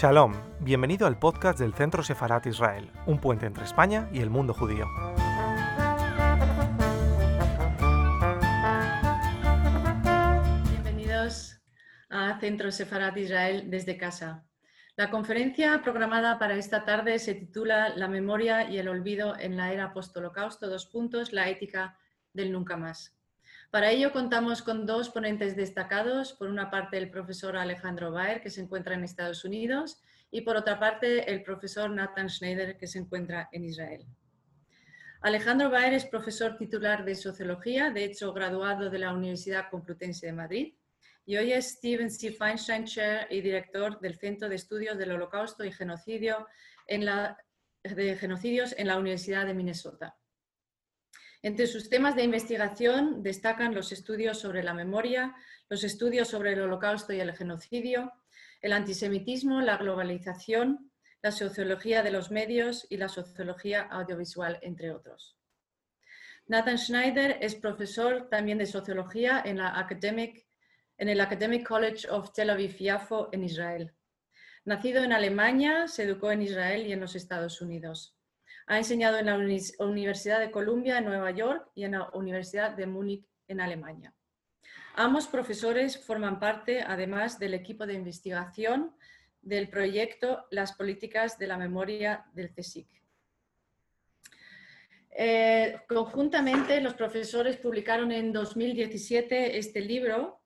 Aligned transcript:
Shalom, 0.00 0.32
bienvenido 0.60 1.08
al 1.08 1.18
podcast 1.18 1.58
del 1.58 1.74
Centro 1.74 2.04
Sefarat 2.04 2.46
Israel, 2.46 2.88
un 3.06 3.20
puente 3.20 3.46
entre 3.46 3.64
España 3.64 4.08
y 4.12 4.20
el 4.20 4.30
mundo 4.30 4.54
judío. 4.54 4.86
Bienvenidos 10.70 11.60
a 12.10 12.38
Centro 12.38 12.70
Sefarat 12.70 13.16
Israel 13.16 13.68
desde 13.68 13.96
casa. 13.96 14.46
La 14.94 15.10
conferencia 15.10 15.82
programada 15.82 16.38
para 16.38 16.54
esta 16.54 16.84
tarde 16.84 17.18
se 17.18 17.34
titula 17.34 17.88
La 17.88 18.06
memoria 18.06 18.70
y 18.70 18.78
el 18.78 18.86
olvido 18.86 19.36
en 19.36 19.56
la 19.56 19.72
era 19.72 19.92
post-holocausto, 19.92 20.68
dos 20.68 20.86
puntos, 20.86 21.32
la 21.32 21.48
ética 21.48 21.98
del 22.32 22.52
nunca 22.52 22.76
más. 22.76 23.17
Para 23.70 23.90
ello 23.90 24.12
contamos 24.12 24.62
con 24.62 24.86
dos 24.86 25.10
ponentes 25.10 25.54
destacados, 25.54 26.32
por 26.32 26.48
una 26.48 26.70
parte 26.70 26.96
el 26.96 27.10
profesor 27.10 27.56
Alejandro 27.56 28.10
Baer, 28.10 28.40
que 28.40 28.48
se 28.48 28.62
encuentra 28.62 28.94
en 28.94 29.04
Estados 29.04 29.44
Unidos, 29.44 30.00
y 30.30 30.40
por 30.40 30.56
otra 30.56 30.78
parte 30.78 31.30
el 31.30 31.42
profesor 31.42 31.90
Nathan 31.90 32.30
Schneider, 32.30 32.78
que 32.78 32.86
se 32.86 32.98
encuentra 32.98 33.48
en 33.52 33.64
Israel. 33.64 34.06
Alejandro 35.20 35.68
Baer 35.68 35.92
es 35.92 36.06
profesor 36.06 36.56
titular 36.56 37.04
de 37.04 37.14
Sociología, 37.14 37.90
de 37.90 38.04
hecho 38.04 38.32
graduado 38.32 38.88
de 38.88 39.00
la 39.00 39.12
Universidad 39.12 39.68
Complutense 39.70 40.26
de 40.26 40.32
Madrid, 40.32 40.74
y 41.26 41.36
hoy 41.36 41.52
es 41.52 41.72
Steven 41.72 42.10
C. 42.10 42.32
Feinstein 42.32 42.86
Chair 42.86 43.26
y 43.28 43.42
director 43.42 44.00
del 44.00 44.18
Centro 44.18 44.48
de 44.48 44.54
Estudios 44.54 44.96
del 44.96 45.12
Holocausto 45.12 45.62
y 45.62 45.72
Genocidio 45.72 46.46
de 46.86 48.16
Genocidios 48.16 48.74
en 48.78 48.86
la 48.86 48.96
Universidad 48.96 49.44
de 49.44 49.52
Minnesota. 49.52 50.16
Entre 51.42 51.66
sus 51.66 51.88
temas 51.88 52.16
de 52.16 52.24
investigación 52.24 53.22
destacan 53.22 53.74
los 53.74 53.92
estudios 53.92 54.40
sobre 54.40 54.62
la 54.64 54.74
memoria, 54.74 55.36
los 55.68 55.84
estudios 55.84 56.28
sobre 56.28 56.52
el 56.52 56.62
holocausto 56.62 57.12
y 57.12 57.20
el 57.20 57.32
genocidio, 57.32 58.12
el 58.60 58.72
antisemitismo, 58.72 59.60
la 59.60 59.76
globalización, 59.76 60.90
la 61.22 61.30
sociología 61.30 62.02
de 62.02 62.10
los 62.10 62.30
medios 62.30 62.86
y 62.90 62.96
la 62.96 63.08
sociología 63.08 63.82
audiovisual, 63.82 64.58
entre 64.62 64.92
otros. 64.92 65.36
Nathan 66.46 66.78
Schneider 66.78 67.38
es 67.40 67.54
profesor 67.54 68.28
también 68.28 68.58
de 68.58 68.66
sociología 68.66 69.42
en, 69.44 69.60
Academic, 69.60 70.46
el 70.96 71.20
Academic 71.20 71.66
College 71.66 72.08
of 72.10 72.32
Tel 72.32 72.50
Aviv-Yafo 72.50 73.28
en 73.32 73.44
Israel. 73.44 73.92
Nacido 74.64 75.04
en 75.04 75.12
Alemania, 75.12 75.86
se 75.88 76.04
educó 76.04 76.32
en 76.32 76.42
Israel 76.42 76.86
y 76.86 76.92
en 76.92 77.00
los 77.00 77.14
Estados 77.14 77.60
Unidos. 77.60 78.17
Ha 78.70 78.76
enseñado 78.76 79.16
en 79.16 79.26
la 79.26 79.38
Universidad 79.78 80.40
de 80.40 80.50
Columbia 80.50 80.98
en 80.98 81.06
Nueva 81.06 81.30
York 81.30 81.70
y 81.74 81.84
en 81.84 81.92
la 81.92 82.10
Universidad 82.10 82.76
de 82.76 82.86
Múnich 82.86 83.26
en 83.48 83.62
Alemania. 83.62 84.14
Ambos 84.94 85.26
profesores 85.26 86.04
forman 86.04 86.38
parte, 86.38 86.82
además, 86.82 87.38
del 87.38 87.54
equipo 87.54 87.86
de 87.86 87.94
investigación 87.94 88.94
del 89.40 89.70
proyecto 89.70 90.44
Las 90.50 90.74
políticas 90.74 91.38
de 91.38 91.46
la 91.46 91.56
memoria 91.56 92.26
del 92.34 92.52
CSIC. 92.52 92.88
Eh, 95.12 95.80
conjuntamente, 95.88 96.82
los 96.82 96.92
profesores 96.92 97.56
publicaron 97.56 98.12
en 98.12 98.34
2017 98.34 99.56
este 99.56 99.80
libro, 99.80 100.42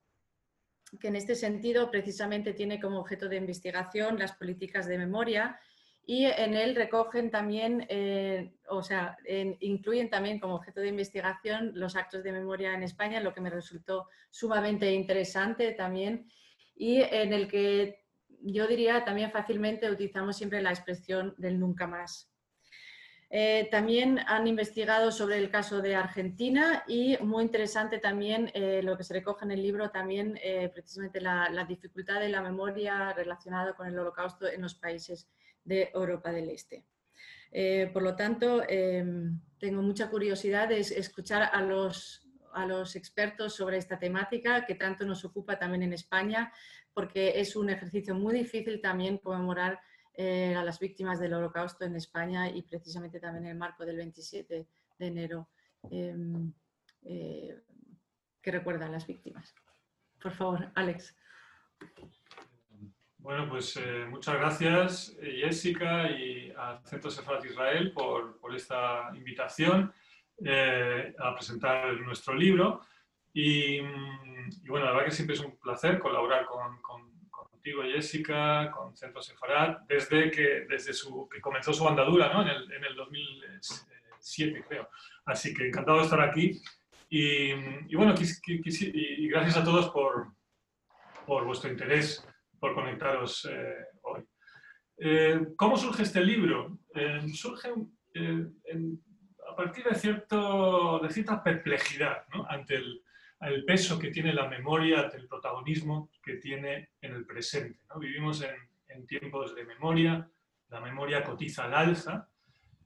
que 0.97 1.09
en 1.09 1.17
este 1.17 1.35
sentido 1.35 1.91
precisamente 1.91 2.53
tiene 2.53 2.79
como 2.79 3.01
objeto 3.01 3.27
de 3.27 3.35
investigación 3.35 4.17
las 4.17 4.31
políticas 4.31 4.87
de 4.87 4.97
memoria 4.97 5.59
y 6.05 6.25
en 6.25 6.53
él 6.55 6.75
recogen 6.75 7.31
también, 7.31 7.85
eh, 7.87 8.53
o 8.67 8.83
sea, 8.83 9.17
incluyen 9.61 10.09
también 10.09 10.39
como 10.39 10.55
objeto 10.55 10.81
de 10.81 10.89
investigación 10.89 11.71
los 11.75 11.95
actos 11.95 12.23
de 12.23 12.33
memoria 12.33 12.73
en 12.73 12.83
España, 12.83 13.21
lo 13.21 13.33
que 13.33 13.39
me 13.39 13.49
resultó 13.49 14.09
sumamente 14.29 14.91
interesante 14.91 15.71
también 15.71 16.29
y 16.75 17.01
en 17.01 17.31
el 17.31 17.47
que 17.47 18.03
yo 18.41 18.67
diría 18.67 19.05
también 19.05 19.31
fácilmente 19.31 19.89
utilizamos 19.89 20.35
siempre 20.35 20.61
la 20.61 20.71
expresión 20.71 21.35
del 21.37 21.57
nunca 21.57 21.87
más. 21.87 22.29
Eh, 23.29 23.69
también 23.71 24.19
han 24.27 24.45
investigado 24.45 25.11
sobre 25.11 25.37
el 25.37 25.49
caso 25.49 25.81
de 25.81 25.95
Argentina 25.95 26.83
y 26.85 27.17
muy 27.19 27.43
interesante 27.43 27.97
también 27.97 28.51
eh, 28.53 28.81
lo 28.83 28.95
que 28.97 29.03
se 29.05 29.13
recoge 29.13 29.45
en 29.45 29.51
el 29.51 29.63
libro, 29.63 29.89
también 29.89 30.37
precisamente 30.73 31.21
la, 31.21 31.49
la 31.49 31.63
dificultad 31.63 32.19
de 32.19 32.29
la 32.29 32.41
memoria 32.41 33.13
relacionada 33.13 33.73
con 33.73 33.87
el 33.87 33.97
holocausto 33.97 34.47
en 34.47 34.61
los 34.61 34.75
países 34.75 35.29
de 35.63 35.89
Europa 35.93 36.31
del 36.31 36.49
Este. 36.49 36.85
Eh, 37.51 37.89
por 37.93 38.01
lo 38.01 38.15
tanto, 38.15 38.63
em, 38.67 39.39
tengo 39.59 39.81
mucha 39.81 40.09
curiosidad 40.09 40.69
de 40.69 40.79
escuchar 40.79 41.49
a 41.53 41.61
los, 41.61 42.27
a 42.53 42.65
los 42.65 42.95
expertos 42.95 43.55
sobre 43.55 43.77
esta 43.77 43.99
temática 43.99 44.65
que 44.65 44.75
tanto 44.75 45.05
nos 45.05 45.23
ocupa 45.23 45.59
también 45.59 45.83
en 45.83 45.93
España, 45.93 46.51
porque 46.93 47.39
es 47.39 47.55
un 47.55 47.69
ejercicio 47.69 48.15
muy 48.15 48.33
difícil 48.33 48.81
también 48.81 49.19
conmemorar 49.19 49.79
eh, 50.15 50.55
a 50.55 50.63
las 50.63 50.79
víctimas 50.79 51.19
del 51.19 51.33
holocausto 51.33 51.85
en 51.85 51.95
España 51.95 52.49
y 52.49 52.61
precisamente 52.61 53.19
también 53.19 53.45
en 53.45 53.51
el 53.51 53.57
marco 53.57 53.85
del 53.85 53.97
27 53.97 54.67
de 54.99 55.05
enero 55.05 55.49
em, 55.89 56.53
eh, 57.03 57.61
que 58.41 58.51
recuerdan 58.51 58.91
las 58.91 59.07
víctimas. 59.07 59.55
Por 60.21 60.31
favor, 60.31 60.71
Alex. 60.75 61.15
Bueno, 63.23 63.47
pues 63.47 63.77
eh, 63.77 64.05
muchas 64.09 64.35
gracias 64.35 65.17
eh, 65.21 65.43
Jessica 65.45 66.11
y 66.11 66.51
al 66.57 66.85
Centro 66.85 67.09
Sefarat 67.09 67.45
Israel 67.45 67.93
por, 67.93 68.37
esta 68.53 69.11
invitación 69.15 69.93
eh, 70.43 71.15
a 71.17 71.33
presentar 71.33 71.97
nuestro 72.01 72.33
libro. 72.33 72.81
Y, 73.31 73.79
bueno, 74.67 74.85
la 74.85 74.91
verdad 74.91 75.05
que 75.05 75.11
siempre 75.11 75.35
es 75.35 75.39
un 75.41 75.57
placer 75.57 75.99
colaborar 75.99 76.45
con, 76.45 76.81
contigo 77.31 77.83
Jessica, 77.83 78.69
con 78.69 78.93
Centro 78.93 79.21
Sefarat, 79.21 79.87
desde 79.87 80.29
que, 80.29 80.65
desde 80.67 80.91
su, 80.91 81.29
que 81.29 81.39
comenzó 81.39 81.71
su 81.71 81.87
andadura 81.87 82.31
¿no? 82.33 82.41
en, 82.41 82.49
el, 82.49 82.73
en 82.73 82.83
el 82.83 82.93
2007 82.93 84.65
creo. 84.67 84.89
Así 85.23 85.53
que 85.53 85.69
encantado 85.69 85.99
de 85.99 86.03
estar 86.03 86.19
aquí. 86.19 86.61
Y, 87.09 87.95
bueno, 87.95 88.13
y 88.17 89.27
gracias 89.29 89.55
a 89.55 89.63
todos 89.63 89.89
por, 89.91 90.27
por 91.25 91.45
vuestro 91.45 91.71
interés 91.71 92.27
por 92.63 92.75
conectaros 92.75 93.45
eh, 93.51 93.75
hoy. 94.03 94.23
Eh, 94.97 95.47
¿Cómo 95.57 95.75
surge 95.75 96.03
este 96.03 96.23
libro? 96.23 96.79
Eh, 96.95 97.19
surge 97.33 97.67
a 97.67 99.55
partir 99.57 99.83
de, 99.83 99.95
cierto, 99.95 100.99
de 100.99 101.09
cierta 101.09 101.43
perplejidad 101.43 102.23
ante 102.47 102.75
el, 102.75 103.65
peso 103.67 103.99
que 103.99 104.11
tiene 104.11 104.31
la 104.31 104.47
memoria, 104.47 105.01
ante 105.01 105.17
el 105.17 105.27
protagonismo 105.27 106.09
que 106.23 106.35
tiene 106.35 106.91
en 107.01 107.13
el 107.13 107.25
presente. 107.25 107.81
Vivimos 107.99 108.41
en, 108.41 109.05
tiempos 109.07 109.53
de 109.55 109.65
memoria, 109.65 110.25
la 110.69 110.79
memoria 110.79 111.21
cotiza 111.21 111.65
al 111.65 111.73
alza, 111.73 112.29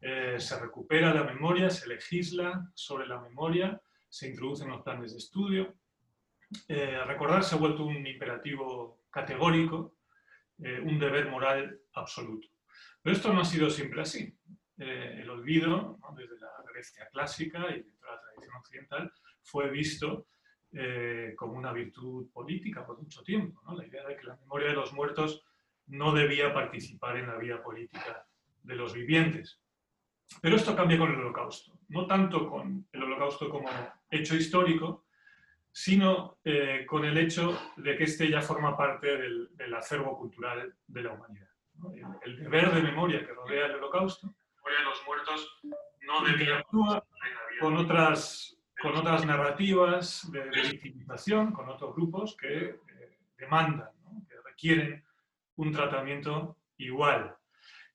se 0.02 0.60
recupera 0.60 1.14
la 1.14 1.24
memoria, 1.24 1.70
se 1.70 1.88
legisla 1.88 2.72
sobre 2.74 3.06
la 3.06 3.20
memoria, 3.22 3.80
se 4.10 4.30
introducen 4.30 4.70
los 4.70 4.82
planes 4.82 5.12
de 5.12 5.20
estudio. 5.20 5.76
recordar 6.68 7.44
se 7.44 7.54
ha 7.54 7.60
vuelto 7.60 7.86
un 7.86 8.08
imperativo 8.08 8.98
categórico, 9.18 9.96
eh, 10.60 10.80
un 10.80 11.00
deber 11.00 11.30
moral 11.30 11.80
absoluto. 11.94 12.48
Pero 13.02 13.16
esto 13.16 13.34
no 13.34 13.42
ha 13.42 13.46
sido 13.46 13.70
siempre 13.70 14.02
así. 14.02 14.22
Eh, 14.78 15.22
el 15.22 15.30
olvido, 15.30 15.98
desde 16.16 16.40
la 16.40 16.52
Grecia 16.72 17.08
clásica 17.12 17.60
y 17.72 17.82
dentro 17.82 18.10
de 18.10 18.16
la 18.16 18.22
tradición 18.22 18.56
occidental, 18.56 19.12
fue 19.42 19.72
visto 19.72 20.28
eh, 20.72 21.34
como 21.36 21.54
una 21.54 21.74
virtud 21.74 22.30
política 22.32 22.86
por 22.86 23.02
mucho 23.02 23.24
tiempo. 23.24 23.60
La 23.76 23.88
idea 23.88 24.06
de 24.08 24.16
que 24.16 24.28
la 24.28 24.36
memoria 24.36 24.68
de 24.68 24.76
los 24.76 24.94
muertos 24.94 25.44
no 25.88 26.14
debía 26.14 26.54
participar 26.54 27.18
en 27.18 27.28
la 27.28 27.38
vida 27.38 27.64
política 27.64 28.28
de 28.62 28.76
los 28.76 28.94
vivientes. 28.94 29.62
Pero 30.42 30.58
esto 30.58 30.76
cambia 30.76 31.00
con 31.00 31.10
el 31.10 31.20
holocausto. 31.20 31.80
No 31.88 32.06
tanto 32.06 32.48
con 32.48 32.88
el 32.92 33.04
holocausto 33.04 33.50
como 33.50 33.70
hecho 34.12 34.36
histórico, 34.36 35.07
sino 35.78 36.40
eh, 36.44 36.88
con 36.88 37.06
el 37.06 37.16
hecho 37.20 37.56
de 37.78 37.96
que 37.96 38.06
este 38.06 38.28
ya 38.28 38.42
forma 38.42 38.76
parte 38.76 39.16
del, 39.16 39.74
acervo 39.76 40.18
cultural 40.18 40.74
de 40.88 41.04
la 41.04 41.12
humanidad. 41.12 41.50
El, 42.24 42.36
deber 42.36 42.74
de 42.74 42.82
memoria 42.82 43.20
que 43.20 43.32
rodea 43.32 43.68
el 43.68 43.76
holocausto, 43.76 44.34
memoria 44.56 44.80
de 44.80 44.86
los 44.86 45.06
muertos, 45.06 45.62
no 46.02 46.26
debía 46.26 46.58
actuar 46.58 47.04
con 47.60 47.78
otras, 47.78 48.58
con 48.82 48.96
otras 48.96 49.24
narrativas 49.24 50.28
de, 50.32 50.50
victimización, 50.50 51.52
con 51.52 51.70
otros 51.70 51.94
grupos 51.94 52.36
que 52.36 52.58
eh, 52.58 53.20
demandan, 53.38 53.92
que 54.28 54.36
requieren 54.44 55.06
un 55.58 55.72
tratamiento 55.72 56.58
igual. 56.78 57.36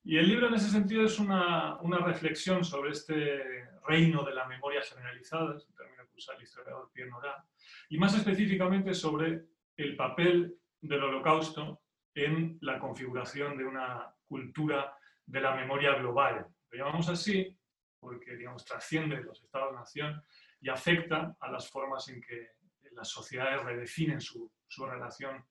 Y 0.05 0.17
el 0.17 0.29
libro 0.29 0.47
en 0.47 0.53
ese 0.53 0.69
sentido 0.69 1.03
es 1.03 1.19
una, 1.19 1.75
una 1.81 1.97
reflexión 1.97 2.63
sobre 2.63 2.91
este 2.91 3.67
reino 3.85 4.23
de 4.23 4.35
la 4.35 4.47
memoria 4.47 4.81
generalizada, 4.81 5.57
que 5.57 5.92
usa 6.15 6.35
el 6.35 6.43
historiador 6.43 6.91
Pierre 6.93 7.11
Nora, 7.11 7.45
y 7.89 7.97
más 7.97 8.15
específicamente 8.15 8.93
sobre 8.93 9.45
el 9.77 9.95
papel 9.95 10.55
del 10.81 11.03
holocausto 11.03 11.81
en 12.13 12.57
la 12.61 12.79
configuración 12.79 13.57
de 13.57 13.65
una 13.65 14.13
cultura 14.25 14.95
de 15.25 15.41
la 15.41 15.55
memoria 15.55 15.95
global. 15.95 16.45
Lo 16.69 16.77
llamamos 16.77 17.09
así 17.09 17.57
porque 18.03 18.35
digamos, 18.35 18.65
trasciende 18.65 19.23
los 19.23 19.41
estados-nación 19.41 20.21
y 20.59 20.69
afecta 20.69 21.35
a 21.39 21.51
las 21.51 21.69
formas 21.69 22.07
en 22.09 22.21
que 22.21 22.51
las 22.91 23.07
sociedades 23.07 23.63
redefinen 23.63 24.19
su, 24.19 24.51
su 24.67 24.85
relación 24.85 25.43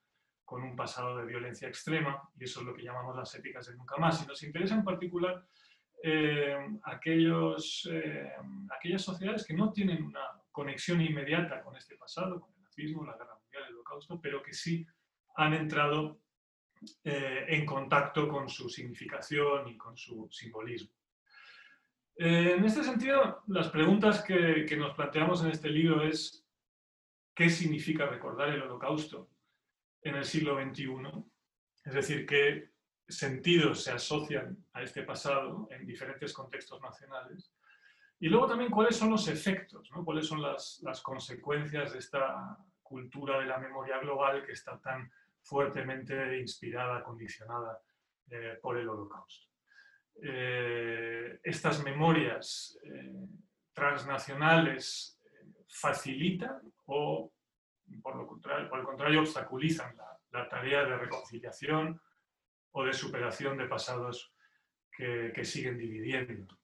con 0.44 0.62
un 0.62 0.76
pasado 0.76 1.16
de 1.16 1.24
violencia 1.24 1.66
extrema, 1.66 2.28
y 2.38 2.44
eso 2.44 2.60
es 2.60 2.66
lo 2.66 2.74
que 2.74 2.82
llamamos 2.82 3.16
las 3.16 3.34
éticas 3.34 3.66
de 3.66 3.74
nunca 3.74 3.96
más. 3.96 4.22
Y 4.22 4.26
nos 4.26 4.42
interesa 4.42 4.74
en 4.74 4.84
particular 4.84 5.42
eh, 6.02 6.58
aquellos, 6.84 7.88
eh, 7.90 8.32
aquellas 8.70 9.02
sociedades 9.02 9.46
que 9.46 9.54
no 9.54 9.72
tienen 9.72 10.02
una 10.02 10.41
conexión 10.52 11.00
inmediata 11.00 11.62
con 11.62 11.76
este 11.76 11.96
pasado, 11.96 12.40
con 12.40 12.54
el 12.54 12.62
nazismo, 12.62 13.04
la 13.04 13.16
guerra 13.16 13.38
mundial, 13.40 13.64
el 13.68 13.74
holocausto, 13.74 14.20
pero 14.20 14.42
que 14.42 14.52
sí 14.52 14.86
han 15.36 15.54
entrado 15.54 16.20
eh, 17.04 17.46
en 17.48 17.66
contacto 17.66 18.28
con 18.28 18.48
su 18.48 18.68
significación 18.68 19.68
y 19.68 19.76
con 19.76 19.96
su 19.96 20.28
simbolismo. 20.30 20.94
en 22.16 22.64
este 22.64 22.84
sentido, 22.84 23.42
las 23.48 23.68
preguntas 23.70 24.22
que, 24.22 24.66
que 24.66 24.76
nos 24.76 24.94
planteamos 24.94 25.42
en 25.42 25.50
este 25.50 25.70
libro 25.70 26.02
es 26.02 26.42
¿qué 27.34 27.48
significa 27.48 28.06
recordar 28.06 28.50
el 28.50 28.62
holocausto 28.62 29.30
en 30.02 30.16
el 30.16 30.24
siglo 30.24 30.60
XXI? 30.62 31.24
Es 31.84 31.94
decir, 31.94 32.26
qué 32.26 32.70
sentidos 33.08 33.82
se 33.84 33.92
asocian 33.92 34.64
a 34.72 34.82
este 34.82 35.02
pasado 35.02 35.68
en 35.70 35.86
diferentes 35.86 36.32
contextos 36.32 36.80
nacionales. 36.80 37.52
Y 38.22 38.28
luego 38.28 38.46
también 38.46 38.70
cuáles 38.70 38.96
son 38.96 39.10
los 39.10 39.26
efectos, 39.26 39.90
cuáles 40.04 40.28
son 40.28 40.40
las, 40.40 40.80
consecuencias 41.02 41.92
de 41.92 41.98
esta 41.98 42.56
cultura 42.80 43.40
de 43.40 43.46
la 43.46 43.58
memoria 43.58 43.98
global 43.98 44.46
que 44.46 44.52
está 44.52 44.78
tan 44.78 45.10
fuertemente 45.42 46.38
inspirada, 46.38 47.02
condicionada 47.02 47.80
eh, 48.30 48.60
por 48.62 48.78
el 48.78 48.88
holocausto. 48.88 49.48
Eh, 50.22 51.40
estas 51.42 51.82
memorias 51.82 52.78
eh, 52.84 53.26
transnacionales 53.72 55.20
facilitan 55.66 56.72
o, 56.86 57.32
por, 58.00 58.14
lo 58.14 58.24
contrario, 58.28 58.70
por 58.70 58.78
el 58.78 58.84
contrario, 58.84 59.20
obstaculizan 59.22 59.96
la 60.30 60.48
tarea 60.48 60.84
de 60.84 60.96
reconciliación, 60.96 62.00
o 62.70 62.84
de 62.84 62.92
superación 62.92 63.58
de 63.58 63.66
pasados 63.66 64.32
que, 64.96 65.44
siguen 65.44 65.76
dividiendo. 65.76 66.56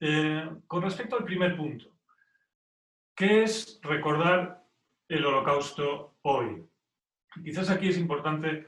Eh, 0.00 0.50
con 0.66 0.82
respecto 0.82 1.16
al 1.16 1.24
primer 1.24 1.56
punto, 1.56 1.96
¿qué 3.14 3.42
es 3.42 3.80
recordar 3.82 4.64
el 5.08 5.24
holocausto 5.24 6.16
hoy? 6.22 6.64
Quizás 7.42 7.70
aquí 7.70 7.88
es 7.88 7.98
importante 7.98 8.66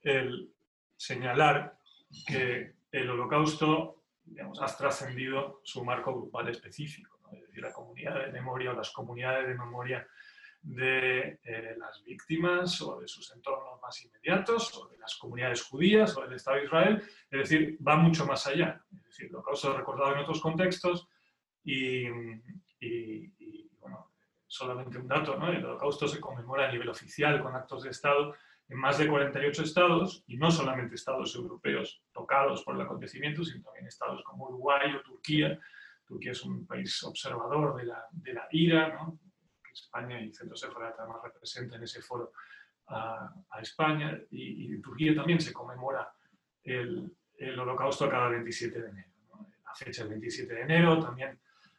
el 0.00 0.52
señalar 0.96 1.78
que 2.26 2.74
el 2.90 3.10
holocausto 3.10 3.98
digamos, 4.24 4.60
ha 4.60 4.76
trascendido 4.76 5.60
su 5.64 5.84
marco 5.84 6.14
grupal 6.14 6.48
específico, 6.48 7.18
es 7.32 7.42
decir, 7.42 7.62
la 7.62 7.72
comunidad 7.72 8.26
de 8.26 8.32
memoria 8.32 8.70
o 8.70 8.74
las 8.74 8.90
comunidades 8.90 9.46
de 9.48 9.54
memoria 9.54 10.06
de 10.62 11.38
eh, 11.42 11.74
las 11.78 12.02
víctimas 12.04 12.80
o 12.82 13.00
de 13.00 13.08
sus 13.08 13.32
entornos 13.32 13.80
más 13.80 14.04
inmediatos 14.04 14.76
o 14.76 14.88
de 14.88 14.98
las 14.98 15.16
comunidades 15.16 15.62
judías 15.62 16.16
o 16.16 16.22
del 16.22 16.34
Estado 16.34 16.58
de 16.58 16.64
Israel. 16.64 17.02
Es 17.30 17.48
decir, 17.48 17.78
va 17.86 17.96
mucho 17.96 18.26
más 18.26 18.46
allá. 18.46 18.82
Es 18.92 19.04
decir, 19.04 19.30
lo 19.30 19.42
que 19.42 19.68
recordado 19.76 20.14
en 20.14 20.20
otros 20.20 20.40
contextos 20.40 21.08
y, 21.64 22.08
bueno, 23.78 24.12
solamente 24.46 24.98
un 24.98 25.08
dato, 25.08 25.36
¿no? 25.36 25.50
el 25.50 25.64
holocausto 25.64 26.08
se 26.08 26.20
conmemora 26.20 26.68
a 26.68 26.72
nivel 26.72 26.88
oficial 26.88 27.42
con 27.42 27.54
actos 27.54 27.82
de 27.82 27.90
Estado 27.90 28.34
en 28.68 28.78
más 28.78 28.98
de 28.98 29.08
48 29.08 29.62
estados, 29.62 30.24
y 30.26 30.36
no 30.36 30.50
solamente 30.50 30.94
estados 30.94 31.34
europeos 31.34 32.02
tocados 32.12 32.62
por 32.62 32.74
el 32.74 32.82
acontecimiento, 32.82 33.42
sino 33.42 33.64
también 33.64 33.86
estados 33.86 34.22
como 34.22 34.48
Uruguay 34.48 34.94
o 34.94 35.02
Turquía. 35.02 35.58
Turquía 36.04 36.32
es 36.32 36.42
un 36.44 36.66
país 36.66 37.02
observador 37.02 37.76
de 37.76 37.84
la, 37.84 38.06
de 38.10 38.34
la 38.34 38.46
IRA. 38.50 39.10
España 39.72 40.20
y 40.20 40.32
Centro 40.32 40.56
Sefarata 40.56 41.02
además 41.02 41.22
representa 41.22 41.76
en 41.76 41.82
ese 41.82 42.02
foro 42.02 42.32
a, 42.88 43.30
España 43.60 44.18
y, 44.30 44.74
en 44.74 44.82
Turquía 44.82 45.14
también 45.14 45.40
se 45.40 45.52
conmemora 45.52 46.10
el, 46.62 47.10
el 47.36 47.58
holocausto 47.58 48.08
cada 48.08 48.28
27 48.28 48.80
de 48.80 48.88
enero. 48.88 49.08
La 49.64 49.74
fecha 49.74 50.02
del 50.02 50.10
27 50.10 50.54
de 50.54 50.62
enero 50.62 50.98
también 50.98 51.38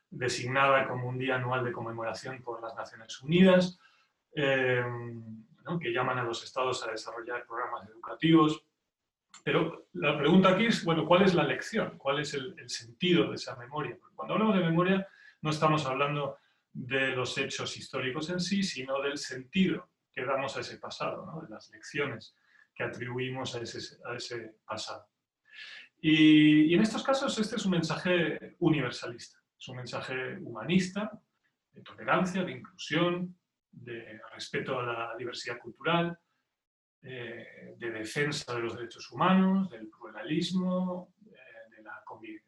designada 0.09 0.87
como 0.87 1.07
un 1.07 1.17
día 1.17 1.35
anual 1.35 1.63
de 1.63 1.71
conmemoración 1.71 2.41
por 2.41 2.61
las 2.61 2.75
Naciones 2.75 3.21
Unidas, 3.21 3.79
eh, 4.33 4.83
que 5.79 5.93
llaman 5.93 6.17
a 6.17 6.23
los 6.23 6.43
estados 6.43 6.85
a 6.87 6.91
desarrollar 6.91 7.45
programas 7.45 7.87
educativos. 7.87 8.65
Pero 9.43 9.87
la 9.93 10.17
pregunta 10.17 10.49
aquí 10.49 10.65
es, 10.65 10.83
bueno, 10.83 11.05
¿cuál 11.05 11.21
es 11.21 11.35
la 11.35 11.43
lección? 11.43 11.97
¿Cuál 11.97 12.19
es 12.19 12.33
el, 12.33 12.55
el 12.57 12.69
sentido 12.69 13.29
de 13.29 13.35
esa 13.35 13.55
memoria? 13.55 13.95
Porque 13.99 14.15
cuando 14.15 14.33
hablamos 14.33 14.55
de 14.55 14.63
memoria 14.63 15.07
no 15.41 15.51
estamos 15.51 15.85
hablando 15.85 16.37
de 16.85 17.09
los 17.09 17.37
hechos 17.37 17.75
históricos 17.77 18.29
en 18.29 18.39
sí, 18.39 18.63
sino 18.63 19.01
del 19.01 19.17
sentido 19.17 19.89
que 20.13 20.23
damos 20.23 20.55
a 20.55 20.61
ese 20.61 20.77
pasado, 20.77 21.41
de 21.41 21.49
las 21.49 21.69
lecciones 21.71 22.35
que 22.73 22.83
atribuimos 22.83 23.55
a 23.55 23.61
ese, 23.61 24.55
pasado. 24.65 25.05
Y, 26.01 26.73
en 26.73 26.81
estos 26.81 27.03
casos 27.03 27.37
este 27.37 27.57
es 27.57 27.65
un 27.65 27.71
mensaje 27.71 28.55
universalista, 28.59 29.39
es 29.59 29.67
un 29.67 29.75
mensaje 29.75 30.37
humanista, 30.37 31.11
de 31.73 31.81
tolerancia, 31.81 32.43
de 32.43 32.53
inclusión, 32.53 33.37
de 33.71 34.21
respeto 34.33 34.79
a 34.79 34.83
la 34.83 35.15
diversidad 35.17 35.59
cultural, 35.59 36.17
eh, 37.01 37.75
de 37.77 37.91
defensa 37.91 38.55
de 38.55 38.61
los 38.61 38.75
derechos 38.75 39.11
humanos, 39.11 39.69
del 39.69 39.89
pluralismo, 39.89 41.13
eh, 41.25 41.75
de, 41.75 41.83
la, 41.83 42.01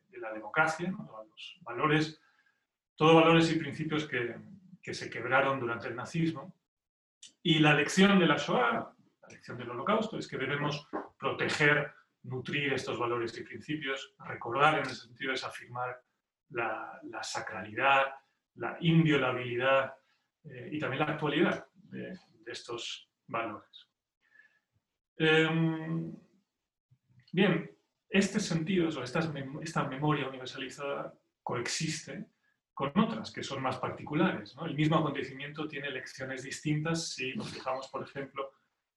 de, 0.10 0.20
la, 0.20 0.34
democracia, 0.34 0.90
los 0.90 1.60
valores 1.62 2.20
todos 3.02 3.16
valores 3.16 3.52
y 3.52 3.58
principios 3.58 4.08
que, 4.08 4.36
que, 4.80 4.94
se 4.94 5.10
quebraron 5.10 5.60
durante 5.60 5.88
el 5.88 5.96
nazismo. 5.96 6.56
Y 7.42 7.58
la 7.58 7.74
lección 7.74 8.20
de 8.20 8.28
la 8.28 8.38
Shoah, 8.38 8.94
la 9.24 9.28
lección 9.28 9.58
del 9.58 9.72
holocausto, 9.72 10.20
es 10.20 10.28
que 10.28 10.38
debemos 10.38 10.88
proteger, 11.18 11.92
nutrir 12.22 12.72
estos 12.74 13.00
valores 13.00 13.36
y 13.40 13.44
principios, 13.44 14.14
recordar 14.20 14.76
en 14.76 14.82
ese 14.82 15.08
sentido 15.08 15.34
es 15.34 15.44
afirmar 15.44 16.00
la, 16.50 17.02
sacralidad, 17.24 18.04
la 18.54 18.78
inviolabilidad 18.82 19.96
eh, 20.44 20.70
y 20.72 20.78
también 20.78 21.00
la 21.04 21.14
actualidad 21.14 21.66
de, 21.74 22.12
de 22.12 22.52
estos 22.52 23.10
valores. 23.26 23.90
Em, 25.18 26.16
bien, 27.34 27.76
este 28.08 28.40
sentido, 28.40 28.90
o 28.90 29.04
esta, 29.04 29.22
esta 29.64 29.86
memoria 29.86 30.28
universalizada 30.28 31.16
coexiste 31.42 32.28
con 32.74 32.98
otras 32.98 33.32
que 33.32 33.44
son 33.44 33.62
más 33.62 33.78
particulares. 33.78 34.56
El 34.66 34.76
mismo 34.76 34.98
acontecimiento 34.98 35.68
tiene 35.68 35.92
lecciones 35.92 36.44
distintas 36.44 37.10
si 37.10 37.34
nos 37.36 37.52
fijamos, 37.52 37.88
por 37.90 38.04
ejemplo, 38.04 38.52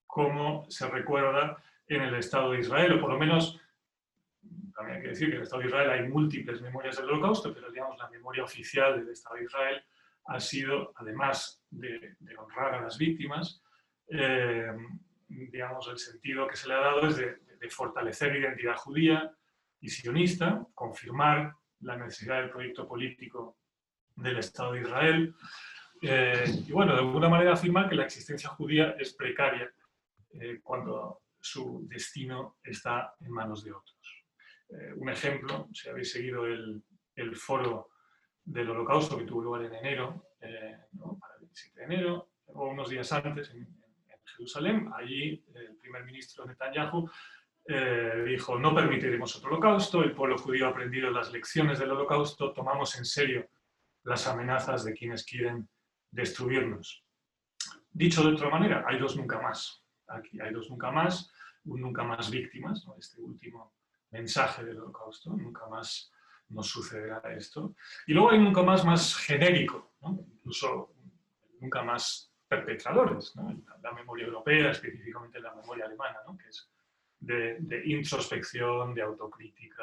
cómo 0.06 0.64
se 0.70 0.88
recuerda 0.88 1.62
en 1.86 2.02
el 2.02 2.14
Estado 2.14 2.52
de 2.52 2.60
Israel, 2.60 2.92
o 2.92 3.00
por 3.00 3.10
lo 3.10 3.18
menos, 3.18 3.60
también 4.74 4.96
hay 4.96 5.02
que 5.02 5.08
decir 5.08 5.28
que 5.28 5.34
en 5.34 5.38
el 5.38 5.42
Estado 5.44 5.62
de 5.62 5.68
Israel 5.68 5.90
hay 5.90 6.08
múltiples 6.08 6.62
memorias 6.62 6.96
del 6.96 7.10
holocausto, 7.10 7.52
pero 7.52 7.70
digamos 7.70 7.98
la 7.98 8.08
memoria 8.08 8.44
oficial 8.44 8.98
del 8.98 9.10
Estado 9.10 9.36
de 9.36 9.44
Israel 9.44 9.82
ha 10.26 10.40
sido, 10.40 10.92
además 10.96 11.62
de, 11.70 12.16
honrar 12.38 12.76
a 12.76 12.82
las 12.82 12.96
víctimas, 12.96 13.62
eh, 14.08 14.72
digamos, 15.28 15.88
el 15.88 15.98
sentido 15.98 16.46
que 16.46 16.56
se 16.56 16.68
le 16.68 16.74
ha 16.74 16.78
dado 16.78 17.08
es 17.08 17.16
de, 17.16 17.36
de 17.58 17.70
fortalecer 17.70 18.32
la 18.32 18.38
identidad 18.38 18.76
judía 18.76 19.34
y 19.80 19.88
sionista, 19.88 20.66
confirmar 20.74 21.54
la 21.80 21.96
necesidad 21.96 22.40
del 22.40 22.50
proyecto 22.50 22.88
político 22.88 23.58
del 24.16 24.38
Estado 24.38 24.72
de 24.72 24.80
Israel. 24.82 25.34
Eh, 26.02 26.44
y 26.66 26.72
bueno, 26.72 26.92
de 26.92 27.00
alguna 27.00 27.28
manera 27.28 27.54
afirmar 27.54 27.88
que 27.88 27.94
la 27.94 28.04
existencia 28.04 28.50
judía 28.50 28.94
es 28.98 29.14
precaria 29.14 29.72
eh, 30.32 30.60
cuando 30.62 31.22
su 31.40 31.86
destino 31.88 32.58
está 32.62 33.14
en 33.20 33.30
manos 33.30 33.64
de 33.64 33.72
otros. 33.72 34.24
Eh, 34.68 34.92
un 34.96 35.08
ejemplo, 35.08 35.68
si 35.72 35.88
habéis 35.88 36.12
seguido 36.12 36.46
el, 36.46 36.82
el, 37.14 37.36
foro 37.36 37.90
del 38.44 38.70
holocausto 38.70 39.16
que 39.16 39.24
tuvo 39.24 39.42
lugar 39.42 39.64
en 39.64 39.74
enero, 39.74 40.26
para 40.40 41.34
el 41.34 41.40
27 41.40 41.80
de 41.80 41.84
enero, 41.86 42.28
o 42.46 42.68
unos 42.68 42.90
días 42.90 43.10
antes 43.12 43.50
en, 43.50 43.60
en 43.60 44.18
Jerusalén, 44.36 44.90
allí 44.94 45.42
el 45.54 45.76
primer 45.76 46.04
ministro 46.04 46.44
Netanyahu 46.44 47.08
dijo, 48.26 48.58
no 48.58 48.74
permitiremos 48.74 49.36
otro 49.36 49.48
holocausto, 49.52 50.02
el 50.02 50.12
pueblo 50.12 50.36
judío 50.36 50.66
ha 50.66 50.70
aprendido 50.70 51.10
las 51.10 51.32
lecciones 51.32 51.78
del 51.78 51.92
holocausto, 51.92 52.52
tomamos 52.52 52.94
en 52.98 53.06
serio 53.06 53.48
las 54.04 54.26
amenazas 54.26 54.84
de 54.84 54.94
quienes 54.94 55.24
quieren 55.24 55.68
destruirnos. 56.10 57.04
Dicho 57.90 58.22
de 58.22 58.34
otra 58.34 58.50
manera, 58.50 58.84
hay 58.86 58.98
dos 58.98 59.16
nunca 59.16 59.40
más. 59.40 59.82
Aquí 60.06 60.40
hay 60.40 60.52
dos 60.52 60.70
nunca 60.70 60.90
más, 60.90 61.32
un 61.64 61.80
nunca 61.80 62.04
más 62.04 62.30
víctimas, 62.30 62.86
este 62.98 63.20
último 63.20 63.74
mensaje 64.10 64.64
del 64.64 64.78
holocausto, 64.78 65.30
nunca 65.30 65.66
más 65.66 66.12
nos 66.48 66.68
sucederá 66.68 67.20
esto. 67.34 67.74
Y 68.06 68.12
luego 68.12 68.30
hay 68.30 68.38
nunca 68.38 68.62
más 68.62 68.84
más 68.84 69.16
genérico, 69.16 69.94
incluso 70.02 70.94
nunca 71.60 71.82
más 71.82 72.30
perpetradores, 72.46 73.34
la, 73.82 73.92
memoria 73.92 74.26
europea, 74.26 74.70
específicamente 74.70 75.40
la 75.40 75.54
memoria 75.54 75.86
alemana, 75.86 76.18
que 76.38 76.48
es 76.48 76.70
de, 77.20 77.82
introspección, 77.86 78.94
de 78.94 79.02
autocrítica, 79.02 79.82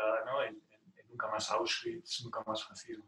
nunca 1.09 1.27
más 1.29 1.49
Auschwitz, 1.51 2.23
nunca 2.23 2.43
más 2.45 2.63
fascismo. 2.63 3.05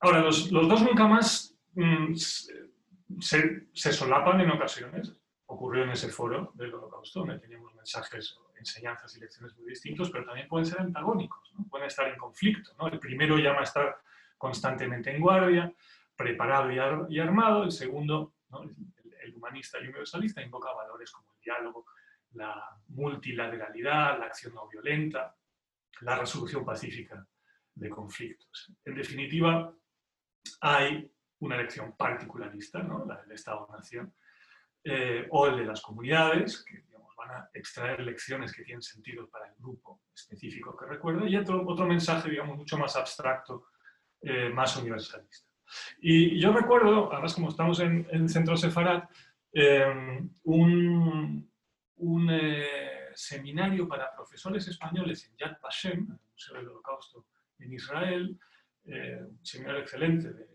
Ahora, 0.00 0.20
los, 0.20 0.50
dos 0.50 0.82
nunca 0.82 1.06
más 1.06 1.56
mm, 1.74 2.14
se, 2.14 3.92
solapan 3.92 4.40
en 4.40 4.50
ocasiones 4.50 5.14
ocurrió 5.46 5.84
en 5.84 5.90
ese 5.90 6.08
foro 6.08 6.52
del 6.54 6.72
holocausto, 6.72 7.20
donde 7.20 7.38
teníamos 7.38 7.74
mensajes, 7.74 8.38
enseñanzas 8.56 9.16
y 9.16 9.20
lecciones 9.20 9.56
muy 9.56 9.68
distintos, 9.68 10.10
pero 10.10 10.24
también 10.24 10.46
pueden 10.48 10.64
ser 10.64 10.80
antagónicos, 10.80 11.52
¿no? 11.54 11.66
pueden 11.68 11.88
estar 11.88 12.08
en 12.08 12.16
conflicto. 12.16 12.72
¿no? 12.78 12.86
El 12.86 12.98
primero 12.98 13.36
llama 13.36 13.60
a 13.60 13.64
estar 13.64 14.00
constantemente 14.38 15.14
en 15.14 15.20
guardia, 15.20 15.72
preparado 16.16 16.70
y, 17.10 17.18
armado, 17.18 17.64
el 17.64 17.72
segundo, 17.72 18.34
el, 19.22 19.34
humanista 19.34 19.78
y 19.78 19.84
universalista, 19.84 20.42
invoca 20.42 20.72
valores 20.72 21.10
como 21.10 21.32
el 21.34 21.40
diálogo, 21.40 21.86
la 22.32 22.62
multilateralidad, 22.88 24.18
la 24.18 24.26
acción 24.26 24.54
no 24.54 24.68
violenta, 24.68 25.34
la 26.02 26.16
resolución 26.16 26.64
pacífica 26.64 27.26
de 27.74 27.88
conflictos. 27.88 28.72
En 28.84 28.94
definitiva, 28.94 29.74
hay 30.60 31.10
una 31.40 31.56
elección 31.56 31.96
particularista, 31.96 32.82
¿no? 32.82 33.04
la 33.06 33.22
del 33.22 33.32
Estado-Nación, 33.32 34.14
eh, 34.84 35.26
o 35.30 35.46
el 35.46 35.58
de 35.58 35.64
las 35.64 35.80
comunidades, 35.80 36.64
que 36.64 36.84
van 37.16 37.30
a 37.30 37.50
extraer 37.52 38.00
lecciones 38.00 38.52
que 38.54 38.62
tienen 38.62 38.82
sentido 38.82 39.28
para 39.28 39.46
el 39.46 39.54
grupo 39.58 40.00
específico 40.14 40.74
que 40.76 40.86
recuerda, 40.86 41.28
y 41.28 41.36
otro, 41.36 41.66
otro 41.66 41.86
mensaje, 41.86 42.30
digamos, 42.30 42.56
mucho 42.56 42.78
más 42.78 42.96
abstracto, 42.96 43.66
eh, 44.22 44.48
más 44.48 44.76
universalista. 44.76 45.48
Y 46.00 46.38
yo 46.40 46.52
recuerdo, 46.52 47.12
además 47.12 47.34
como 47.34 47.50
estamos 47.50 47.78
en, 47.80 48.06
el 48.10 48.28
Centro 48.28 48.56
Sefarad, 48.56 49.04
eh, 49.52 50.22
un, 50.44 51.52
un 51.96 52.30
seminario 53.14 53.86
para 53.86 54.14
profesores 54.14 54.66
españoles 54.68 55.26
en 55.26 55.36
Yad 55.36 55.58
Vashem, 55.62 56.10
el 56.10 56.18
Museo 56.32 56.56
del 56.56 56.68
Holocausto 56.68 57.26
en 57.58 57.72
Israel, 57.72 58.38
un 58.84 59.44
seminario 59.44 59.80
excelente 59.80 60.32
de, 60.32 60.46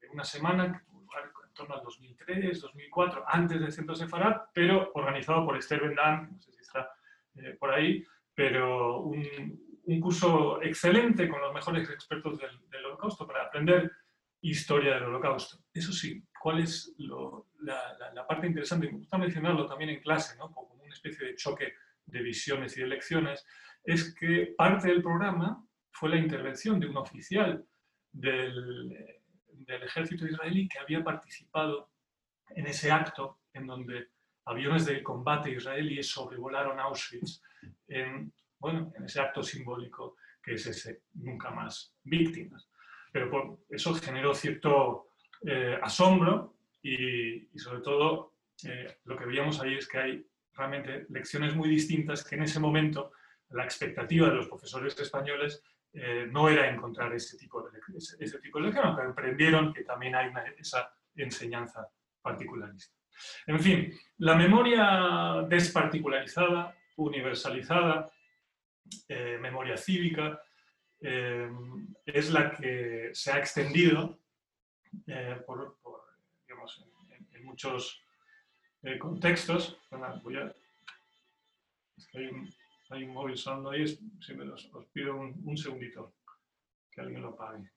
de 0.00 0.08
una 0.12 0.24
semana, 0.24 0.72
que 0.72 0.84
tuvo 0.84 1.00
lugar 1.00 1.24
en 1.46 1.54
torno 1.54 1.74
al 1.74 1.82
2003, 1.82 2.60
2004, 2.60 3.24
antes 3.26 3.60
del 3.60 3.72
Centro 3.72 3.94
Sefarad, 3.94 4.42
pero 4.52 4.90
organizado 4.94 5.44
por 5.44 5.56
Esther 5.56 5.82
Bendan, 5.82 6.30
no 6.32 6.40
sé 6.40 6.52
si 6.52 6.60
está 6.60 6.90
eh, 7.36 7.56
por 7.58 7.70
ahí, 7.70 8.04
pero 8.34 9.00
un, 9.00 9.80
un, 9.84 10.00
curso 10.00 10.62
excelente 10.62 11.28
con 11.28 11.40
los 11.40 11.52
mejores 11.52 11.88
expertos 11.90 12.38
del, 12.38 12.50
del, 12.70 12.86
Holocausto 12.86 13.26
para 13.26 13.44
aprender 13.44 13.90
historia 14.40 14.94
del 14.94 15.04
Holocausto. 15.04 15.58
Eso 15.72 15.92
sí, 15.92 16.22
¿cuál 16.40 16.60
es 16.60 16.94
lo, 16.98 17.48
la, 17.60 17.96
la, 17.98 18.12
la, 18.12 18.26
parte 18.26 18.46
interesante? 18.46 18.90
Me 18.90 18.98
gusta 18.98 19.18
mencionarlo 19.18 19.66
también 19.66 19.90
en 19.90 20.00
clase, 20.00 20.36
¿no? 20.36 20.52
como 20.52 20.74
una 20.74 20.92
especie 20.92 21.26
de 21.26 21.36
choque 21.36 21.74
de 22.06 22.22
visiones 22.22 22.76
y 22.76 22.80
de 22.80 22.88
lecciones, 22.88 23.46
es 23.84 24.14
que 24.14 24.54
parte 24.56 24.88
del 24.88 25.02
programa 25.02 25.64
fue 25.92 26.10
la 26.10 26.16
intervención 26.16 26.80
de 26.80 26.88
un 26.88 26.96
oficial 26.96 27.64
del, 28.10 29.20
ejército 29.66 30.26
israelí 30.26 30.68
que 30.68 30.78
había 30.78 31.02
participado 31.02 31.90
en 32.50 32.66
ese 32.66 32.90
acto 32.90 33.40
en 33.54 33.66
donde 33.66 34.08
aviones 34.44 34.84
de 34.86 35.02
combate 35.02 35.50
israelíes 35.50 36.08
sobrevolaron 36.08 36.78
Auschwitz 36.80 37.40
en, 37.88 38.32
bueno, 38.58 38.92
en 38.96 39.04
ese 39.04 39.20
acto 39.20 39.42
simbólico 39.42 40.16
que 40.42 40.54
es 40.54 40.66
ese 40.66 41.02
nunca 41.14 41.50
más 41.50 41.94
víctimas. 42.02 42.68
Pero 43.12 43.30
por 43.30 43.58
eso 43.70 43.94
generó 43.94 44.34
cierto 44.34 45.12
eh, 45.46 45.78
asombro 45.80 46.56
y, 46.82 47.54
y, 47.54 47.58
sobre 47.58 47.80
todo 47.80 48.34
eh, 48.64 48.98
lo 49.04 49.16
que 49.16 49.26
veíamos 49.26 49.60
ahí 49.60 49.74
es 49.74 49.88
que 49.88 49.98
hay 49.98 50.26
realmente 50.54 51.06
lecciones 51.08 51.54
muy 51.54 51.68
distintas 51.68 52.24
que 52.24 52.34
en 52.34 52.42
ese 52.42 52.60
momento 52.60 53.12
la 53.50 53.64
expectativa 53.64 54.28
de 54.28 54.36
los 54.36 54.48
profesores 54.48 54.98
españoles 54.98 55.62
eh, 55.94 56.26
no 56.30 56.48
era 56.48 56.70
encontrar 56.70 57.12
ese 57.14 57.36
tipo 57.36 57.62
de, 57.62 57.78
ese, 57.96 58.16
ese 58.18 58.38
tipo 58.38 58.58
de 58.58 58.66
lección, 58.66 58.96
pero 58.96 59.10
aprendieron 59.10 59.74
que 59.74 59.84
también 59.84 60.14
hay 60.14 60.32
esa 60.56 60.90
enseñanza 61.14 61.86
particularista. 62.22 62.96
En 63.46 63.60
fin, 63.60 63.92
la 64.18 64.34
memoria 64.34 65.44
desparticularizada, 65.46 66.74
universalizada, 66.96 68.10
eh, 69.06 69.38
memoria 69.38 69.76
cívica, 69.76 70.42
eh, 71.00 71.50
es 72.06 72.30
la 72.30 72.52
que 72.52 73.10
se 73.12 73.32
ha 73.32 73.38
extendido 73.38 74.18
por, 75.46 75.78
en, 76.48 77.44
muchos 77.44 78.02
contextos. 78.98 79.78
Voy 80.22 80.36
a, 80.36 80.54
es 81.96 82.06
que 82.06 82.18
hay 82.18 82.26
un, 82.28 82.48
hay 82.92 83.04
un 83.04 83.14
móvil 83.14 83.36
sonando 83.36 83.70
ahí, 83.70 83.86
si 83.86 84.34
me 84.34 84.50
os 84.50 84.86
pido 84.92 85.16
un, 85.16 85.40
un, 85.44 85.56
segundito, 85.56 86.14
que 86.90 87.00
alguien 87.00 87.22
lo 87.22 87.28
apague. 87.28 87.70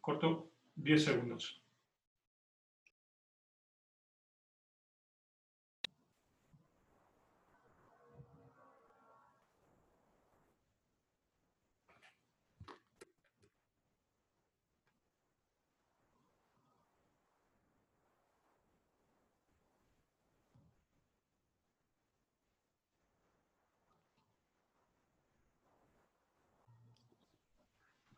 Corto 0.00 0.50
10 0.74 1.04
segundos. 1.04 1.63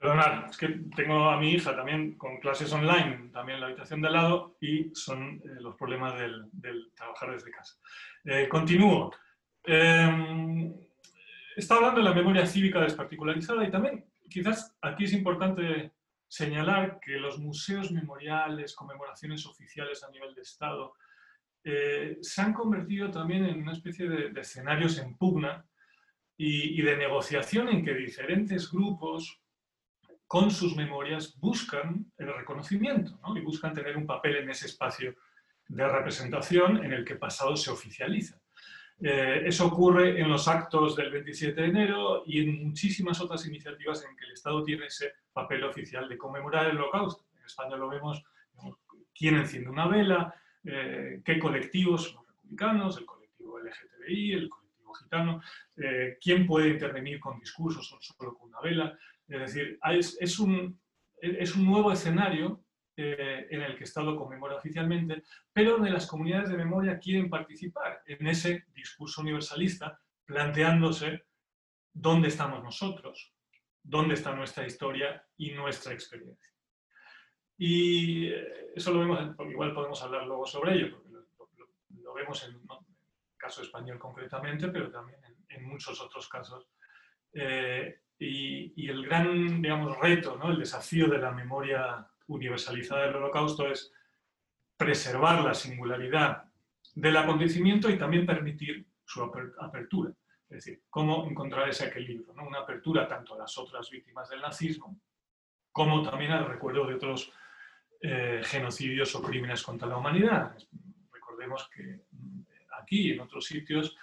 Perdonad, 0.06 0.50
es 0.50 0.56
que 0.56 0.68
tengo 0.94 1.28
a 1.28 1.40
mi 1.40 1.50
hija 1.54 1.74
también 1.74 2.16
con 2.16 2.38
clases 2.38 2.72
online, 2.72 3.30
también 3.32 3.56
en 3.56 3.60
la 3.60 3.66
habitación 3.66 4.00
de 4.00 4.06
al 4.06 4.14
lado, 4.14 4.56
y 4.60 4.92
son 4.94 5.42
eh, 5.44 5.60
los 5.60 5.74
problemas 5.74 6.14
del, 6.16 6.92
trabajar 6.94 7.32
desde 7.32 7.50
casa. 7.50 7.74
Eh, 8.24 8.48
continúo. 8.48 9.12
Eh, 9.64 10.72
está 11.56 11.74
hablando 11.74 11.98
de 11.98 12.04
la 12.04 12.14
memoria 12.14 12.46
cívica 12.46 12.80
desparticularizada 12.82 13.66
y 13.66 13.70
también 13.72 14.04
quizás 14.30 14.76
aquí 14.80 15.04
es 15.04 15.12
importante 15.12 15.90
señalar 16.28 17.00
que 17.00 17.18
los 17.18 17.40
museos 17.40 17.90
memoriales, 17.90 18.76
conmemoraciones 18.76 19.44
oficiales 19.44 20.04
a 20.04 20.10
nivel 20.10 20.36
de 20.36 20.42
Estado, 20.42 20.94
eh, 21.64 22.18
se 22.20 22.42
han 22.42 22.52
convertido 22.52 23.10
también 23.10 23.44
en 23.44 23.60
una 23.60 23.72
especie 23.72 24.08
de, 24.08 24.30
de 24.30 24.40
escenarios 24.40 24.98
en 24.98 25.16
pugna 25.16 25.66
y, 26.36 26.80
y 26.80 26.82
de 26.82 26.96
negociación 26.96 27.68
en 27.70 27.84
que 27.84 27.92
diferentes 27.92 28.70
grupos, 28.70 29.42
con 30.26 30.50
sus 30.50 30.74
memorias 30.76 31.38
buscan 31.38 32.10
el 32.18 32.34
reconocimiento 32.34 33.18
¿no? 33.22 33.36
y 33.36 33.40
buscan 33.40 33.72
tener 33.72 33.96
un 33.96 34.06
papel 34.06 34.36
en 34.36 34.50
ese 34.50 34.66
espacio 34.66 35.14
de 35.68 35.88
representación 35.88 36.84
en 36.84 36.92
el 36.92 37.04
que 37.04 37.16
pasado 37.16 37.56
se 37.56 37.70
oficializa. 37.70 38.40
Eh, 38.98 39.42
eso 39.44 39.66
ocurre 39.66 40.18
en 40.20 40.28
los 40.28 40.48
actos 40.48 40.96
del 40.96 41.10
27 41.10 41.60
de 41.60 41.66
enero 41.66 42.22
y 42.24 42.40
en 42.40 42.64
muchísimas 42.64 43.20
otras 43.20 43.46
iniciativas 43.46 44.04
en 44.04 44.16
que 44.16 44.24
el 44.24 44.32
Estado 44.32 44.62
tiene 44.62 44.86
ese 44.86 45.12
papel 45.32 45.64
oficial 45.64 46.08
de 46.08 46.16
conmemorar 46.16 46.66
el 46.66 46.78
holocausto. 46.78 47.26
En 47.38 47.44
España 47.44 47.76
lo 47.76 47.88
vemos, 47.88 48.22
quién 49.14 49.36
enciende 49.36 49.68
una 49.68 49.86
vela, 49.86 50.34
eh, 50.64 51.20
qué 51.24 51.38
colectivos, 51.38 52.14
los 52.14 52.26
republicanos, 52.26 52.96
el 52.98 53.04
colectivo 53.04 53.58
LGTBI, 53.58 54.32
el 54.32 54.48
colectivo 54.48 54.94
gitano, 54.94 55.42
eh, 55.76 56.16
quién 56.20 56.46
puede 56.46 56.70
intervenir 56.70 57.20
con 57.20 57.38
discursos 57.38 57.92
o 57.92 58.00
solo 58.00 58.34
con 58.34 58.48
una 58.48 58.60
vela. 58.60 58.98
Es 59.28 59.40
decir, 59.40 59.78
es, 60.20 60.38
un, 60.38 60.80
es 61.20 61.56
un, 61.56 61.66
nuevo 61.66 61.90
escenario 61.90 62.64
eh, 62.96 63.46
en 63.50 63.62
el 63.62 63.76
que 63.76 63.84
Estado 63.84 64.16
conmemora 64.16 64.56
oficialmente, 64.56 65.24
pero 65.52 65.72
donde 65.72 65.90
las 65.90 66.06
comunidades 66.06 66.50
de 66.50 66.56
memoria 66.56 66.98
quieren 66.98 67.28
participar 67.28 68.02
en 68.06 68.26
ese 68.26 68.66
discurso 68.72 69.22
universalista, 69.22 70.00
planteándose 70.24 71.24
dónde 71.92 72.28
estamos 72.28 72.62
nosotros, 72.62 73.34
dónde 73.82 74.14
está 74.14 74.34
nuestra 74.34 74.66
historia 74.66 75.24
y 75.36 75.52
nuestra 75.52 75.92
experiencia. 75.92 76.52
Y 77.58 78.28
eh, 78.28 78.72
eso 78.76 78.92
lo 78.92 79.00
vemos, 79.00 79.34
igual 79.50 79.74
podemos 79.74 80.02
hablar 80.02 80.26
luego 80.26 80.46
sobre 80.46 80.74
ello, 80.74 81.02
porque 81.36 81.56
lo, 82.02 82.14
vemos 82.14 82.44
en, 82.44 82.54
el 82.54 82.60
caso 83.36 83.62
español 83.62 83.98
concretamente, 83.98 84.68
pero 84.68 84.90
también 84.90 85.20
en 85.48 85.64
muchos 85.64 86.00
otros 86.00 86.28
casos. 86.28 86.68
Eh, 87.32 88.00
y, 88.18 88.88
el 88.88 89.04
gran, 89.04 89.60
digamos, 89.60 89.98
reto, 89.98 90.36
¿no? 90.36 90.50
el 90.50 90.58
desafío 90.58 91.08
de 91.08 91.18
la 91.18 91.32
memoria 91.32 92.06
universalizada 92.28 93.06
del 93.06 93.16
holocausto 93.16 93.70
es 93.70 93.92
preservar 94.76 95.44
la 95.44 95.54
singularidad 95.54 96.44
del 96.94 97.16
acontecimiento 97.16 97.90
y 97.90 97.98
también 97.98 98.24
permitir 98.24 98.86
su 99.04 99.22
apertura. 99.22 100.12
Es 100.48 100.64
decir, 100.64 100.82
cómo 100.88 101.28
encontrar 101.28 101.68
ese 101.68 101.88
equilibrio, 101.88 102.32
¿no? 102.34 102.46
una 102.46 102.60
apertura 102.60 103.06
tanto 103.06 103.34
a 103.34 103.38
las 103.38 103.58
otras 103.58 103.90
víctimas 103.90 104.28
del 104.30 104.40
nazismo 104.40 104.98
como 105.76 106.02
también 106.02 106.32
al 106.32 106.46
recuerdo 106.46 106.86
de 106.86 106.94
otros 106.94 107.30
eh, 108.00 108.40
genocidios 108.44 109.14
o 109.14 109.22
crímenes 109.22 109.62
contra 109.62 109.86
la 109.86 109.98
humanidad. 109.98 110.56
Recordemos 111.12 111.68
que 111.68 112.00
aquí 112.80 113.08
y 113.08 113.10
en 113.10 113.20
otros 113.20 113.44
sitios 113.44 113.94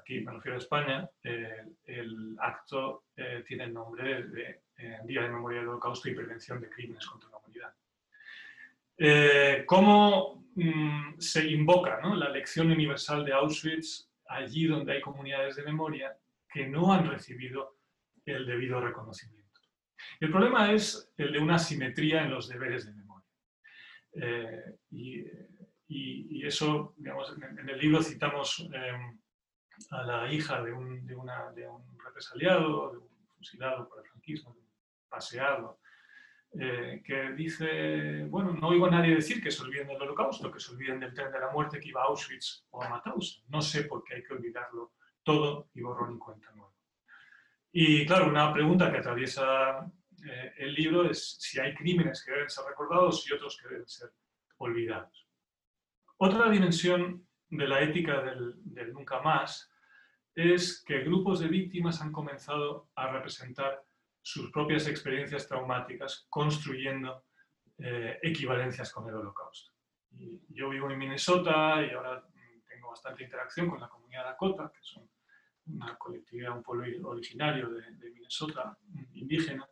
aquí 0.00 0.20
me 0.20 0.32
refiero 0.32 0.56
a 0.56 0.58
España, 0.58 1.08
el 1.22 2.36
acto 2.38 3.04
tiene 3.46 3.64
el 3.64 3.74
nombre 3.74 4.24
de 4.24 4.62
Día 5.04 5.22
de 5.22 5.28
Memoria 5.28 5.60
del 5.60 5.68
Holocausto 5.68 6.08
y 6.08 6.14
Prevención 6.14 6.60
de 6.60 6.70
Crímenes 6.70 7.06
contra 7.06 7.30
la 7.30 7.38
Humanidad. 7.38 7.74
¿Cómo 9.66 10.44
mm, 10.54 11.18
se 11.18 11.46
invoca 11.46 12.00
la 12.02 12.28
lección 12.30 12.70
universal 12.70 13.24
de 13.24 13.32
Auschwitz 13.32 14.08
allí 14.26 14.66
donde 14.66 14.92
hay 14.92 15.00
comunidades 15.00 15.56
de 15.56 15.62
memoria 15.62 16.16
que 16.52 16.66
no 16.66 16.92
han 16.92 17.08
recibido 17.08 17.78
el 18.24 18.46
debido 18.46 18.80
reconocimiento? 18.80 19.38
El 20.20 20.30
problema 20.30 20.72
es 20.72 21.12
el 21.16 21.32
de 21.32 21.38
una 21.38 21.58
simetría 21.58 22.22
en 22.22 22.30
los 22.30 22.48
deberes 22.48 22.86
de 22.86 22.92
memoria. 22.92 23.26
Eh, 24.12 24.76
y, 24.90 26.44
eso, 26.44 26.94
digamos, 26.96 27.36
en, 27.36 27.68
el 27.68 27.78
libro 27.78 28.02
citamos 28.02 28.68
em, 28.72 29.18
a 29.90 30.02
la 30.02 30.32
hija 30.32 30.62
de 30.62 30.72
un, 30.72 31.06
de, 31.06 31.14
un, 31.14 31.28
represaliado, 32.04 32.92
de 32.92 32.98
un 32.98 33.08
fusilado 33.36 33.88
por 33.88 34.00
el 34.00 34.06
franquismo, 34.10 34.52
de 34.52 34.60
un 34.60 34.68
paseado, 35.08 35.80
eh, 36.58 37.02
que 37.04 37.32
dice, 37.32 38.24
bueno, 38.24 38.52
no 38.52 38.68
oigo 38.68 38.86
a 38.86 38.90
nadie 38.90 39.14
decir 39.14 39.42
que 39.42 39.50
se 39.50 39.62
olviden 39.62 39.88
del 39.88 40.02
holocausto, 40.02 40.50
que 40.50 40.60
se 40.60 40.72
olviden 40.72 41.00
del 41.00 41.12
tren 41.12 41.30
de 41.30 41.40
la 41.40 41.50
muerte 41.50 41.78
que 41.78 41.88
iba 41.88 42.02
a 42.02 42.06
Auschwitz 42.06 42.66
o 42.70 42.82
a 42.82 42.88
Mauthausen. 42.88 43.44
No 43.48 43.60
sé 43.60 43.84
por 43.84 44.02
qué 44.04 44.16
hay 44.16 44.22
que 44.22 44.34
olvidarlo 44.34 44.94
todo 45.22 45.68
y 45.74 45.82
borrón 45.82 46.16
y 46.16 46.18
cuenta 46.18 46.50
nueva. 46.52 46.72
Y 47.70 48.06
claro, 48.06 48.28
una 48.28 48.52
pregunta 48.52 48.90
que 48.90 48.98
atraviesa 48.98 49.86
eh, 50.26 50.52
el 50.56 50.74
libro 50.74 51.08
es 51.10 51.36
si 51.38 51.60
hay 51.60 51.74
crímenes 51.74 52.24
que 52.24 52.32
deben 52.32 52.48
ser 52.48 52.64
recordados 52.64 53.28
y 53.28 53.34
otros 53.34 53.58
que 53.60 53.68
deben 53.68 53.88
ser 53.88 54.10
olvidados. 54.56 55.28
Otra 56.16 56.50
dimensión 56.50 57.27
de 57.50 57.68
la 57.68 57.80
ética 57.80 58.22
del, 58.22 58.92
nunca 58.92 59.20
más 59.20 59.70
es 60.34 60.82
que 60.84 61.00
grupos 61.00 61.40
de 61.40 61.48
víctimas 61.48 62.00
han 62.00 62.12
comenzado 62.12 62.90
a 62.94 63.10
representar 63.10 63.82
sus 64.20 64.50
propias 64.50 64.86
experiencias 64.86 65.48
traumáticas 65.48 66.26
construyendo 66.28 67.24
eh, 67.78 68.18
equivalencias 68.22 68.92
con 68.92 69.08
el 69.08 69.14
holocausto. 69.14 69.72
yo 70.48 70.68
vivo 70.68 70.90
en 70.90 70.98
Minnesota 70.98 71.82
y 71.82 71.90
ahora 71.90 72.24
tengo 72.68 72.90
bastante 72.90 73.24
interacción 73.24 73.68
con 73.68 73.80
la 73.80 73.88
comunidad 73.88 74.24
Dakota, 74.24 74.70
que 74.72 74.82
son 74.82 75.08
una 75.66 75.96
colectividad, 75.96 76.56
un 76.56 76.62
pueblo 76.62 77.08
originario 77.08 77.70
de, 77.70 78.10
Minnesota, 78.10 78.76
indígena. 79.14 79.68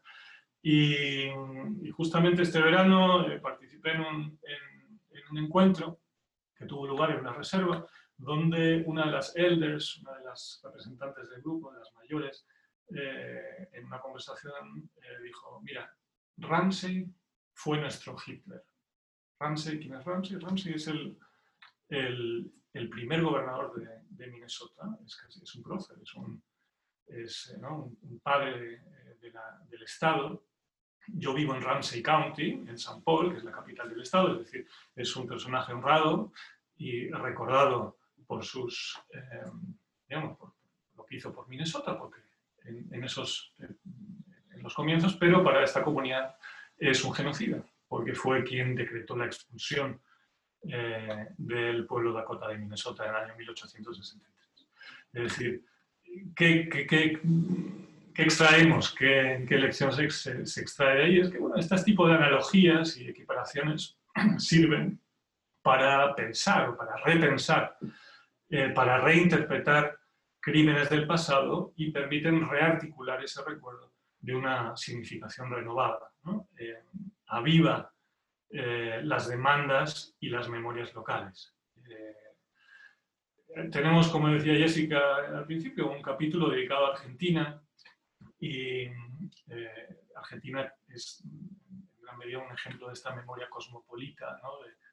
Y, 0.62 1.28
justamente 1.92 2.42
este 2.42 2.61
verano 2.61 3.26
eh, 3.28 3.38
participé 3.38 3.92
en 3.92 4.00
un, 4.00 4.40
en, 4.42 5.23
un, 5.30 5.38
encuentro 5.38 6.00
que 6.56 6.66
tuvo 6.66 6.86
lugar 6.86 7.10
en 7.10 7.20
una 7.20 7.32
reserva, 7.32 7.86
donde 8.16 8.82
una 8.86 9.06
de 9.06 9.12
las 9.12 9.36
elders, 9.36 9.98
una 9.98 10.18
de 10.18 10.25
las 10.25 10.60
representantes 10.64 11.28
del 11.28 11.42
grupo, 11.42 11.72
de 11.72 11.80
las 11.80 11.92
mayores, 11.94 12.46
eh, 12.88 13.68
en 13.72 13.84
una 13.84 14.00
conversación 14.00 14.90
eh, 14.96 15.22
dijo, 15.22 15.60
mira, 15.62 15.92
Ramsey 16.38 17.06
fue 17.52 17.78
nuestro 17.78 18.16
Hitler. 18.25 18.64
Ramsey, 19.40 19.78
¿quién 19.78 19.94
es 19.94 20.04
Ramsey? 20.04 20.38
Ramsey 20.38 20.75
es 20.75 20.86
el, 20.86 21.18
el, 21.88 22.88
primer 22.90 23.22
gobernador 23.22 23.75
de, 24.08 24.26
Minnesota, 24.28 24.98
es, 25.04 25.42
es, 25.42 25.54
un 25.56 25.62
prócer, 25.62 25.98
es 26.00 26.14
un, 26.14 26.42
es, 27.06 27.54
eh, 27.54 27.66
un, 27.66 28.20
padre 28.22 28.82
la, 29.32 29.60
del 29.68 29.82
Estado. 29.82 30.46
Yo 31.08 31.34
vivo 31.34 31.54
en 31.54 31.62
Ramsey 31.62 32.02
County, 32.02 32.50
en 32.50 32.75
St. 32.75 33.00
Paul, 33.04 33.32
que 33.32 33.38
es 33.38 33.44
la 33.44 33.52
capital 33.52 33.88
del 33.88 34.02
Estado, 34.02 34.32
es 34.32 34.38
decir, 34.38 34.66
es 34.94 35.14
un 35.16 35.26
personaje 35.26 35.72
honrado 35.72 36.32
y 36.76 37.08
recordado 37.10 37.99
por 38.26 38.45
sus, 38.45 38.99
eh, 39.12 39.50
digamos, 40.08 40.38
lo 40.97 41.04
que 41.04 41.16
hizo 41.16 41.32
por 41.32 41.49
Minnesota, 41.49 41.99
porque 41.99 42.21
en, 42.64 43.04
esos, 43.04 43.54
en 43.58 44.62
los 44.62 44.75
comienzos, 44.75 45.16
pero 45.16 45.45
para 45.45 45.62
esta 45.62 45.84
comunidad 45.84 46.36
es 46.76 47.04
un 47.04 47.14
genocida, 47.14 47.64
porque 47.88 48.14
fue 48.14 48.42
quien 48.42 48.75
decretó 48.75 49.16
la 49.16 49.26
expulsión 49.26 50.00
eh, 50.69 51.28
del 51.38 51.86
pueblo 51.86 52.12
Dakota 52.12 52.49
de 52.49 52.58
Minnesota 52.58 53.04
en 53.04 53.10
el 53.10 53.16
año 53.16 53.36
1863. 53.36 54.34
Es 55.12 55.23
decir, 55.23 55.64
¿qué, 56.34 56.69
qué, 56.69 56.86
qué, 56.86 57.21
qué 58.16 58.22
extraemos? 58.22 58.94
¿Qué, 58.94 59.44
¿Qué, 59.46 59.58
lección 59.58 59.92
se, 59.92 60.32
extrae 60.60 60.96
de 60.96 61.04
ahí? 61.04 61.20
Es 61.20 61.28
que 61.28 61.38
bueno, 61.38 61.56
este 61.56 61.76
tipo 61.82 62.08
de 62.08 62.14
analogías 62.14 62.96
y 62.96 63.08
equiparaciones 63.08 63.98
sirven 64.38 64.98
para 65.62 66.14
pensar 66.14 66.70
o 66.70 66.76
para 66.76 66.96
repensar, 67.04 67.76
eh, 68.48 68.70
para 68.70 68.98
reinterpretar 68.98 69.98
crímenes 70.40 70.88
del 70.88 71.06
pasado 71.06 71.74
y 71.76 71.90
permiten 71.90 72.48
rearticular 72.48 73.22
ese 73.22 73.42
recuerdo 73.44 73.92
de 74.18 74.34
una 74.34 74.74
significación 74.76 75.50
renovada. 75.50 76.10
¿no? 76.22 76.48
Eh, 76.56 76.84
aviva 77.26 77.92
eh, 78.48 79.00
las 79.02 79.28
demandas 79.28 80.16
y 80.20 80.30
las 80.30 80.48
memorias 80.48 80.94
locales. 80.94 81.52
Tenemos, 83.72 84.08
como 84.08 84.28
decía 84.28 84.54
Jessica 84.54 85.00
al 85.34 85.46
principio, 85.46 85.90
un 85.90 86.02
capítulo 86.02 86.50
dedicado 86.50 86.86
a 86.86 86.90
Argentina 86.90 87.65
y 88.38 88.82
eh, 88.82 88.92
Argentina 90.14 90.72
es 90.88 91.22
en 91.25 92.02
gran 92.02 92.18
medida 92.18 92.38
un 92.38 92.52
ejemplo 92.52 92.88
de 92.88 92.94
esta 92.94 93.14
memoria 93.14 93.49
cosmopolita, 93.49 94.40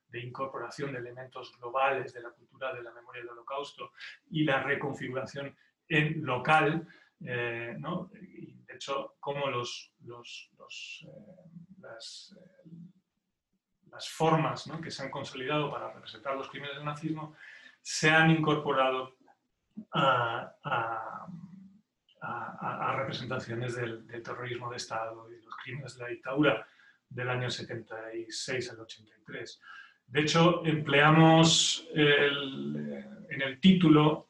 de, 0.10 0.20
incorporación 0.20 0.92
de 0.92 1.00
elementos 1.00 1.58
globales 1.58 2.14
de 2.14 2.22
la 2.22 2.30
cultura 2.30 2.74
de 2.74 2.84
la 2.84 2.92
memoria 2.92 3.22
del 3.22 3.32
holocausto 3.32 3.94
y 4.30 4.44
la 4.44 4.62
reconfiguración 4.62 5.56
en 5.88 6.24
local, 6.24 6.88
¿no? 7.20 8.12
y 8.22 8.62
de 8.64 8.76
hecho, 8.76 9.16
como 9.20 9.48
los, 9.48 9.92
las, 10.02 11.08
las 13.94 14.10
formas 14.10 14.70
que 14.84 14.92
se 14.92 15.04
han 15.04 15.12
consolidado 15.12 15.72
para 15.72 15.94
representar 15.94 16.36
los 16.36 16.50
crímenes 16.50 16.76
del 16.76 16.86
nazismo 16.86 17.36
se 17.82 18.10
han 18.10 18.32
incorporado 18.32 19.16
a, 19.94 21.28
representaciones 22.96 23.76
del, 23.76 24.06
terrorismo 24.24 24.70
de 24.70 24.78
Estado 24.78 25.30
y 25.32 25.44
los 25.44 25.56
crímenes 25.58 25.96
de 25.96 26.04
la 26.04 26.10
dictadura 26.10 26.68
del 27.10 27.30
año 27.30 27.50
76 27.50 28.72
al 28.72 28.80
83. 28.80 29.62
De 30.08 30.22
hecho, 30.22 30.66
empleamos 30.66 31.88
en 31.94 33.42
el 33.42 33.60
título 33.60 34.30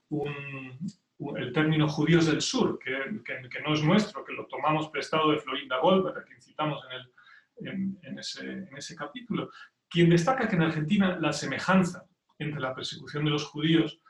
el 1.37 1.53
término 1.53 1.87
judíos 1.87 2.25
del 2.25 2.41
sur, 2.41 2.79
que, 2.79 2.91
que, 3.23 3.61
no 3.61 3.73
es 3.73 3.83
nuestro, 3.83 4.23
que 4.23 4.33
lo 4.33 4.45
tomamos 4.47 4.89
prestado 4.89 5.31
de 5.31 5.39
Florinda 5.39 5.79
Goldberg, 5.79 6.17
a 6.17 6.23
quien 6.23 6.41
citamos 6.41 6.81
en 6.85 7.67
el, 7.67 7.97
en, 8.03 8.19
ese, 8.19 8.95
capítulo, 8.95 9.49
quien 9.89 10.09
destaca 10.09 10.47
que 10.47 10.55
en 10.55 10.63
Argentina 10.63 11.17
la 11.19 11.33
semejanza 11.33 12.05
entre 12.37 12.59
la 12.59 12.73
persecución 12.73 13.25
de 13.25 13.31
los 13.31 13.45
judíos 13.45 14.01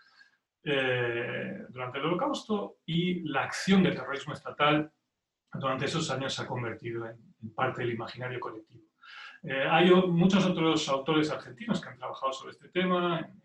eh, 0.66 1.66
durante 1.70 1.98
el 1.98 2.06
holocausto 2.06 2.78
y 2.86 3.22
la 3.28 3.44
acción 3.44 3.84
del 3.84 3.96
terrorismo 3.96 4.34
estatal 4.34 4.92
durante 5.54 5.86
esos 5.86 6.10
años 6.10 6.34
se 6.34 6.42
ha 6.42 6.48
convertido 6.48 7.06
en, 7.06 7.54
parte 7.54 7.82
del 7.82 7.94
imaginario 7.94 8.40
colectivo. 8.40 8.86
Eh, 9.44 9.68
hay 9.70 9.92
muchos 9.92 10.46
otros 10.46 10.88
autores 10.88 11.30
argentinos 11.30 11.82
que 11.82 11.90
han 11.90 11.98
trabajado 11.98 12.32
sobre 12.32 12.54
este 12.54 12.70
tema, 12.70 13.20
en, 13.20 13.44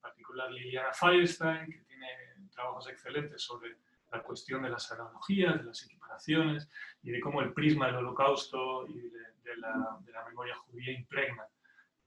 particular 0.00 0.50
Liliana 0.50 0.92
Firestein, 0.92 1.70
que 1.70 1.80
tiene 1.80 2.06
trabajos 2.50 2.88
excelentes 2.88 3.42
sobre 3.42 3.76
la 4.10 4.22
cuestión 4.22 4.62
de 4.62 4.70
las 4.70 4.90
analogías, 4.90 5.58
de 5.58 5.64
las 5.64 5.84
equiparaciones 5.84 6.68
y 7.02 7.10
de 7.10 7.20
cómo 7.20 7.42
el 7.42 7.52
prisma 7.52 7.86
del 7.86 7.96
holocausto 7.96 8.86
y 8.88 9.10
de, 9.10 9.56
la, 9.58 9.98
memoria 10.26 10.54
judía 10.56 10.92
impregna 10.92 11.44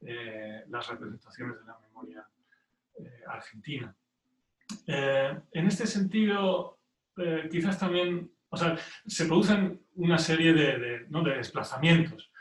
eh, 0.01 0.63
las 0.69 0.87
representaciones 0.87 1.59
de 1.59 1.65
la 1.65 1.77
memoria 1.77 2.27
eh, 2.97 3.23
argentina. 3.27 3.95
Eh, 4.87 5.39
en 5.51 5.67
este 5.67 5.87
sentido, 5.87 6.79
quizás 7.51 7.79
también, 7.79 8.31
o 8.49 8.57
sea, 8.57 8.77
se 9.05 9.25
producen 9.25 9.85
una 9.95 10.17
serie 10.17 10.53
de, 10.53 11.05
¿no? 11.09 11.23
de 11.23 11.35
desplazamientos 11.35 12.31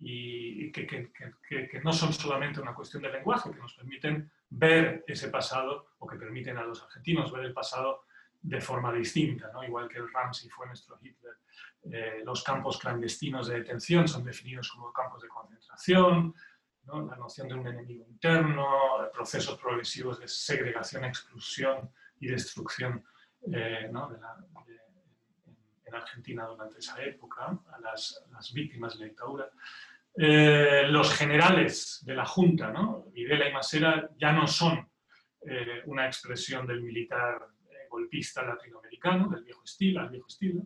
y 0.00 0.70
que, 0.70 0.86
que, 0.86 1.10
que, 1.48 1.80
no 1.82 1.92
son 1.92 2.12
solamente 2.12 2.60
una 2.60 2.74
cuestión 2.74 3.02
de 3.02 3.10
lenguaje, 3.10 3.50
que 3.50 3.58
nos 3.58 3.74
permiten 3.74 4.30
ver 4.50 5.04
ese 5.06 5.28
pasado 5.28 5.88
o 5.98 6.06
que 6.06 6.16
permiten 6.16 6.56
a 6.56 6.64
los 6.64 6.82
argentinos 6.82 7.32
ver 7.32 7.44
el 7.44 7.52
pasado 7.52 8.04
de 8.40 8.60
forma 8.60 8.92
distinta, 8.92 9.50
¿no? 9.52 9.64
igual 9.64 9.88
que 9.88 9.98
el 9.98 10.12
Ramsey 10.12 10.48
fue 10.48 10.66
nuestro 10.66 10.98
Hitler. 11.02 11.34
Eh, 11.90 12.22
los 12.24 12.44
campos 12.44 12.78
clandestinos 12.78 13.48
de 13.48 13.58
detención 13.58 14.06
son 14.06 14.24
definidos 14.24 14.70
como 14.70 14.92
campos 14.92 15.22
de 15.22 15.28
concentración, 15.28 16.34
¿no? 16.88 17.06
la 17.06 17.16
noción 17.16 17.48
de 17.48 17.54
un 17.54 17.66
enemigo 17.66 18.04
interno, 18.08 18.66
procesos 19.12 19.58
progresivos 19.58 20.18
de 20.18 20.26
segregación, 20.26 21.04
exclusión 21.04 21.90
y 22.18 22.28
destrucción 22.28 23.04
eh, 23.52 23.90
en 25.86 25.94
Argentina 25.94 26.46
durante 26.46 26.78
esa 26.78 27.02
época, 27.02 27.46
a 27.46 27.80
las, 27.80 28.24
las 28.32 28.52
víctimas 28.52 28.94
de 28.94 29.00
la 29.00 29.06
dictadura. 29.06 29.50
Eh, 30.16 30.86
los 30.88 31.14
generales 31.14 32.02
de 32.04 32.14
la 32.14 32.26
Junta, 32.26 32.72
¿no? 32.72 33.04
Videla 33.12 33.48
y 33.48 33.52
Masera, 33.52 34.10
ya 34.16 34.32
no 34.32 34.46
son 34.46 34.90
eh, 35.42 35.82
una 35.86 36.06
expresión 36.06 36.66
del 36.66 36.82
militar 36.82 37.46
golpista 37.88 38.42
latinoamericano, 38.42 39.28
del 39.28 39.44
viejo 39.44 39.62
estilo, 39.64 40.00
al 40.00 40.10
viejo 40.10 40.26
estilo, 40.26 40.62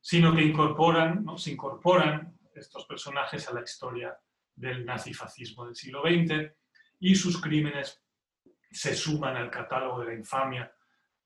sino 0.00 0.34
que 0.34 0.42
incorporan, 0.42 1.24
¿no? 1.24 1.38
se 1.38 1.52
incorporan 1.52 2.36
estos 2.54 2.84
personajes 2.86 3.48
a 3.48 3.54
la 3.54 3.62
historia 3.62 4.16
del 4.54 4.84
nazifascismo 4.84 5.66
del 5.66 5.74
siglo 5.74 6.02
XX 6.02 6.52
y 7.00 7.14
sus 7.14 7.40
crímenes 7.40 8.02
se 8.70 8.94
suman 8.94 9.36
al 9.36 9.50
catálogo 9.50 10.00
de 10.00 10.06
la 10.06 10.14
infamia 10.14 10.72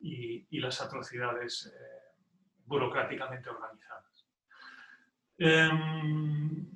y, 0.00 0.58
las 0.58 0.80
atrocidades 0.80 1.66
eh, 1.66 2.16
burocráticamente 2.64 3.50
organizadas. 3.50 4.26
Em, 5.38 6.66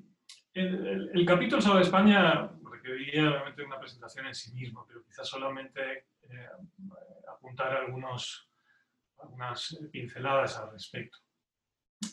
el, 0.52 1.24
capítulo 1.26 1.62
sobre 1.62 1.82
España 1.82 2.50
requeriría 2.70 3.30
obviamente 3.30 3.64
una 3.64 3.78
presentación 3.78 4.26
en 4.26 4.34
sí 4.34 4.52
mismo, 4.52 4.84
pero 4.86 5.02
quizás 5.02 5.26
solamente 5.26 6.06
eh, 6.28 6.48
apuntar 7.28 7.72
algunos, 7.74 8.50
algunas 9.18 9.78
pinceladas 9.90 10.58
al 10.58 10.72
respecto. 10.72 11.18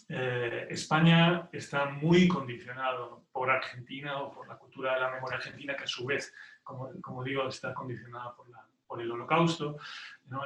Eh, 0.09 0.67
España 0.69 1.49
está 1.51 1.85
muy 1.85 2.27
condicionado 2.27 3.25
por 3.31 3.49
Argentina 3.49 4.17
o 4.21 4.33
por 4.33 4.47
la 4.47 4.57
cultura 4.57 4.93
de 4.93 5.01
la 5.01 5.11
memoria 5.11 5.37
argentina, 5.37 5.75
que 5.75 5.83
a 5.83 5.87
su 5.87 6.05
vez, 6.05 6.33
como, 6.63 7.23
digo, 7.23 7.47
está 7.47 7.73
condicionada 7.73 8.33
por, 8.35 9.01
el 9.01 9.11
holocausto. 9.11 9.77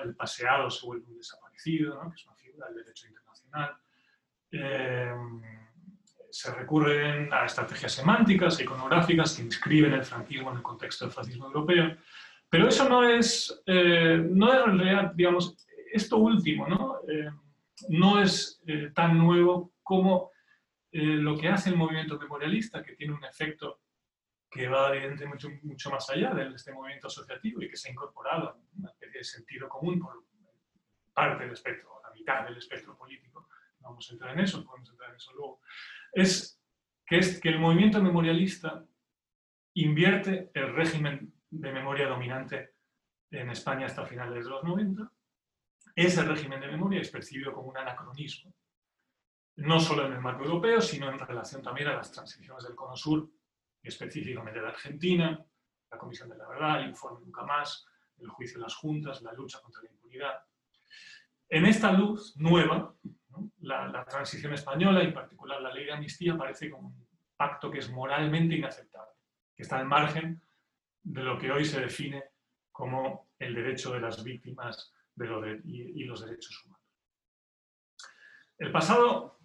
El 0.03 0.15
paseado 0.15 0.69
se 0.69 0.85
vuelve 0.85 1.05
un 1.07 1.17
desaparecido, 1.17 2.01
que 2.09 2.15
es 2.15 2.25
una 2.25 2.35
figura 2.35 2.67
del 2.67 2.77
derecho 2.77 3.07
internacional. 3.07 3.77
Eh, 4.51 5.13
se 6.29 6.53
recurren 6.53 7.31
a 7.31 7.45
estrategias 7.45 7.93
semánticas 7.93 8.59
iconográficas 8.59 9.35
que 9.35 9.43
inscriben 9.43 9.93
el 9.93 10.03
franquismo 10.03 10.49
en 10.51 10.57
el 10.57 10.63
contexto 10.63 11.05
del 11.05 11.13
fascismo 11.13 11.45
europeo. 11.45 11.95
Pero 12.49 12.67
eso 12.67 12.89
no 12.89 13.03
es, 13.03 13.61
eh, 13.65 14.21
no 14.29 14.51
es 14.51 14.59
en 14.65 14.79
realidad, 14.79 15.11
digamos, 15.13 15.55
esto 15.93 16.17
último, 16.17 16.67
¿no? 16.67 16.99
No 17.89 18.21
es 18.21 18.61
eh, 18.67 18.91
tan 18.93 19.17
nuevo 19.17 19.73
como 19.83 20.31
eh, 20.91 20.99
lo 20.99 21.37
que 21.37 21.47
hace 21.47 21.69
el 21.69 21.77
movimiento 21.77 22.19
memorialista, 22.19 22.83
que 22.83 22.95
tiene 22.95 23.13
un 23.13 23.23
efecto 23.23 23.81
que 24.49 24.67
va 24.67 24.89
evidentemente 24.89 25.27
mucho, 25.27 25.49
mucho 25.63 25.89
más 25.89 26.09
allá 26.09 26.33
de 26.33 26.53
este 26.53 26.73
movimiento 26.73 27.07
asociativo 27.07 27.61
y 27.61 27.69
que 27.69 27.77
se 27.77 27.87
ha 27.87 27.91
incorporado 27.91 28.57
en 28.73 28.79
una 28.79 28.91
sentido 29.23 29.69
común 29.69 29.99
por 29.99 30.25
parte 31.13 31.43
del 31.43 31.53
espectro, 31.53 32.01
la 32.03 32.11
mitad 32.11 32.43
del 32.43 32.57
espectro 32.57 32.97
político. 32.97 33.47
Vamos 33.79 34.09
a 34.09 34.13
entrar 34.13 34.33
en 34.33 34.43
eso, 34.43 34.63
podemos 34.63 34.89
entrar 34.89 35.09
en 35.11 35.15
eso 35.15 35.33
luego. 35.33 35.61
Es 36.11 36.61
que, 37.05 37.17
es 37.17 37.39
que 37.39 37.49
el 37.49 37.59
movimiento 37.59 38.01
memorialista 38.01 38.85
invierte 39.73 40.51
el 40.53 40.73
régimen 40.73 41.33
de 41.49 41.71
memoria 41.71 42.07
dominante 42.07 42.75
en 43.29 43.49
España 43.49 43.85
hasta 43.85 44.05
finales 44.05 44.43
de 44.43 44.49
los 44.49 44.63
90 44.63 45.11
ese 45.95 46.23
régimen 46.23 46.59
de 46.61 46.67
memoria 46.67 47.01
es 47.01 47.09
percibido 47.09 47.53
como 47.53 47.69
un 47.69 47.77
anacronismo, 47.77 48.53
no 49.57 49.79
solo 49.79 50.05
en 50.05 50.13
el 50.13 50.21
marco 50.21 50.43
europeo, 50.43 50.81
sino 50.81 51.09
en 51.09 51.19
relación 51.19 51.61
también 51.61 51.89
a 51.89 51.95
las 51.95 52.11
transiciones 52.11 52.63
del 52.63 52.75
Cono 52.75 52.95
Sur, 52.95 53.29
específicamente 53.83 54.59
de 54.59 54.67
Argentina, 54.67 55.45
la 55.91 55.97
Comisión 55.97 56.29
de 56.29 56.37
la 56.37 56.47
Verdad, 56.47 56.81
el 56.81 56.89
informe 56.89 57.19
Nunca 57.21 57.43
Más, 57.43 57.85
el 58.17 58.29
juicio 58.29 58.57
de 58.57 58.63
las 58.63 58.75
juntas, 58.75 59.21
la 59.21 59.33
lucha 59.33 59.59
contra 59.61 59.83
la 59.83 59.89
impunidad. 59.89 60.43
En 61.49 61.65
esta 61.65 61.91
luz 61.91 62.35
nueva, 62.37 62.95
la, 63.59 63.87
la, 63.87 64.05
transición 64.05 64.53
española, 64.53 65.03
y 65.03 65.07
en 65.07 65.13
particular 65.13 65.61
la 65.61 65.73
ley 65.73 65.85
de 65.85 65.93
amnistía, 65.93 66.37
parece 66.37 66.69
como 66.69 66.87
un 66.87 67.07
pacto 67.35 67.69
que 67.69 67.79
es 67.79 67.89
moralmente 67.89 68.55
inaceptable, 68.55 69.13
que 69.55 69.63
está 69.63 69.79
al 69.79 69.85
margen 69.85 70.41
de 71.03 71.23
lo 71.23 71.37
que 71.37 71.51
hoy 71.51 71.65
se 71.65 71.81
define 71.81 72.23
como 72.71 73.31
el 73.39 73.55
derecho 73.55 73.91
de 73.91 73.99
las 73.99 74.23
víctimas 74.23 74.93
y, 75.65 76.03
los 76.03 76.25
derechos 76.25 76.63
humanos. 76.65 76.87
El 78.57 78.71
pasado 78.71 79.39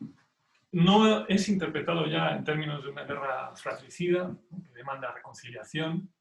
no 0.72 1.26
es 1.26 1.48
interpretado 1.48 2.06
ya 2.06 2.36
en 2.36 2.44
términos 2.44 2.82
de 2.82 2.90
una 2.90 3.04
guerra 3.04 3.54
fratricida 3.56 4.36
que 4.64 4.72
demanda 4.72 5.12
reconciliación, 5.12 6.12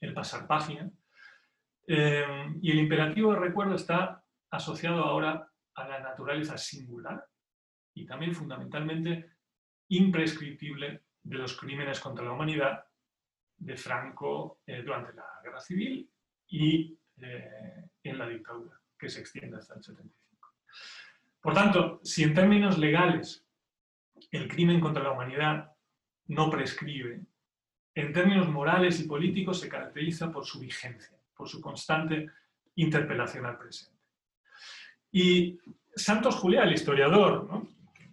el 0.00 0.14
pasar 0.14 0.46
página, 0.46 0.90
eh, 1.86 2.24
y 2.60 2.70
el 2.70 2.78
imperativo 2.78 3.32
de 3.32 3.40
recuerdo 3.40 3.74
está 3.74 4.24
asociado 4.50 5.04
ahora 5.04 5.50
a 5.74 5.88
la 5.88 6.00
naturaleza 6.00 6.58
singular 6.58 7.26
y 7.94 8.06
también 8.06 8.34
fundamentalmente 8.34 9.32
imprescriptible 9.88 11.02
de 11.22 11.36
los 11.36 11.58
crímenes 11.58 12.00
contra 12.00 12.24
la 12.24 12.32
humanidad 12.32 12.84
de 13.56 13.76
Franco 13.76 14.60
eh, 14.66 14.82
durante 14.82 15.14
la 15.14 15.26
guerra 15.42 15.60
civil 15.60 16.10
y 16.46 16.98
eh, 17.20 17.90
en 18.10 18.18
la 18.18 18.28
dictadura, 18.28 18.80
que 18.98 19.08
se 19.08 19.20
extiende 19.20 19.56
hasta 19.56 19.74
el 19.74 19.82
75. 19.82 20.54
Por 21.40 21.54
tanto, 21.54 22.00
si 22.02 22.24
en 22.24 22.34
términos 22.34 22.78
legales 22.78 23.44
el 24.30 24.48
crimen 24.48 24.80
contra 24.80 25.02
la 25.02 25.12
humanidad 25.12 25.72
no 26.26 26.50
prescribe, 26.50 27.20
en 27.94 28.12
términos 28.12 28.48
morales 28.48 29.00
y 29.00 29.08
políticos 29.08 29.60
se 29.60 29.68
caracteriza 29.68 30.30
por 30.30 30.44
su 30.44 30.60
vigencia, 30.60 31.16
por 31.34 31.48
su 31.48 31.60
constante 31.60 32.30
interpelación 32.76 33.46
al 33.46 33.58
presente. 33.58 33.98
Y 35.10 35.58
Santos 35.94 36.36
Juliá, 36.36 36.64
el 36.64 36.74
historiador, 36.74 37.48
que 37.94 38.12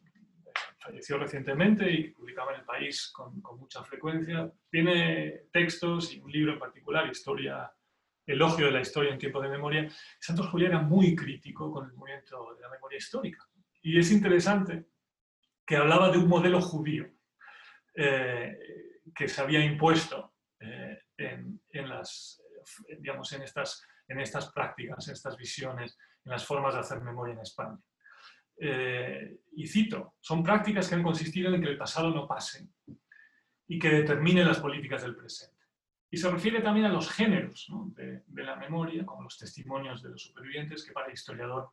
falleció 0.77 1.17
recientemente 1.17 1.91
y 1.91 2.09
publicaba 2.09 2.53
en 2.53 2.61
el 2.61 2.65
país 2.65 3.11
con, 3.11 3.41
con, 3.41 3.59
mucha 3.59 3.83
frecuencia, 3.83 4.51
tiene 4.69 5.43
textos 5.51 6.13
y 6.13 6.19
un 6.19 6.31
libro 6.31 6.53
en 6.53 6.59
particular, 6.59 7.07
Historia 7.07 7.71
elogio 8.25 8.65
de 8.65 8.71
la 8.71 8.81
historia 8.81 9.11
en 9.11 9.19
tiempo 9.19 9.41
de 9.41 9.49
memoria, 9.49 9.89
Santos 10.19 10.47
Julián 10.47 10.71
era 10.71 10.81
muy 10.81 11.15
crítico 11.15 11.71
con 11.71 11.85
el 11.85 11.93
movimiento 11.93 12.55
de 12.55 12.61
la 12.61 12.69
memoria 12.69 12.97
histórica. 12.97 13.47
Y 13.81 13.99
es 13.99 14.11
interesante 14.11 14.85
que 15.65 15.77
hablaba 15.77 16.11
de 16.11 16.17
un 16.17 16.27
modelo 16.27 16.61
judío 16.61 17.09
eh, 17.93 18.57
que 19.13 19.27
se 19.27 19.41
había 19.41 19.63
impuesto 19.63 20.35
eh, 20.59 20.99
en, 21.17 21.89
las, 21.89 22.41
digamos, 22.99 23.31
en, 23.33 23.43
estas, 23.43 23.85
en 24.07 24.19
estas 24.19 24.51
prácticas, 24.51 25.07
en 25.07 25.13
estas 25.13 25.37
visiones, 25.37 25.97
en 26.23 26.31
las 26.31 26.45
formas 26.45 26.73
de 26.73 26.79
hacer 26.79 27.01
memoria 27.01 27.33
en 27.33 27.41
España. 27.41 27.77
Eh, 28.57 29.39
y 29.53 29.67
cito, 29.67 30.15
son 30.19 30.41
prácticas 30.43 30.87
que 30.87 30.95
han 30.95 31.03
consistido 31.03 31.53
en 31.53 31.61
que 31.61 31.69
el 31.69 31.77
pasado 31.77 32.09
no 32.09 32.27
pase 32.27 32.67
y 33.67 33.79
que 33.79 33.89
determinen 33.89 34.47
las 34.47 34.59
políticas 34.59 35.01
del 35.01 35.15
presente. 35.15 35.54
Y 36.09 36.17
se 36.17 36.29
refiere 36.29 36.61
también 36.61 36.85
a 36.85 36.93
los 36.93 37.09
géneros 37.09 37.67
de, 37.95 38.43
la 38.43 38.55
memoria, 38.55 39.05
como 39.05 39.23
los 39.23 39.37
testimonios 39.37 40.03
de 40.03 40.09
los 40.09 40.21
supervivientes, 40.21 40.85
que 40.85 40.93
para 40.93 41.07
el 41.07 41.13
historiador 41.13 41.71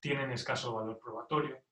tienen 0.00 0.32
escaso 0.32 0.74
valor 0.74 0.98
probatorio. 0.98 1.62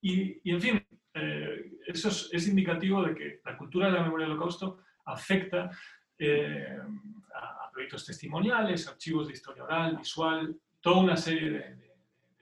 Y, 0.00 0.50
en 0.50 0.60
fin, 0.60 0.86
eh, 1.14 1.72
eso 1.86 2.08
es, 2.08 2.48
indicativo 2.48 3.02
de 3.02 3.14
que 3.14 3.40
la 3.44 3.56
cultura 3.56 3.86
de 3.86 3.92
la 3.92 4.02
memoria 4.02 4.26
del 4.26 4.36
holocausto 4.36 4.80
afecta 5.04 5.70
eh, 6.18 6.78
a, 7.34 7.70
proyectos 7.72 8.06
testimoniales, 8.06 8.88
archivos 8.88 9.26
de 9.26 9.34
historia 9.34 9.64
oral, 9.64 9.98
visual, 9.98 10.56
toda 10.80 11.00
una 11.00 11.16
serie 11.16 11.50
de, 11.50 11.86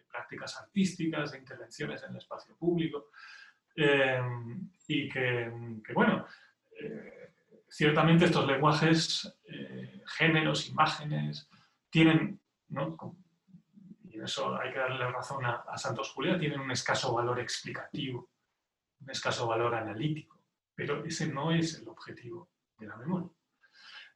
prácticas 0.08 0.56
artísticas, 0.60 1.32
de 1.32 1.38
intervenciones 1.38 2.02
en 2.04 2.10
el 2.10 2.18
espacio 2.18 2.56
público, 2.56 3.10
eh, 3.74 4.20
y 4.86 5.08
que, 5.08 5.80
que 5.84 5.92
bueno, 5.92 6.24
ciertamente 7.74 8.26
estos 8.26 8.46
lenguajes, 8.46 9.36
eh, 9.48 10.00
géneros, 10.06 10.68
imágenes, 10.68 11.48
tienen, 11.90 12.40
y 12.68 14.14
en 14.16 14.22
eso 14.22 14.56
hay 14.56 14.72
que 14.72 14.78
darle 14.78 15.10
razón 15.10 15.44
a, 15.44 15.76
Santos 15.76 16.10
Julia, 16.10 16.38
tienen 16.38 16.60
un 16.60 16.70
escaso 16.70 17.12
valor 17.12 17.40
explicativo, 17.40 18.30
un 19.00 19.10
escaso 19.10 19.48
valor 19.48 19.74
analítico, 19.74 20.40
pero 20.72 21.04
ese 21.04 21.26
no 21.26 21.50
es 21.50 21.80
el 21.80 21.88
objetivo 21.88 22.48
de 22.78 22.86
la 22.86 22.96
memoria. 22.96 23.30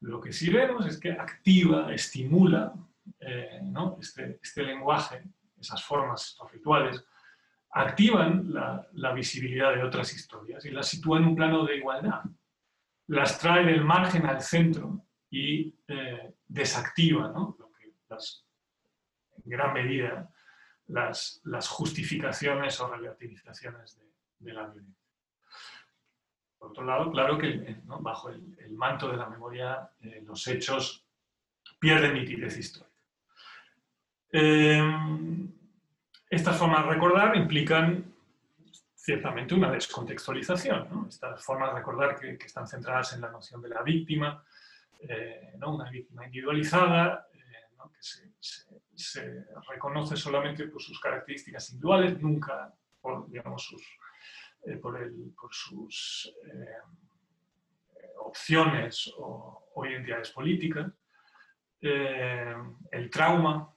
Lo 0.01 0.21
que 0.21 0.31
sí 0.31 0.49
vemos 0.49 0.85
es 0.85 0.97
que 0.97 1.11
activa, 1.11 1.93
estimula 1.93 2.73
eh, 3.19 3.59
este, 3.99 4.39
este, 4.41 4.63
lenguaje, 4.63 5.21
esas 5.59 5.83
formas, 5.83 6.29
estos 6.29 6.49
rituales, 6.49 7.03
activan 7.71 8.53
la 8.53 9.13
visibilidad 9.13 9.75
de 9.75 9.83
otras 9.83 10.13
historias 10.13 10.63
y 10.63 10.71
las 10.71 10.87
sitúan 10.87 11.23
en 11.23 11.29
un 11.29 11.35
plano 11.35 11.65
de 11.65 11.75
igualdad 11.75 12.23
las 13.09 13.39
trae 13.39 13.65
del 13.65 13.83
margen 13.83 14.25
al 14.27 14.41
centro 14.41 15.05
y 15.31 15.75
eh, 15.87 16.35
desactiva, 16.47 17.29
¿no? 17.29 17.57
En 18.09 19.43
gran 19.45 19.73
medida, 19.73 20.29
las, 20.87 21.41
justificaciones 21.69 22.79
o 22.79 22.89
relativizaciones 22.89 23.99
de, 24.39 24.53
la 24.53 24.67
violencia. 24.67 24.95
Por 26.57 26.69
otro 26.71 26.83
lado, 26.83 27.11
claro 27.11 27.37
que 27.37 27.77
bajo 27.85 28.29
el, 28.29 28.73
manto 28.73 29.09
de 29.09 29.17
la 29.17 29.29
memoria 29.29 29.89
eh, 30.01 30.21
los 30.23 30.45
hechos 30.47 31.05
pierden 31.79 32.13
nitidez 32.13 32.57
histórica. 32.57 33.01
Eh, 34.31 34.81
estas 36.29 36.57
formas 36.57 36.85
de 36.85 36.91
recordar 36.91 37.35
implican 37.35 38.13
ciertamente 38.99 39.55
una 39.55 39.71
descontextualización. 39.71 41.07
Estas 41.07 41.43
formas 41.43 41.71
de 41.71 41.79
recordar 41.79 42.19
que, 42.19 42.37
están 42.45 42.67
centradas 42.67 43.13
en 43.13 43.21
la 43.21 43.31
noción 43.31 43.61
de 43.61 43.69
la 43.69 43.81
víctima, 43.81 44.43
eh, 44.99 45.53
¿no? 45.57 45.75
una 45.75 45.89
víctima 45.89 46.25
individualizada, 46.25 47.27
eh, 47.33 47.39
que 47.93 48.95
se, 48.95 49.45
reconoce 49.69 50.17
solamente 50.17 50.67
por 50.67 50.81
sus 50.81 50.99
características 50.99 51.69
individuales, 51.69 52.21
nunca 52.21 52.73
por, 52.99 53.29
digamos, 53.29 53.63
sus, 53.63 53.81
eh, 54.65 54.75
por, 54.75 54.99
sus 55.51 56.33
opciones 58.17 59.13
o, 59.17 59.65
identidades 59.85 60.31
políticas, 60.31 60.91
el 61.79 63.09
trauma 63.09 63.73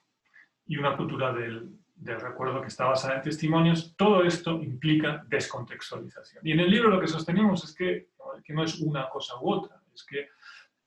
y 0.66 0.76
una 0.76 0.96
cultura 0.96 1.32
del, 1.32 1.81
del 2.02 2.20
recuerdo 2.20 2.60
que 2.60 2.68
está 2.68 2.86
basada 2.86 3.16
en 3.16 3.22
testimonios, 3.22 3.94
todo 3.96 4.24
esto 4.24 4.60
implica 4.60 5.22
descontextualización. 5.28 6.44
Y 6.46 6.52
en 6.52 6.60
el 6.60 6.70
libro 6.70 6.90
lo 6.90 7.00
que 7.00 7.06
sostenemos 7.06 7.62
es 7.64 7.74
que, 7.74 8.08
no 8.48 8.64
es 8.64 8.80
una 8.80 9.08
cosa 9.08 9.34
u 9.40 9.52
otra, 9.52 9.80
es 9.94 10.04
que 10.04 10.28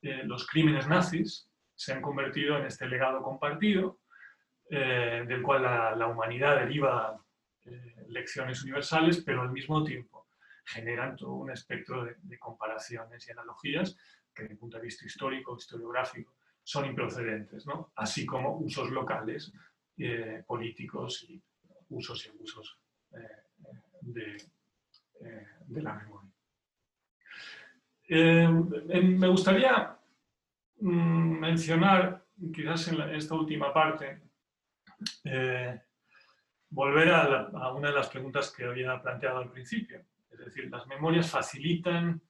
eh, 0.02 0.24
los 0.26 0.46
crímenes 0.46 0.88
nazis 0.88 1.50
se 1.74 1.94
han 1.94 2.02
convertido 2.02 2.58
en 2.58 2.66
este 2.66 2.88
legado 2.88 3.22
compartido, 3.22 4.00
eh, 4.70 5.24
del 5.26 5.42
cual 5.42 5.64
la, 5.64 6.08
humanidad 6.08 6.60
deriva 6.60 7.18
eh, 7.64 8.06
lecciones 8.10 8.62
universales, 8.64 9.24
pero 9.26 9.42
al 9.42 9.52
mismo 9.52 9.84
tiempo 9.84 10.28
generan 10.66 11.16
todo 11.16 11.36
un 11.36 11.52
espectro 11.52 12.04
de, 12.04 12.16
de 12.22 12.38
comparaciones 12.40 13.26
y 13.28 13.32
analogías 13.32 13.96
que 14.34 14.44
desde 14.44 14.54
el 14.54 14.60
punto 14.60 14.78
de 14.78 14.84
vista 14.84 15.06
histórico, 15.06 15.56
historiográfico, 15.56 16.34
son 16.62 16.86
improcedentes, 16.88 17.66
¿no? 17.66 17.94
así 17.96 18.26
como 18.26 18.58
usos 18.58 18.90
locales 18.90 19.54
eh, 19.98 20.44
políticos 20.46 21.26
y 21.30 21.42
usos 21.90 22.26
y 22.26 22.30
abusos 22.30 22.78
eh, 23.14 23.18
de, 24.02 24.36
eh, 25.22 25.48
de, 25.68 25.82
la 25.82 25.94
memoria. 25.94 26.32
me 28.10 29.28
gustaría 29.30 29.98
mm, 30.82 31.40
mencionar, 31.40 32.26
quizás 32.54 32.90
en, 32.90 33.02
esta 33.16 33.36
última 33.36 33.74
parte, 33.74 34.22
volver 36.70 37.10
a, 37.14 37.72
una 37.72 37.88
de 37.88 37.96
las 37.96 38.10
preguntas 38.10 38.52
que 38.52 38.66
había 38.66 39.02
planteado 39.02 39.38
al 39.38 39.50
principio. 39.50 40.06
Es 40.30 40.40
decir, 40.40 40.70
las 40.70 40.86
memorias 40.88 41.32
facilitan 41.32 42.22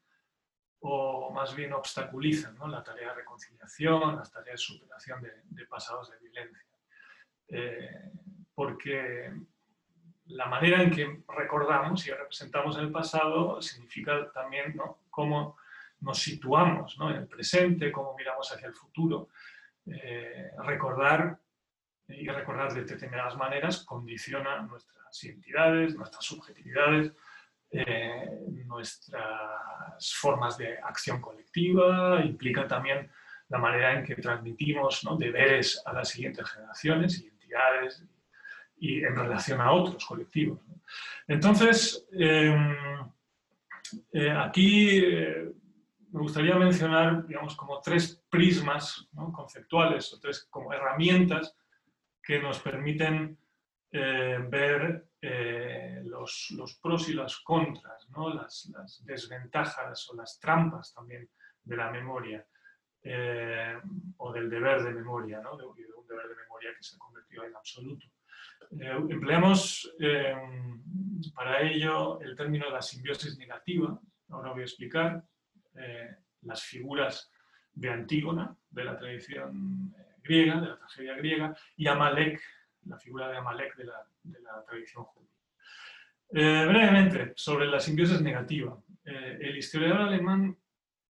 o 0.81 1.31
más 1.31 1.55
bien 1.55 1.73
obstaculizan 1.73 2.55
la 2.69 2.83
tarea 2.83 3.09
de 3.09 3.15
reconciliación, 3.15 4.17
las 4.17 4.31
tareas 4.31 4.59
de 4.59 4.65
superación 4.65 5.27
de 5.45 5.65
pasados 5.65 6.11
de 6.11 6.19
violencia. 6.19 6.74
Eh, 7.47 8.11
porque 8.53 9.31
la 10.27 10.47
manera 10.47 10.81
en 10.81 10.91
que 10.91 11.23
recordamos 11.27 12.07
y 12.07 12.11
representamos 12.11 12.77
el 12.77 12.91
pasado 12.91 13.61
significa 13.61 14.31
también 14.31 14.75
cómo 15.09 15.57
nos 16.01 16.19
situamos 16.19 16.97
en 16.99 17.15
el 17.17 17.27
presente, 17.27 17.91
cómo 17.91 18.15
miramos 18.15 18.51
hacia 18.51 18.67
el 18.67 18.73
futuro. 18.73 19.29
Eh, 19.85 20.51
recordar 20.63 21.39
y 22.07 22.27
recordar 22.27 22.73
de 22.73 22.85
determinadas 22.85 23.35
maneras 23.35 23.83
condiciona 23.83 24.61
nuestras 24.61 25.23
identidades, 25.23 25.95
nuestras 25.95 26.25
subjetividades, 26.25 27.11
eh, 27.71 28.39
nuestras 28.65 30.13
formas 30.15 30.57
de 30.57 30.77
acción 30.77 31.21
colectiva, 31.21 32.21
implica 32.23 32.67
también 32.67 33.11
la 33.49 33.57
manera 33.57 33.97
en 33.97 34.03
que 34.03 34.15
transmitimos 34.15 35.05
deberes 35.19 35.81
a 35.85 35.93
las 35.93 36.09
siguientes 36.09 36.49
generaciones 36.49 37.19
y 37.19 37.34
y 38.77 39.03
en 39.03 39.15
relación 39.15 39.61
a 39.61 39.71
otros 39.71 40.05
colectivos. 40.05 40.59
Entonces, 41.27 42.05
em, 42.11 42.75
eh, 44.11 44.31
aquí 44.31 44.99
eh, 44.99 45.51
me 46.11 46.21
gustaría 46.21 46.55
mencionar, 46.55 47.25
digamos, 47.25 47.55
como 47.55 47.81
tres 47.81 48.21
prismas 48.29 49.07
conceptuales 49.33 50.13
o 50.13 50.19
tres 50.19 50.47
como 50.49 50.73
herramientas 50.73 51.55
que 52.21 52.39
nos 52.41 52.59
permiten 52.59 53.37
eh, 53.91 54.37
ver 54.49 55.05
los, 56.03 56.79
pros 56.81 57.09
y 57.09 57.13
las 57.13 57.37
contras, 57.39 58.07
las, 58.35 59.03
desventajas 59.03 60.09
o 60.09 60.15
las 60.15 60.39
trampas 60.39 60.93
también 60.93 61.27
de 61.63 61.75
la 61.75 61.89
memoria 61.89 62.45
o 64.17 64.33
del 64.33 64.49
deber 64.49 64.83
de 64.83 64.91
memoria, 64.91 65.39
¿no? 65.41 65.55
de, 65.57 65.65
un 65.65 65.75
deber 66.07 66.27
de 66.27 66.35
memoria 66.35 66.69
que 66.75 66.83
se 66.83 66.95
ha 66.95 67.45
en 67.45 67.55
absoluto. 67.55 68.07
Eh, 68.79 68.97
empleamos 69.09 69.93
eh, 69.99 70.35
para 71.33 71.61
ello 71.61 72.19
el 72.21 72.35
término 72.35 72.65
de 72.65 72.71
la 72.71 72.81
simbiosis 72.81 73.37
negativa. 73.37 73.99
Ahora 74.29 74.51
voy 74.51 74.61
a 74.61 74.65
explicar 74.65 75.23
eh, 75.75 76.15
las 76.41 76.63
figuras 76.63 77.31
de 77.73 77.89
Antígona, 77.89 78.55
de 78.69 78.83
la 78.83 78.97
tradición 78.97 79.93
griega, 80.23 80.59
de 80.59 80.67
la 80.67 80.77
tragedia 80.77 81.15
griega, 81.15 81.55
y 81.75 81.87
Amalek, 81.87 82.41
la 82.85 82.97
figura 82.97 83.27
de 83.29 83.37
Amalek 83.37 83.75
de 83.75 83.85
la, 83.85 84.07
de 84.23 84.41
la 84.41 84.63
tradición 84.63 85.03
judía. 85.03 85.29
brevemente, 86.29 87.33
sobre 87.35 87.67
la 87.67 87.79
simbiosis 87.79 88.21
negativa. 88.21 88.77
el 89.03 89.57
historiador 89.57 90.01
alemán 90.01 90.57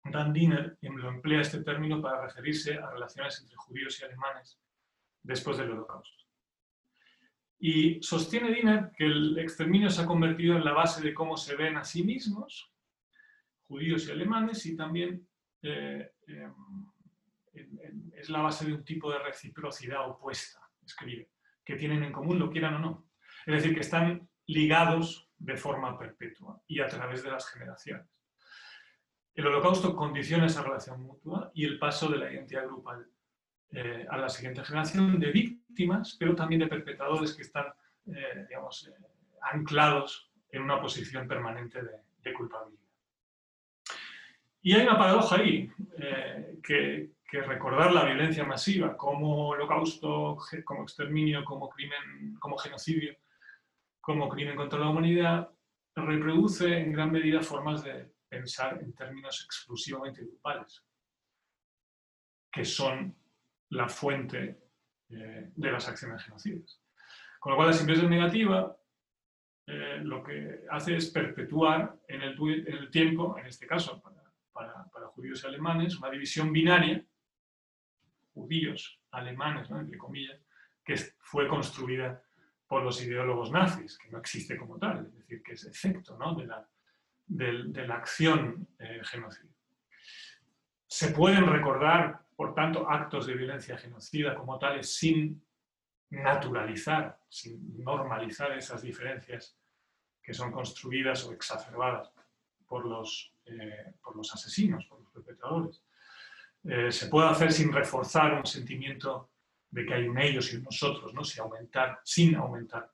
Dan 0.05 0.33
Diener 0.33 0.79
lo 0.81 1.09
emplea 1.09 1.41
este 1.41 1.63
término 1.63 2.03
para 2.03 2.23
referirse 2.23 2.77
a 2.79 2.91
relaciones 2.91 3.41
entre 3.41 3.57
judíos 3.57 4.01
y 4.01 4.05
alemanes 4.05 4.61
después 5.23 5.59
del 5.59 5.71
holocausto. 5.71 6.25
Y 7.59 8.03
sostiene 8.03 8.53
Diner 8.53 8.91
que 8.97 9.05
el 9.05 9.39
exterminio 9.39 9.89
se 9.89 10.03
ha 10.03 10.07
convertido 10.07 10.57
en 10.57 10.65
la 10.65 10.73
base 10.73 11.01
de 11.01 11.15
cómo 11.15 11.37
se 11.37 11.55
ven 11.55 11.77
a 11.77 11.85
sí 11.85 12.03
mismos, 12.03 12.73
judíos 13.69 14.09
y 14.09 14.11
alemanes, 14.11 14.67
y 14.67 14.75
también 14.75 15.29
eh, 15.63 16.11
es 18.15 18.29
la 18.31 18.41
base 18.41 18.67
de 18.67 18.75
un 18.75 18.85
tipo 18.85 19.13
de 19.13 19.21
reciprocidad 19.21 20.09
opuesta, 20.09 20.61
escribe, 20.85 21.31
que 21.65 21.77
tienen 21.77 22.03
en 22.03 22.13
común, 22.13 22.41
lo 22.41 22.51
quieran 22.51 22.75
o 22.75 22.79
no. 22.81 23.07
Es 23.47 23.55
decir, 23.55 23.75
que 23.75 23.81
están 23.81 24.29
ligados 24.47 25.31
de 25.39 25.57
forma 25.57 25.97
perpetua 25.97 26.61
y 26.67 26.81
a 26.81 26.89
través 26.89 27.23
de 27.23 27.31
las 27.31 27.49
generaciones. 27.49 28.07
El 29.35 29.47
holocausto 29.47 29.97
condiciona 29.97 30.47
esa 30.47 30.63
relación 30.63 31.03
mutua 31.03 31.51
y 31.55 31.65
el 31.65 31.79
paso 31.79 32.09
de 32.09 32.19
la 32.19 32.31
identidad 32.31 32.67
grupal 32.67 33.07
eh, 33.71 34.07
a 34.11 34.19
la 34.19 34.29
siguiente 34.29 34.63
generación 34.63 35.19
de 35.19 35.33
víctimas, 35.33 36.17
pero 36.19 36.35
también 36.35 36.61
de 36.61 36.67
perpetradores 36.67 37.35
que 37.35 37.43
están, 37.43 37.67
eh, 38.07 38.45
digamos, 38.47 38.87
eh, 38.89 38.93
anclados 39.51 40.31
en 40.51 40.63
una 40.63 40.81
posición 40.81 41.27
permanente 41.27 41.81
de, 41.83 42.33
culpabilidad. 42.35 42.83
Y 44.61 44.75
hay 44.75 44.83
una 44.83 44.99
paradoja 44.99 45.37
ahí, 45.37 45.71
que, 46.63 47.11
recordar 47.33 47.95
la 47.95 48.05
violencia 48.05 48.45
masiva 48.45 48.95
como 48.95 49.49
holocausto, 49.49 50.37
como 50.65 50.83
exterminio, 50.83 51.43
como 51.45 51.71
crimen, 51.71 52.37
como 52.39 52.59
genocidio, 52.59 53.17
como 54.03 54.29
crimen 54.29 54.55
contra 54.55 54.79
la 54.79 54.91
humanidad, 54.91 55.51
reproduce 55.97 56.79
en 56.79 56.93
gran 56.93 57.11
medida 57.11 57.41
formas 57.41 57.83
de 57.83 58.12
pensar 58.33 58.83
en 58.83 58.95
términos 58.95 59.45
exclusivamente 59.45 60.25
grupales, 60.25 60.83
que 62.51 62.65
son 62.65 63.15
la 63.69 63.87
fuente 63.91 64.59
eh, 65.11 65.53
de 65.55 65.71
las 65.71 65.87
acciones 65.87 66.23
genocidas. 66.25 66.81
Con 67.39 67.53
lo 67.53 67.57
cual 67.57 67.69
la 67.69 67.75
simbiosis 67.75 68.09
negativa 68.09 68.75
eh, 69.67 70.01
lo 70.03 70.23
que 70.23 70.65
hace 70.71 70.97
es 70.97 71.11
perpetuar 71.11 72.01
en 72.09 72.23
el, 72.23 72.91
tiempo, 72.91 73.37
en 73.37 73.47
este 73.47 73.67
caso 73.67 74.01
para, 74.01 74.17
judíos 75.09 75.45
y 75.45 75.47
alemanes, 75.47 75.99
una 75.99 76.11
división 76.11 76.51
binaria, 76.53 77.05
judíos, 78.33 78.99
alemanes, 79.11 79.71
entre 79.71 79.99
comillas, 79.99 80.41
que 80.83 80.97
fue 81.19 81.47
construida 81.47 82.23
por 82.67 82.83
los 82.83 83.03
ideólogos 83.05 83.51
nazis, 83.51 83.99
que 83.99 84.09
no 84.09 84.19
existe 84.19 84.57
como 84.57 84.79
tal, 84.79 85.05
es 85.05 85.19
decir, 85.19 85.43
que 85.43 85.53
es 85.53 85.65
efecto 85.67 86.17
de, 86.35 86.47
la, 86.47 86.67
de, 87.37 87.87
la, 87.87 87.95
acción 87.97 88.69
eh, 88.79 89.01
genocida. 89.05 89.51
Se 90.87 91.09
pueden 91.09 91.47
recordar 91.47 92.23
por 92.43 92.55
tanto, 92.55 92.91
actos 92.91 93.27
de 93.27 93.35
violencia 93.35 93.77
genocida 93.77 94.35
como 94.35 94.59
tales 94.59 94.95
sin 94.97 95.45
naturalizar, 96.11 97.19
sin 97.29 97.83
normalizar 97.85 98.51
esas 98.59 98.83
diferencias 98.83 99.57
que 100.21 100.35
son 100.35 100.51
construidas 100.51 101.25
o 101.25 101.33
exacerbadas 101.33 102.11
por 102.67 102.85
los, 102.85 103.33
eh, 103.45 103.95
por 104.03 104.17
los 104.17 104.35
asesinos, 104.35 104.85
por 104.87 105.01
los 105.01 105.11
perpetradores. 105.11 105.85
Eh, 106.65 106.91
se 106.91 107.07
puede 107.07 107.29
hacer 107.29 107.53
sin 107.53 107.73
reforzar 107.73 108.35
un 108.35 108.47
sentimiento 108.47 109.31
de 109.71 109.87
que 109.87 109.95
hay 109.95 110.09
un 110.09 110.19
ellos 110.19 110.53
y 110.53 110.57
un 110.57 110.65
nosotros, 110.65 111.15
¿no? 111.15 111.23
sin 111.23 111.43
aumentar, 111.43 112.01
sin 112.03 112.35
aumentar 112.35 112.91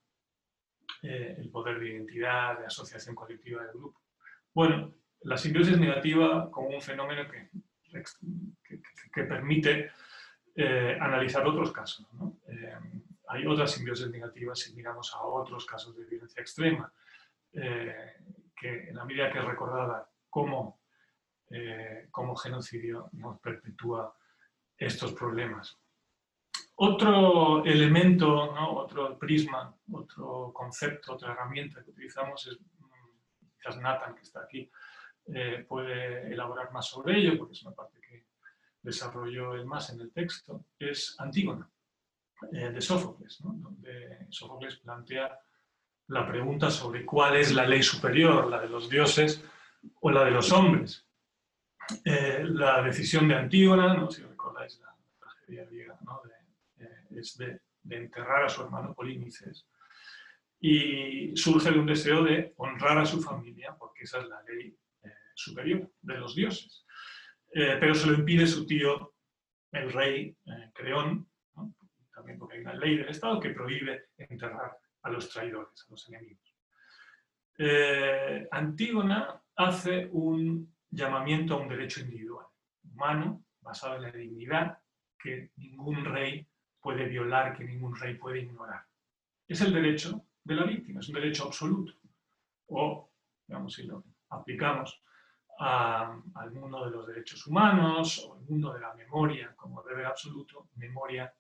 el 1.00 1.48
poder 1.50 1.78
de 1.78 1.90
identidad, 1.90 2.58
de 2.58 2.66
asociación 2.66 3.14
colectiva 3.14 3.62
del 3.62 3.72
grupo. 3.72 4.02
Bueno, 4.58 4.92
la 5.20 5.38
simbiosis 5.38 5.78
negativa 5.78 6.50
como 6.50 6.70
un 6.70 6.82
fenómeno 6.82 7.30
que 9.14 9.22
permite 9.22 9.92
eh, 10.56 10.98
analizar 11.00 11.46
otros 11.46 11.70
casos. 11.70 12.04
Eh, 12.48 12.76
hay 13.28 13.46
otras 13.46 13.70
simbiosis 13.70 14.10
negativas 14.10 14.58
si 14.58 14.74
miramos 14.74 15.14
a 15.14 15.22
otros 15.22 15.64
casos 15.64 15.96
de 15.96 16.06
violencia 16.06 16.40
extrema, 16.40 16.92
eh, 17.52 18.16
que 18.56 18.88
en 18.88 18.96
la 18.96 19.04
medida 19.04 19.30
que 19.30 19.38
es 19.38 19.44
recordada 19.44 20.10
como, 20.28 20.80
como 22.10 22.34
genocidio 22.34 23.10
nos 23.12 23.38
perpetúa 23.38 24.12
estos 24.76 25.12
problemas. 25.12 25.78
Otro 26.74 27.64
elemento, 27.64 28.26
otro 28.74 29.16
prisma, 29.16 29.72
otro 29.92 30.52
concepto, 30.52 31.12
otra 31.12 31.32
herramienta 31.32 31.84
que 31.84 31.90
utilizamos 31.90 32.44
es, 32.48 32.58
quizás 33.58 33.76
Nathan, 33.78 34.14
que 34.14 34.22
está 34.22 34.40
aquí, 34.42 34.70
eh, 35.26 35.64
puede 35.68 36.32
elaborar 36.32 36.72
más 36.72 36.86
sobre 36.86 37.18
ello, 37.18 37.36
porque 37.36 37.52
es 37.52 37.62
una 37.62 37.74
parte 37.74 38.00
que 38.00 38.26
desarrolló 38.82 39.54
él 39.54 39.66
más 39.66 39.90
en 39.90 40.00
el 40.00 40.12
texto, 40.12 40.64
es 40.78 41.14
Antígona, 41.18 41.68
eh, 42.52 42.70
de 42.70 42.80
Sófocles, 42.80 43.38
donde 43.40 44.26
Sófocles 44.30 44.76
plantea 44.76 45.38
la 46.08 46.26
pregunta 46.26 46.70
sobre 46.70 47.04
cuál 47.04 47.36
es 47.36 47.52
la 47.52 47.66
ley 47.66 47.82
superior, 47.82 48.48
la 48.48 48.60
de 48.60 48.68
los 48.68 48.88
dioses 48.88 49.44
o 50.00 50.10
la 50.10 50.24
de 50.24 50.30
los 50.30 50.52
hombres. 50.52 51.04
Eh, 52.04 52.44
la 52.44 52.82
decisión 52.82 53.28
de 53.28 53.34
Antígona, 53.34 53.94
¿no? 53.94 54.10
si 54.10 54.22
recordáis 54.22 54.78
la 54.80 54.94
tragedia 55.18 55.64
griega, 55.64 55.98
eh, 56.78 57.06
es 57.16 57.36
de, 57.38 57.60
enterrar 57.88 58.44
a 58.44 58.48
su 58.48 58.62
hermano 58.62 58.94
Polínices. 58.94 59.66
Y 60.60 61.36
surge 61.36 61.70
de 61.70 61.78
un 61.78 61.86
deseo 61.86 62.24
de 62.24 62.52
honrar 62.56 62.98
a 62.98 63.06
su 63.06 63.22
familia, 63.22 63.76
porque 63.78 64.04
esa 64.04 64.20
es 64.20 64.28
la 64.28 64.42
ley 64.42 64.76
eh, 65.04 65.08
superior 65.34 65.90
de 66.02 66.18
los 66.18 66.34
dioses. 66.34 66.84
pero 67.52 67.94
se 67.94 68.06
lo 68.08 68.14
impide 68.14 68.46
su 68.46 68.66
tío, 68.66 69.14
el 69.72 69.92
rey 69.92 70.36
Creón, 70.74 71.28
también 72.14 72.38
porque 72.38 72.56
hay 72.56 72.62
una 72.62 72.74
ley 72.74 72.96
del 72.96 73.08
Estado 73.08 73.40
que 73.40 73.50
prohíbe 73.50 74.08
enterrar 74.16 74.76
a 75.02 75.10
los 75.10 75.28
traidores, 75.30 75.84
a 75.86 75.90
los 75.90 76.08
enemigos. 76.08 76.54
Antígona 78.50 79.42
hace 79.56 80.08
un 80.12 80.74
llamamiento 80.90 81.54
a 81.54 81.58
un 81.58 81.68
derecho 81.68 82.00
individual, 82.00 82.46
humano, 82.84 83.44
basado 83.60 83.96
en 83.96 84.02
la 84.02 84.10
dignidad, 84.10 84.78
que 85.18 85.50
ningún 85.56 86.04
rey 86.04 86.46
puede 86.80 87.06
violar, 87.06 87.56
que 87.56 87.64
ningún 87.64 87.96
rey 87.96 88.14
puede 88.14 88.40
ignorar. 88.40 88.84
Es 89.46 89.60
el 89.60 89.72
derecho 89.72 90.24
de 90.48 90.54
la 90.54 90.64
víctima, 90.64 91.00
es 91.00 91.08
un 91.08 91.14
derecho 91.14 91.44
absoluto. 91.44 91.92
O, 92.68 93.12
digamos, 93.46 93.74
si 93.74 93.82
lo 93.84 94.02
aplicamos 94.30 95.00
al 95.58 96.52
mundo 96.52 96.84
de 96.84 96.90
los 96.90 97.06
derechos 97.06 97.46
humanos 97.46 98.24
o 98.24 98.34
al 98.34 98.42
mundo 98.42 98.72
de 98.72 98.80
la 98.80 98.94
memoria 98.94 99.54
como 99.56 99.82
deber 99.82 100.06
absoluto, 100.06 100.68
memoria, 100.76 101.32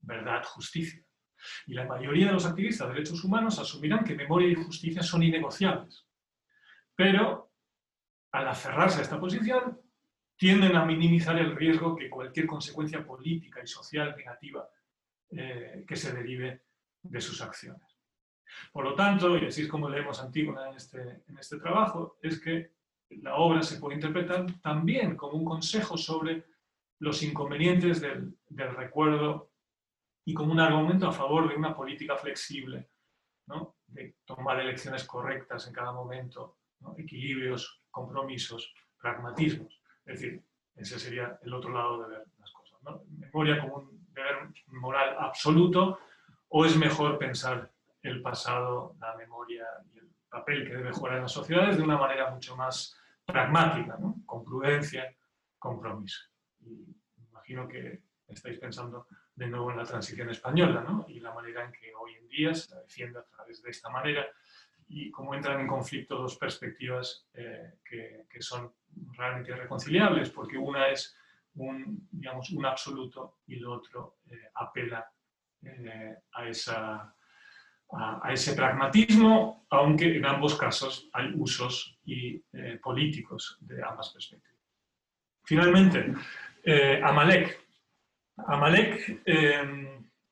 verdad, 0.00 0.44
justicia. 0.44 1.02
Y 1.66 1.74
la 1.74 1.86
mayoría 1.86 2.26
de 2.26 2.32
los 2.32 2.46
activistas 2.46 2.88
de 2.88 2.94
derechos 2.94 3.24
humanos 3.24 3.58
asumirán 3.58 4.04
que 4.04 4.14
memoria 4.14 4.48
y 4.48 4.54
justicia 4.54 5.02
son 5.02 5.22
innegociables. 5.22 6.06
Pero 6.94 7.52
al 8.32 8.48
aferrarse 8.48 8.98
a 8.98 9.02
esta 9.02 9.20
posición, 9.20 9.80
tienden 10.36 10.76
a 10.76 10.84
minimizar 10.84 11.38
el 11.38 11.54
riesgo 11.54 11.94
que 11.94 12.10
cualquier 12.10 12.46
consecuencia 12.46 13.04
política 13.04 13.60
y 13.62 13.66
social 13.66 14.14
negativa 14.16 14.68
eh, 15.30 15.84
que 15.86 15.96
se 15.96 16.12
derive 16.12 16.64
de 17.02 17.20
sus 17.20 17.40
acciones. 17.40 17.91
Por 18.72 18.84
lo 18.84 18.94
tanto, 18.94 19.36
y 19.36 19.46
así 19.46 19.62
es 19.62 19.68
como 19.68 19.88
leemos 19.88 20.20
Antígona 20.20 20.68
en 20.68 20.76
este, 20.76 21.22
en 21.26 21.38
este 21.38 21.58
trabajo, 21.58 22.18
es 22.22 22.40
que 22.40 22.72
la 23.20 23.36
obra 23.36 23.62
se 23.62 23.78
puede 23.78 23.96
interpretar 23.96 24.46
también 24.60 25.16
como 25.16 25.36
un 25.36 25.44
consejo 25.44 25.96
sobre 25.98 26.44
los 26.98 27.22
inconvenientes 27.22 28.00
del, 28.00 28.36
del 28.48 28.74
recuerdo 28.74 29.50
y 30.24 30.34
como 30.34 30.52
un 30.52 30.60
argumento 30.60 31.08
a 31.08 31.12
favor 31.12 31.48
de 31.48 31.56
una 31.56 31.74
política 31.74 32.16
flexible, 32.16 32.88
¿no? 33.46 33.76
de 33.86 34.16
tomar 34.24 34.60
elecciones 34.60 35.04
correctas 35.04 35.66
en 35.66 35.74
cada 35.74 35.92
momento, 35.92 36.58
equilibrios 36.96 37.82
compromisos, 37.90 38.72
pragmatismos. 39.00 39.80
Es 40.04 40.20
decir, 40.20 40.42
ese 40.76 40.98
sería 40.98 41.38
el 41.42 41.52
otro 41.52 41.70
lado 41.70 42.02
de 42.02 42.16
ver 42.16 42.26
las 42.38 42.50
cosas. 42.52 42.78
Memoria 43.10 43.60
como 43.60 43.76
un 43.76 44.06
deber 44.12 44.48
moral 44.68 45.16
absoluto 45.18 45.98
o 46.48 46.64
es 46.64 46.76
mejor 46.76 47.18
pensar 47.18 47.70
el 48.02 48.22
pasado, 48.22 48.96
la 49.00 49.16
memoria 49.16 49.66
y 49.92 49.98
el 49.98 50.10
papel 50.28 50.66
que 50.66 50.74
debe 50.74 50.92
jugar 50.92 51.16
en 51.16 51.22
las 51.22 51.32
sociedades 51.32 51.76
de 51.76 51.82
una 51.82 51.96
manera 51.96 52.30
mucho 52.30 52.56
más 52.56 52.96
pragmática, 53.24 53.98
con 54.26 54.44
prudencia, 54.44 55.14
compromiso. 55.58 56.20
Imagino 57.30 57.68
que 57.68 58.02
estáis 58.28 58.58
pensando 58.58 59.06
de 59.34 59.46
nuevo 59.46 59.70
en 59.70 59.78
la 59.78 59.84
transición 59.84 60.30
española 60.30 61.04
y 61.08 61.20
la 61.20 61.32
manera 61.32 61.64
en 61.64 61.72
que 61.72 61.92
hoy 61.94 62.14
en 62.14 62.28
día 62.28 62.54
se 62.54 62.74
defiende 62.76 63.18
a 63.18 63.24
través 63.24 63.62
de 63.62 63.70
esta 63.70 63.88
manera 63.90 64.26
y 64.88 65.10
cómo 65.10 65.34
entran 65.34 65.60
en 65.60 65.66
conflicto 65.66 66.16
dos 66.16 66.36
perspectivas 66.36 67.26
eh, 67.32 67.78
que, 67.84 68.26
que, 68.28 68.42
son 68.42 68.74
realmente 69.16 69.52
irreconciliables, 69.52 70.30
porque 70.30 70.58
una 70.58 70.88
es 70.88 71.16
un, 71.54 72.08
digamos, 72.10 72.50
un 72.50 72.66
absoluto 72.66 73.38
y 73.46 73.56
el 73.56 73.66
otro 73.66 74.18
eh, 74.30 74.50
apela 74.54 75.10
eh, 75.62 76.16
a, 76.32 76.48
esa, 76.48 77.14
a, 77.92 78.32
ese 78.32 78.54
pragmatismo, 78.54 79.66
aunque 79.70 80.16
en 80.16 80.26
ambos 80.26 80.54
casos 80.56 81.08
hay 81.12 81.32
usos 81.34 81.98
y, 82.04 82.38
políticos 82.82 83.58
de 83.60 83.82
ambas 83.82 84.10
perspectivas. 84.10 84.60
Finalmente, 85.44 86.14
Amalek. 87.02 87.60
Amalek 88.46 89.22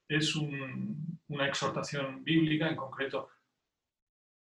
es 0.09 0.35
una 0.35 1.47
exhortación 1.47 2.25
bíblica, 2.25 2.69
en 2.69 2.77
concreto 2.77 3.31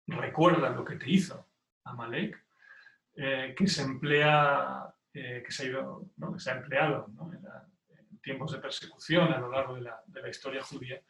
recuerda 0.09 0.69
lo 0.69 0.83
que 0.83 0.95
te 0.95 1.09
hizo 1.09 1.45
Amalek, 1.85 2.43
eh, 3.15 3.53
que 3.57 3.67
se 3.67 3.83
emplea, 3.83 4.93
eh, 5.13 5.43
que, 5.45 5.51
se 5.51 5.63
ha 5.63 5.69
ido, 5.69 6.05
se 6.37 6.51
ha 6.51 6.57
empleado 6.57 7.07
en, 7.07 7.39
tiempos 8.21 8.51
de 8.51 8.59
persecución 8.59 9.31
a 9.31 9.39
lo 9.39 9.49
largo 9.49 9.75
de 9.75 9.81
la, 9.81 10.01
de 10.05 10.21
la 10.21 10.29
historia 10.29 10.61
judía. 10.61 11.01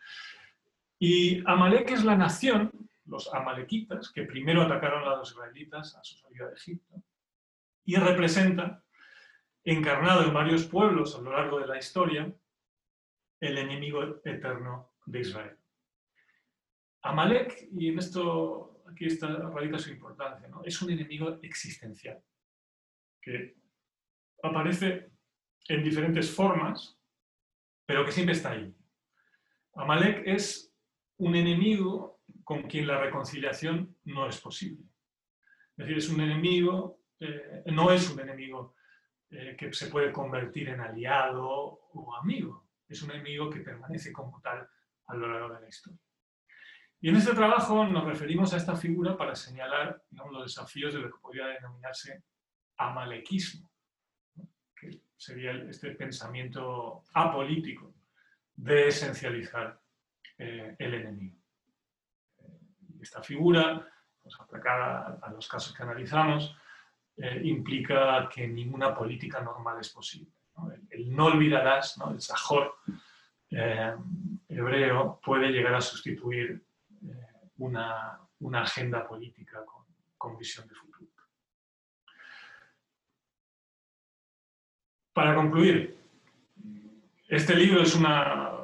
Y 1.00 1.42
Amalek 1.46 1.92
es 1.92 2.04
la 2.04 2.18
nación, 2.18 2.72
los 3.06 3.34
amalequitas, 3.34 4.12
que 4.12 4.24
primero 4.24 4.62
atacaron 4.62 5.08
a 5.08 5.16
los 5.16 5.32
israelitas 5.32 5.96
a 5.96 6.04
su 6.04 6.18
salida 6.18 6.48
de 6.48 6.56
Egipto, 6.56 7.02
y 7.86 7.96
representa, 7.96 8.84
encarnado 9.64 10.24
en 10.24 10.34
varios 10.34 10.66
pueblos 10.66 11.16
a 11.16 11.22
lo 11.22 11.32
largo 11.32 11.60
de 11.60 11.68
la 11.68 11.78
historia, 11.78 12.32
el 13.40 13.58
enemigo 13.58 14.22
eterno 14.26 14.92
de 15.06 15.22
Israel. 15.22 15.58
Amalek, 17.02 17.70
y 17.72 17.88
en 17.88 18.00
esto 18.00 18.84
aquí 18.88 19.06
está, 19.06 19.28
radica 19.28 19.80
su 19.80 19.90
importancia, 19.92 20.50
¿no? 20.50 20.64
es 20.66 20.82
un 20.82 20.92
enemigo 20.92 21.40
existencial 21.42 22.22
que 23.22 23.56
aparece 24.44 25.12
en 25.68 25.84
diferentes 25.84 26.30
formas, 26.30 26.98
pero 27.86 28.06
que 28.06 28.12
siempre 28.12 28.36
está 28.36 28.52
ahí. 28.52 28.74
Amalek 29.76 30.24
es 30.26 30.69
un 31.20 31.36
enemigo 31.36 32.22
con 32.44 32.64
quien 32.64 32.88
la 32.88 33.00
reconciliación 33.00 33.98
no 34.06 34.28
es 34.28 34.40
posible. 34.40 34.84
Es 35.78 35.86
decir, 35.86 35.98
es 35.98 36.10
un 36.10 36.22
enemigo, 36.22 37.02
eh, 37.20 37.64
no 37.68 37.92
es 37.92 38.10
un 38.10 38.20
enemigo 38.20 38.76
eh, 39.30 39.56
que 39.58 39.72
se 39.74 39.88
puede 39.88 40.12
convertir 40.12 40.70
en 40.70 40.82
aliado 40.82 41.48
o 41.48 42.16
amigo, 42.16 42.70
es 42.88 43.02
un 43.04 43.12
enemigo 43.12 43.50
que 43.50 43.60
permanece 43.60 44.12
como 44.12 44.42
tal 44.42 44.68
a 45.08 45.16
lo 45.16 45.32
largo 45.32 45.56
de 45.56 45.62
la 45.62 45.68
historia. 45.68 46.00
Y 47.02 47.10
en 47.10 47.16
este 47.16 47.34
trabajo 47.34 47.86
nos 47.86 48.06
referimos 48.06 48.54
a 48.54 48.58
esta 48.58 48.76
figura 48.76 49.18
para 49.18 49.36
señalar 49.36 50.04
los 50.12 50.44
desafíos 50.44 50.94
de 50.94 51.00
lo 51.00 51.12
que 51.12 51.20
podría 51.22 51.48
denominarse 51.48 52.24
amalequismo, 52.78 53.72
que 54.76 55.02
sería 55.16 55.52
este 55.70 55.92
pensamiento 55.92 57.04
apolítico 57.14 57.94
de 58.56 58.88
esencializar 58.88 59.80
eh, 60.40 60.74
el 60.80 60.94
enemigo. 60.94 61.36
Eh, 62.40 62.60
esta 63.02 63.22
figura, 63.22 63.86
pues, 64.24 64.34
a 64.40 65.32
los 65.34 65.50
casos 65.50 65.76
que 65.76 65.84
analizamos, 65.84 66.56
eh, 67.18 67.42
implica 67.44 68.30
que 68.34 68.48
ninguna 68.48 68.96
política 68.96 69.42
normal 69.42 69.82
es 69.82 69.90
posible. 69.90 70.32
El, 70.90 71.14
no 71.14 71.26
olvidarás, 71.26 72.00
el 72.10 72.22
sajor 72.22 72.76
hebreo, 73.50 75.20
puede 75.24 75.50
llegar 75.50 75.76
a 75.76 75.82
sustituir 75.82 76.64
una, 77.58 78.20
agenda 78.54 79.06
política 79.06 79.64
con, 80.18 80.38
visión 80.38 80.68
de 80.68 80.76
futuro. 80.76 81.08
Para 85.14 85.36
concluir, 85.36 85.98
este 87.28 87.56
libro 87.56 87.82
es 87.82 87.96
una, 87.96 88.59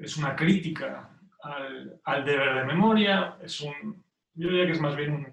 es 0.00 0.16
una 0.16 0.34
crítica 0.34 1.10
al, 1.42 2.24
deber 2.24 2.54
de 2.54 2.64
memoria, 2.64 3.36
es 3.40 3.60
un, 3.60 4.04
yo 4.34 4.48
diría 4.48 4.66
que 4.66 4.72
es 4.72 4.80
más 4.80 4.96
bien 4.96 5.32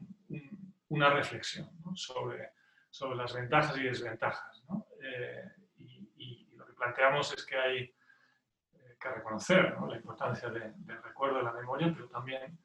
una 0.89 1.09
reflexión 1.09 1.70
sobre, 1.95 2.51
sobre 2.89 3.18
las 3.18 3.34
ventajas 3.34 3.78
y 3.78 3.84
desventajas. 3.84 4.63
Eh, 5.01 5.51
y, 5.78 6.49
lo 6.55 6.65
que 6.65 6.74
planteamos 6.74 7.34
es 7.34 7.45
que 7.45 7.55
hay 7.55 7.78
eh, 7.80 8.97
que 8.99 9.09
reconocer 9.09 9.76
la 9.88 9.95
importancia 9.95 10.49
del 10.49 11.03
recuerdo 11.03 11.38
de 11.38 11.43
la 11.43 11.53
memoria, 11.53 11.91
pero 11.93 12.09
también 12.09 12.57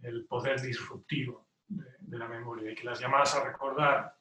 el 0.00 0.26
poder 0.26 0.60
disruptivo 0.60 1.48
de, 1.66 2.18
la 2.18 2.28
memoria. 2.28 2.70
Y 2.70 2.74
que 2.74 2.84
las 2.84 3.00
llamadas 3.00 3.34
a 3.34 3.44
recordar 3.44 4.14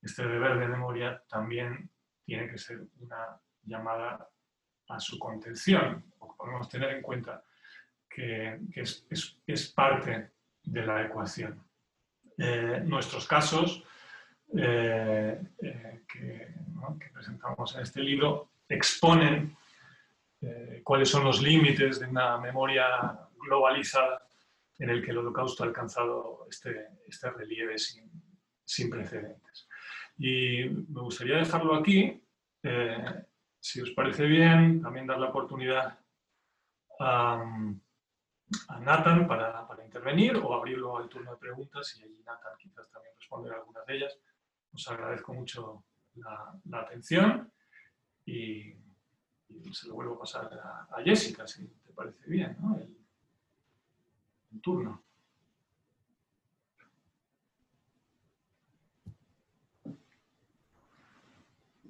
este 0.00 0.26
deber 0.26 0.58
de 0.58 0.68
memoria 0.68 1.22
también 1.28 1.90
tiene 2.24 2.48
que 2.48 2.58
ser 2.58 2.80
una 2.98 3.40
llamada 3.62 4.28
a 4.92 5.00
su 5.00 5.18
contención. 5.18 6.04
Podemos 6.36 6.68
tener 6.68 6.90
en 6.90 7.02
cuenta 7.02 7.44
que, 8.08 8.60
es, 8.74 9.72
parte 9.74 10.32
de 10.62 10.86
la 10.86 11.06
ecuación. 11.06 11.62
Eh, 12.36 12.82
nuestros 12.84 13.26
casos 13.26 13.82
eh, 14.56 15.40
eh, 15.62 16.02
que, 16.12 16.54
presentamos 17.12 17.74
en 17.76 17.82
este 17.82 18.00
libro 18.00 18.50
exponen 18.68 19.56
cuáles 20.82 21.08
son 21.08 21.24
los 21.24 21.40
límites 21.40 22.00
de 22.00 22.06
una 22.06 22.36
memoria 22.38 22.84
globalizada 23.38 24.26
en 24.78 24.90
el 24.90 25.04
que 25.04 25.12
el 25.12 25.18
holocausto 25.18 25.62
ha 25.62 25.66
alcanzado 25.66 26.46
este, 26.50 26.88
este 27.06 27.30
relieve 27.30 27.78
sin, 27.78 28.10
sin 28.64 28.90
precedentes. 28.90 29.68
Y 30.18 30.64
me 30.68 31.02
gustaría 31.02 31.36
dejarlo 31.36 31.76
aquí. 31.76 32.20
Si 33.62 33.80
os 33.80 33.90
parece 33.92 34.26
bien, 34.26 34.82
también 34.82 35.06
dar 35.06 35.20
la 35.20 35.28
oportunidad 35.28 35.96
a, 36.98 37.44
a 38.68 38.80
Nathan 38.80 39.28
para, 39.28 39.66
para, 39.68 39.84
intervenir 39.84 40.36
o 40.36 40.52
abrirlo 40.52 40.98
al 40.98 41.08
turno 41.08 41.30
de 41.30 41.36
preguntas 41.36 41.96
y 41.96 42.02
allí 42.02 42.22
Nathan 42.26 42.58
quizás 42.58 42.90
también 42.90 43.14
responder 43.16 43.52
algunas 43.52 43.86
de 43.86 43.96
ellas. 43.96 44.18
Os 44.72 44.88
agradezco 44.88 45.32
mucho 45.32 45.84
la, 46.14 46.80
atención 46.80 47.52
y, 48.26 48.74
se 49.72 49.86
lo 49.86 49.94
vuelvo 49.94 50.14
a 50.16 50.20
pasar 50.20 50.52
a, 50.90 51.00
Jessica, 51.04 51.46
si 51.46 51.68
te 51.68 51.92
parece 51.92 52.28
bien, 52.28 52.56
¿no? 52.60 52.76
el 52.76 54.60
turno. 54.60 55.04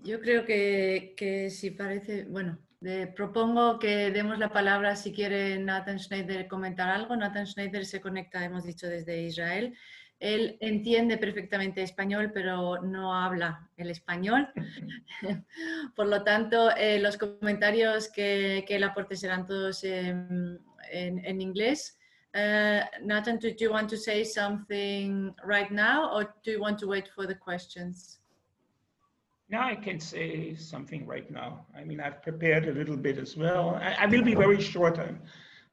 Yo 0.02 0.20
creo 0.20 0.44
que, 0.44 1.48
si 1.50 1.70
parece, 1.70 2.24
bueno, 2.24 2.58
propongo 3.14 3.78
que 3.78 4.10
demos 4.10 4.38
la 4.38 4.52
palabra 4.52 4.96
si 4.96 5.12
quiere 5.12 5.58
Nathan 5.58 5.98
Schneider 5.98 6.48
comentar 6.48 6.88
algo. 6.88 7.14
Nathan 7.14 7.46
Schneider 7.46 7.86
se 7.86 8.00
conecta, 8.00 8.44
hemos 8.44 8.64
dicho, 8.64 8.88
desde 8.88 9.22
Israel. 9.22 9.76
Él 10.18 10.56
entiende 10.60 11.18
perfectamente 11.18 11.82
español, 11.82 12.32
pero 12.32 12.82
no 12.82 13.14
habla 13.14 13.68
el 13.76 13.90
español. 13.90 14.48
Por 15.96 16.06
lo 16.06 16.22
tanto, 16.24 16.74
eh, 16.76 16.98
los 16.98 17.16
comentarios 17.16 18.08
que, 18.08 18.64
que, 18.66 18.76
él 18.76 18.84
aporte 18.84 19.16
serán 19.16 19.46
todos 19.46 19.84
en, 19.84 20.58
en, 20.90 21.24
en 21.24 21.40
inglés. 21.40 21.98
Uh, 22.34 22.80
Nathan, 23.04 23.38
do 23.38 23.48
you 23.58 23.70
want 23.70 23.90
to 23.90 23.96
say 23.96 24.24
something 24.24 25.34
right 25.44 25.70
now 25.70 26.10
or 26.14 26.34
do 26.42 26.52
you 26.52 26.60
want 26.60 26.78
to 26.78 26.86
wait 26.86 27.06
for 27.08 27.26
the 27.26 27.34
questions? 27.34 28.21
Now 29.52 29.68
I 29.68 29.74
can 29.74 30.00
say 30.00 30.54
something 30.54 31.06
right 31.06 31.30
now. 31.30 31.66
I 31.76 31.84
mean, 31.84 32.00
I've 32.00 32.22
prepared 32.22 32.68
a 32.68 32.72
little 32.72 32.96
bit 32.96 33.18
as 33.18 33.36
well. 33.36 33.74
I, 33.74 33.94
I 34.00 34.06
will 34.06 34.22
be 34.22 34.34
very 34.34 34.58
short. 34.58 34.98
I'm, 34.98 35.20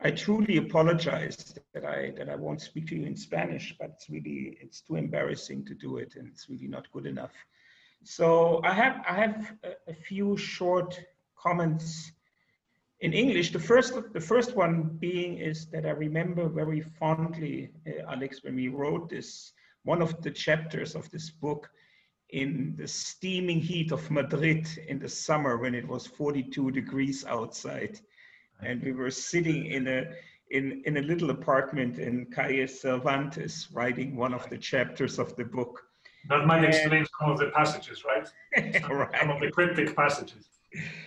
I 0.02 0.12
truly 0.12 0.58
apologize 0.58 1.56
that 1.74 1.86
I 1.86 2.12
that 2.18 2.28
I 2.30 2.36
won't 2.36 2.60
speak 2.60 2.88
to 2.88 2.96
you 2.98 3.06
in 3.06 3.16
Spanish, 3.16 3.74
but 3.80 3.92
it's 3.92 4.10
really 4.10 4.58
it's 4.60 4.82
too 4.82 4.98
embarrassing 4.98 5.64
to 5.68 5.74
do 5.74 5.96
it, 5.96 6.16
and 6.18 6.28
it's 6.28 6.50
really 6.50 6.68
not 6.68 6.92
good 6.92 7.06
enough. 7.06 7.32
So 8.04 8.60
I 8.66 8.74
have 8.74 9.02
I 9.08 9.16
have 9.16 9.54
a, 9.64 9.92
a 9.92 9.94
few 9.94 10.36
short 10.36 11.00
comments 11.38 12.12
in 13.00 13.14
English. 13.14 13.54
The 13.54 13.66
first 13.72 13.94
the 14.12 14.26
first 14.34 14.58
one 14.58 14.98
being 15.00 15.38
is 15.38 15.68
that 15.68 15.86
I 15.86 15.92
remember 15.92 16.50
very 16.50 16.82
fondly, 16.82 17.72
uh, 17.88 18.12
Alex, 18.12 18.44
when 18.44 18.56
we 18.56 18.68
wrote 18.68 19.10
this 19.10 19.54
one 19.84 20.02
of 20.02 20.22
the 20.22 20.32
chapters 20.32 20.96
of 20.96 21.10
this 21.12 21.30
book 21.30 21.70
in 22.30 22.76
the 22.78 22.88
steaming 22.88 23.60
heat 23.60 23.92
of 23.92 24.10
Madrid 24.12 24.68
in 24.88 25.00
the 25.00 25.10
summer 25.10 25.58
when 25.58 25.74
it 25.74 25.88
was 25.88 26.06
42 26.06 26.72
degrees 26.72 27.26
outside. 27.26 28.00
And 28.62 28.84
we 28.84 28.92
were 28.92 29.10
sitting 29.10 29.66
in 29.66 29.88
a, 29.88 30.12
in, 30.52 30.84
in 30.86 30.98
a 30.98 31.02
little 31.02 31.32
apartment 31.32 31.98
in 31.98 32.26
Calle 32.26 32.68
Cervantes 32.68 33.70
writing 33.72 34.16
one 34.16 34.34
of 34.34 34.48
the 34.50 34.58
chapters 34.58 35.18
of 35.18 35.36
the 35.38 35.46
book. 35.46 35.82
That 36.28 36.46
might 36.46 36.64
explain 36.66 37.06
some 37.20 37.32
of 37.32 37.40
the 37.40 37.48
passages, 37.48 38.04
right? 38.04 38.28
Some, 38.82 38.92
right. 38.92 39.10
some 39.20 39.30
of 39.32 39.40
the 39.40 39.50
cryptic 39.52 39.96
passages. 39.96 40.50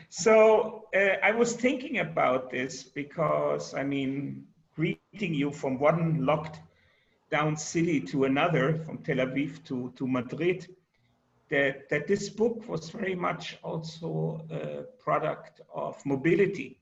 So 0.08 0.86
uh, 0.96 1.16
I 1.22 1.32
was 1.32 1.52
thinking 1.54 1.98
about 1.98 2.50
this 2.50 2.82
because, 2.82 3.74
I 3.74 3.82
mean, 3.82 4.46
greeting 4.74 5.34
you 5.34 5.52
from 5.52 5.78
one 5.78 6.24
locked 6.24 6.60
down 7.30 7.56
city 7.56 8.00
to 8.00 8.24
another, 8.24 8.82
from 8.84 8.98
Tel 8.98 9.16
Aviv 9.16 9.62
to, 9.64 9.92
to 9.96 10.06
Madrid, 10.06 10.66
that, 11.52 11.86
that 11.90 12.08
this 12.08 12.30
book 12.30 12.66
was 12.66 12.88
very 12.88 13.14
much 13.14 13.58
also 13.62 14.40
a 14.50 14.84
product 15.04 15.60
of 15.74 15.94
mobility. 16.06 16.80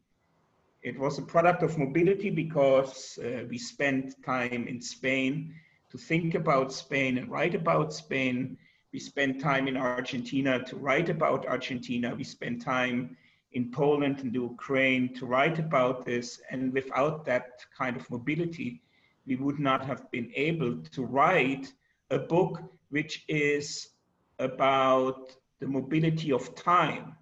It 0.82 0.96
was 0.96 1.18
a 1.18 1.22
product 1.22 1.64
of 1.64 1.76
mobility 1.76 2.30
because 2.30 3.18
uh, 3.18 3.46
we 3.50 3.58
spent 3.58 4.14
time 4.24 4.68
in 4.68 4.80
Spain 4.80 5.52
to 5.90 5.98
think 5.98 6.36
about 6.36 6.72
Spain 6.72 7.18
and 7.18 7.28
write 7.28 7.56
about 7.56 7.92
Spain. 7.92 8.56
We 8.92 9.00
spent 9.00 9.40
time 9.40 9.66
in 9.66 9.76
Argentina 9.76 10.62
to 10.66 10.76
write 10.76 11.08
about 11.08 11.46
Argentina. 11.46 12.14
We 12.14 12.22
spent 12.22 12.62
time 12.62 13.16
in 13.50 13.72
Poland 13.72 14.20
and 14.20 14.32
the 14.32 14.38
Ukraine 14.38 15.12
to 15.14 15.26
write 15.26 15.58
about 15.58 16.06
this. 16.06 16.40
And 16.48 16.72
without 16.72 17.24
that 17.24 17.66
kind 17.76 17.96
of 17.96 18.08
mobility, 18.08 18.82
we 19.26 19.34
would 19.34 19.58
not 19.58 19.84
have 19.84 20.08
been 20.12 20.30
able 20.36 20.76
to 20.92 21.02
write 21.04 21.72
a 22.10 22.20
book 22.20 22.62
which 22.90 23.24
is 23.26 23.88
about 24.40 25.36
the 25.60 25.66
mobility 25.66 26.32
of 26.32 26.54
time. 26.54 27.14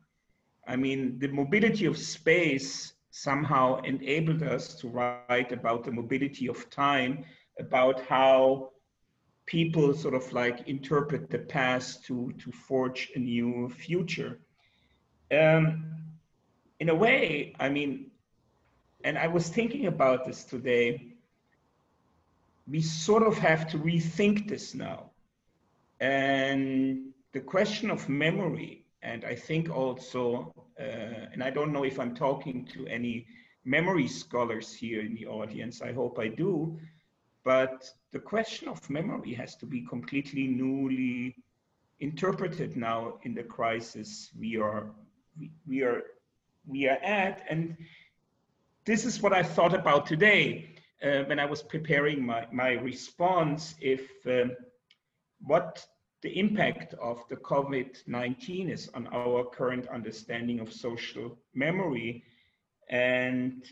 I 0.66 0.76
mean, 0.76 1.18
the 1.18 1.28
mobility 1.28 1.86
of 1.86 1.98
space 1.98 2.92
somehow 3.10 3.80
enabled 3.82 4.42
us 4.42 4.74
to 4.76 4.88
write 4.88 5.52
about 5.52 5.84
the 5.84 5.90
mobility 5.90 6.48
of 6.48 6.70
time, 6.70 7.24
about 7.58 8.00
how 8.02 8.70
people 9.46 9.94
sort 9.94 10.14
of 10.14 10.32
like 10.32 10.68
interpret 10.68 11.30
the 11.30 11.38
past 11.38 12.04
to, 12.04 12.32
to 12.38 12.52
forge 12.52 13.10
a 13.16 13.18
new 13.18 13.68
future. 13.70 14.38
Um, 15.32 15.84
in 16.80 16.90
a 16.90 16.94
way, 16.94 17.54
I 17.58 17.68
mean, 17.68 18.10
and 19.04 19.18
I 19.18 19.26
was 19.26 19.48
thinking 19.48 19.86
about 19.86 20.26
this 20.26 20.44
today, 20.44 21.14
we 22.70 22.82
sort 22.82 23.22
of 23.22 23.38
have 23.38 23.66
to 23.68 23.78
rethink 23.78 24.48
this 24.48 24.74
now. 24.74 25.10
And 26.01 27.12
the 27.32 27.40
question 27.40 27.90
of 27.90 28.09
memory, 28.09 28.84
and 29.03 29.24
I 29.24 29.34
think 29.34 29.70
also, 29.70 30.53
uh, 30.78 31.32
and 31.32 31.42
I 31.42 31.51
don't 31.51 31.72
know 31.72 31.84
if 31.84 31.99
I'm 31.99 32.14
talking 32.14 32.66
to 32.74 32.86
any 32.86 33.26
memory 33.64 34.09
scholars 34.09 34.72
here 34.72 35.01
in 35.01 35.14
the 35.14 35.26
audience, 35.26 35.82
I 35.82 35.92
hope 35.92 36.18
I 36.18 36.28
do, 36.28 36.78
but 37.44 37.88
the 38.12 38.18
question 38.18 38.68
of 38.68 38.88
memory 38.90 39.34
has 39.34 39.57
to 39.57 39.66
be 39.66 39.82
completely 39.82 40.46
newly 40.46 41.36
interpreted 42.01 42.76
now 42.76 43.14
in 43.24 43.34
the 43.34 43.42
crisis 43.42 44.30
we 44.38 44.57
are 44.57 44.90
we, 45.38 45.51
we 45.66 45.82
are 45.82 46.03
we 46.66 46.88
are 46.88 46.99
at. 47.03 47.44
And 47.49 47.76
this 48.88 49.05
is 49.05 49.20
what 49.20 49.34
i 49.34 49.42
thought 49.42 49.74
about 49.74 50.07
today 50.07 50.70
uh, 51.03 51.22
when 51.28 51.38
i 51.38 51.44
was 51.44 51.62
preparing 51.62 52.24
my 52.24 52.46
my 52.51 52.70
response 52.72 53.74
if 53.80 54.03
um, 54.26 54.53
what 55.41 55.86
the 56.22 56.39
impact 56.39 56.95
of 56.95 57.22
the 57.28 57.36
COVID-19 57.36 58.70
is 58.70 58.91
on 58.95 59.07
our 59.12 59.45
current 59.45 59.86
understanding 59.89 60.61
of 60.61 60.72
social 60.72 61.39
memory. 61.55 62.24
And 62.91 63.64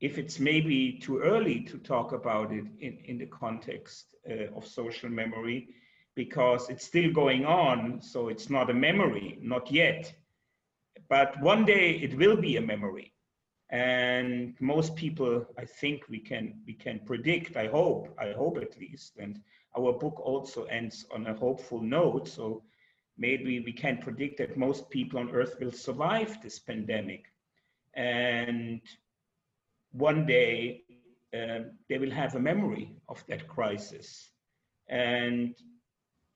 if 0.00 0.18
it's 0.18 0.40
maybe 0.40 0.98
too 0.98 1.20
early 1.20 1.60
to 1.60 1.78
talk 1.78 2.12
about 2.12 2.52
it 2.52 2.64
in, 2.80 2.98
in 3.04 3.18
the 3.18 3.26
context 3.26 4.16
uh, 4.28 4.56
of 4.56 4.66
social 4.66 5.08
memory, 5.08 5.68
because 6.16 6.70
it's 6.70 6.84
still 6.84 7.12
going 7.12 7.44
on, 7.44 8.00
so 8.00 8.28
it's 8.28 8.50
not 8.50 8.70
a 8.70 8.74
memory, 8.74 9.38
not 9.40 9.70
yet. 9.70 10.12
But 11.08 11.40
one 11.40 11.64
day 11.64 11.90
it 11.90 12.16
will 12.16 12.36
be 12.36 12.56
a 12.56 12.60
memory. 12.60 13.12
And 13.70 14.54
most 14.60 14.94
people, 14.94 15.44
I 15.58 15.64
think 15.64 16.08
we 16.08 16.20
can 16.20 16.60
we 16.66 16.74
can 16.74 17.00
predict, 17.00 17.56
I 17.56 17.66
hope, 17.66 18.14
I 18.18 18.32
hope 18.32 18.58
at 18.58 18.78
least, 18.78 19.16
and 19.18 19.40
our 19.76 19.92
book 19.92 20.20
also 20.20 20.64
ends 20.64 21.04
on 21.12 21.26
a 21.26 21.34
hopeful 21.34 21.80
note. 21.82 22.28
So 22.28 22.62
maybe 23.18 23.60
we 23.60 23.72
can 23.72 23.98
predict 23.98 24.38
that 24.38 24.56
most 24.56 24.88
people 24.90 25.18
on 25.18 25.30
Earth 25.30 25.56
will 25.60 25.72
survive 25.72 26.40
this 26.42 26.58
pandemic. 26.60 27.24
And 27.94 28.80
one 29.92 30.26
day 30.26 30.82
uh, 31.34 31.60
they 31.88 31.98
will 31.98 32.10
have 32.10 32.34
a 32.34 32.40
memory 32.40 32.94
of 33.08 33.24
that 33.26 33.48
crisis. 33.48 34.30
And 34.88 35.54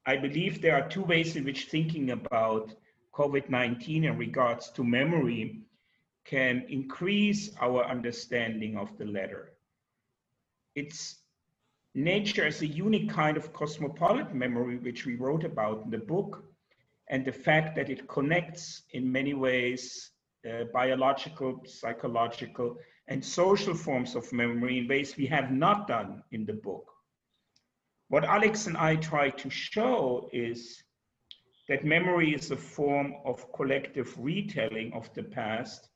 I 0.07 0.17
believe 0.17 0.61
there 0.61 0.75
are 0.75 0.89
two 0.89 1.03
ways 1.05 1.37
in 1.37 1.45
which 1.45 1.67
thinking 1.67 2.11
about 2.11 2.75
COVID 3.15 3.49
19 3.49 4.05
in 4.05 4.19
regards 4.19 4.71
to 4.71 4.83
memory 4.83 5.61
can 6.25 6.65
increase 6.69 7.51
our 7.61 7.85
understanding 7.85 8.77
of 8.77 8.97
the 8.99 9.05
letter. 9.05 9.53
It's 10.75 11.21
nature 11.95 12.47
as 12.47 12.63
a 12.63 12.67
unique 12.67 13.11
kind 13.11 13.37
of 13.37 13.53
cosmopolitan 13.53 14.39
memory, 14.39 14.79
which 14.79 15.07
we 15.07 15.17
wrote 15.17 15.45
about 15.45 15.85
in 15.85 15.91
the 15.91 15.99
book, 15.99 16.45
and 17.09 17.25
the 17.25 17.33
fact 17.33 17.75
that 17.77 17.91
it 17.91 18.09
connects 18.09 18.83
in 18.93 19.11
many 19.11 19.35
ways 19.35 20.11
uh, 20.49 20.65
biological, 20.73 21.63
psychological, 21.67 22.79
and 23.09 23.25
social 23.25 23.75
forms 23.75 24.15
of 24.15 24.33
memory 24.33 24.79
in 24.79 24.89
ways 24.89 25.17
we 25.17 25.27
have 25.27 25.51
not 25.51 25.87
done 25.89 26.23
in 26.31 26.47
the 26.47 26.53
book. 26.53 26.91
What 28.09 28.25
Alex 28.25 28.67
and 28.67 28.77
I 28.77 28.97
try 28.97 29.31
to 29.31 29.51
show 29.51 30.29
is 30.33 30.83
that 31.69 31.85
memory 31.85 32.35
is 32.35 32.51
a 32.51 32.57
form 32.57 33.15
of 33.25 33.53
collective 33.53 34.15
retelling 34.19 34.93
of 34.93 35.13
the 35.15 35.23
past, 35.23 35.89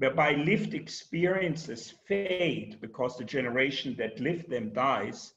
whereby 0.00 0.32
lived 0.32 0.72
experiences 0.72 1.92
fade 2.08 2.78
because 2.80 3.18
the 3.18 3.24
generation 3.24 3.94
that 3.98 4.18
lived 4.18 4.48
them 4.48 4.72
dies, 4.72 5.34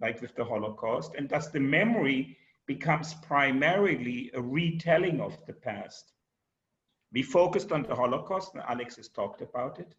like 0.00 0.22
with 0.22 0.32
the 0.36 0.44
Holocaust, 0.44 1.16
and 1.18 1.28
thus 1.28 1.48
the 1.48 1.58
memory 1.58 2.38
becomes 2.66 3.14
primarily 3.14 4.30
a 4.34 4.40
retelling 4.40 5.20
of 5.20 5.36
the 5.48 5.52
past. 5.52 6.12
We 7.12 7.24
focused 7.24 7.72
on 7.72 7.82
the 7.82 7.96
Holocaust, 7.96 8.54
and 8.54 8.62
Alex 8.62 8.94
has 8.98 9.08
talked 9.08 9.42
about 9.42 9.80
it, 9.80 9.96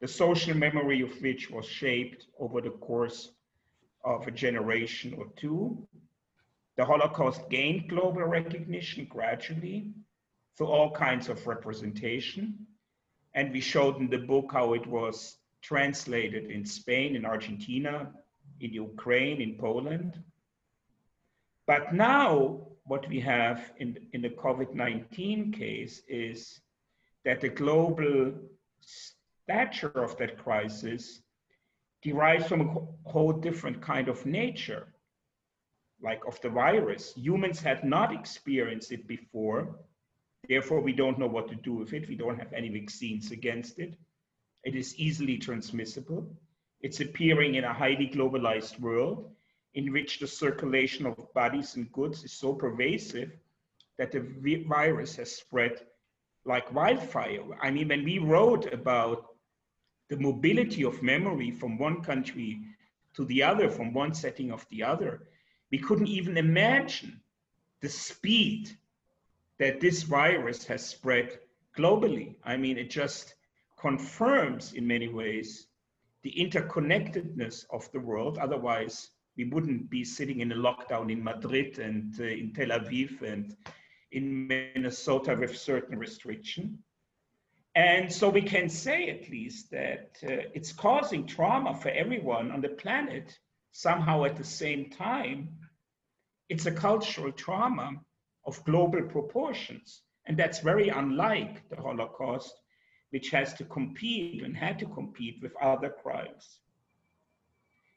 the 0.00 0.08
social 0.08 0.56
memory 0.56 1.00
of 1.00 1.12
which 1.22 1.48
was 1.52 1.66
shaped 1.66 2.26
over 2.40 2.60
the 2.60 2.70
course 2.70 3.30
of 4.04 4.26
a 4.26 4.32
generation 4.32 5.14
or 5.16 5.26
two. 5.36 5.86
The 6.76 6.84
Holocaust 6.84 7.48
gained 7.48 7.88
global 7.88 8.24
recognition 8.24 9.04
gradually 9.04 9.92
through 10.56 10.66
all 10.66 10.90
kinds 10.90 11.28
of 11.28 11.46
representation. 11.46 12.66
And 13.34 13.52
we 13.52 13.60
showed 13.60 13.96
in 13.98 14.08
the 14.08 14.18
book 14.18 14.50
how 14.52 14.74
it 14.74 14.86
was 14.86 15.38
translated 15.62 16.50
in 16.50 16.64
Spain, 16.64 17.16
in 17.16 17.24
Argentina, 17.24 18.12
in 18.60 18.72
Ukraine, 18.72 19.40
in 19.40 19.56
Poland. 19.56 20.22
But 21.66 21.94
now, 21.94 22.68
what 22.84 23.08
we 23.08 23.20
have 23.20 23.72
in, 23.78 23.96
in 24.12 24.20
the 24.22 24.30
COVID 24.30 24.74
19 24.74 25.52
case 25.52 26.02
is 26.08 26.60
that 27.24 27.40
the 27.40 27.48
global 27.48 28.34
stature 28.80 30.04
of 30.04 30.16
that 30.18 30.36
crisis 30.38 31.22
derives 32.02 32.46
from 32.46 32.60
a 32.60 33.08
whole 33.08 33.32
different 33.32 33.80
kind 33.80 34.08
of 34.08 34.26
nature, 34.26 34.88
like 36.02 36.22
of 36.26 36.38
the 36.42 36.50
virus. 36.50 37.14
Humans 37.16 37.60
had 37.60 37.82
not 37.82 38.12
experienced 38.12 38.92
it 38.92 39.08
before. 39.08 39.76
Therefore, 40.48 40.80
we 40.80 40.92
don't 40.92 41.18
know 41.18 41.26
what 41.26 41.48
to 41.48 41.54
do 41.54 41.74
with 41.74 41.92
it. 41.92 42.08
We 42.08 42.16
don't 42.16 42.38
have 42.38 42.52
any 42.52 42.68
vaccines 42.68 43.30
against 43.30 43.78
it. 43.78 43.96
It 44.64 44.74
is 44.74 44.96
easily 44.96 45.38
transmissible. 45.38 46.26
It's 46.80 47.00
appearing 47.00 47.54
in 47.54 47.64
a 47.64 47.72
highly 47.72 48.08
globalized 48.08 48.78
world 48.80 49.30
in 49.74 49.92
which 49.92 50.18
the 50.18 50.26
circulation 50.26 51.06
of 51.06 51.32
bodies 51.34 51.76
and 51.76 51.90
goods 51.92 52.24
is 52.24 52.32
so 52.32 52.52
pervasive 52.52 53.32
that 53.98 54.12
the 54.12 54.20
virus 54.68 55.16
has 55.16 55.34
spread 55.34 55.80
like 56.44 56.72
wildfire. 56.72 57.42
I 57.62 57.70
mean, 57.70 57.88
when 57.88 58.04
we 58.04 58.18
wrote 58.18 58.72
about 58.72 59.26
the 60.08 60.18
mobility 60.18 60.84
of 60.84 61.02
memory 61.02 61.50
from 61.50 61.78
one 61.78 62.02
country 62.02 62.60
to 63.14 63.24
the 63.24 63.42
other, 63.42 63.70
from 63.70 63.94
one 63.94 64.14
setting 64.14 64.50
of 64.50 64.66
the 64.70 64.82
other, 64.82 65.22
we 65.70 65.78
couldn't 65.78 66.08
even 66.08 66.36
imagine 66.36 67.20
the 67.80 67.88
speed 67.88 68.70
that 69.58 69.80
this 69.80 70.02
virus 70.02 70.64
has 70.64 70.86
spread 70.86 71.38
globally. 71.76 72.36
I 72.44 72.56
mean, 72.56 72.78
it 72.78 72.90
just 72.90 73.34
confirms 73.78 74.72
in 74.72 74.86
many 74.86 75.08
ways 75.08 75.66
the 76.22 76.32
interconnectedness 76.32 77.66
of 77.70 77.90
the 77.92 78.00
world. 78.00 78.38
Otherwise, 78.38 79.10
we 79.36 79.44
wouldn't 79.44 79.90
be 79.90 80.04
sitting 80.04 80.40
in 80.40 80.52
a 80.52 80.56
lockdown 80.56 81.10
in 81.10 81.22
Madrid 81.22 81.78
and 81.78 82.18
uh, 82.20 82.24
in 82.24 82.52
Tel 82.52 82.68
Aviv 82.68 83.22
and 83.22 83.56
in 84.12 84.46
Minnesota 84.46 85.36
with 85.38 85.56
certain 85.56 85.98
restriction. 85.98 86.78
And 87.74 88.12
so 88.12 88.28
we 88.28 88.42
can 88.42 88.68
say 88.68 89.08
at 89.10 89.28
least 89.28 89.70
that 89.72 90.16
uh, 90.22 90.48
it's 90.54 90.72
causing 90.72 91.26
trauma 91.26 91.74
for 91.74 91.88
everyone 91.88 92.52
on 92.52 92.60
the 92.60 92.68
planet 92.68 93.36
somehow 93.72 94.24
at 94.24 94.36
the 94.36 94.44
same 94.44 94.90
time. 94.90 95.48
It's 96.48 96.66
a 96.66 96.72
cultural 96.72 97.32
trauma 97.32 98.00
of 98.46 98.62
global 98.64 99.02
proportions. 99.02 100.02
And 100.26 100.36
that's 100.36 100.60
very 100.60 100.88
unlike 100.88 101.68
the 101.68 101.76
Holocaust, 101.76 102.54
which 103.10 103.30
has 103.30 103.54
to 103.54 103.64
compete 103.64 104.42
and 104.42 104.56
had 104.56 104.78
to 104.78 104.86
compete 104.86 105.38
with 105.42 105.52
other 105.60 105.90
crimes. 105.90 106.58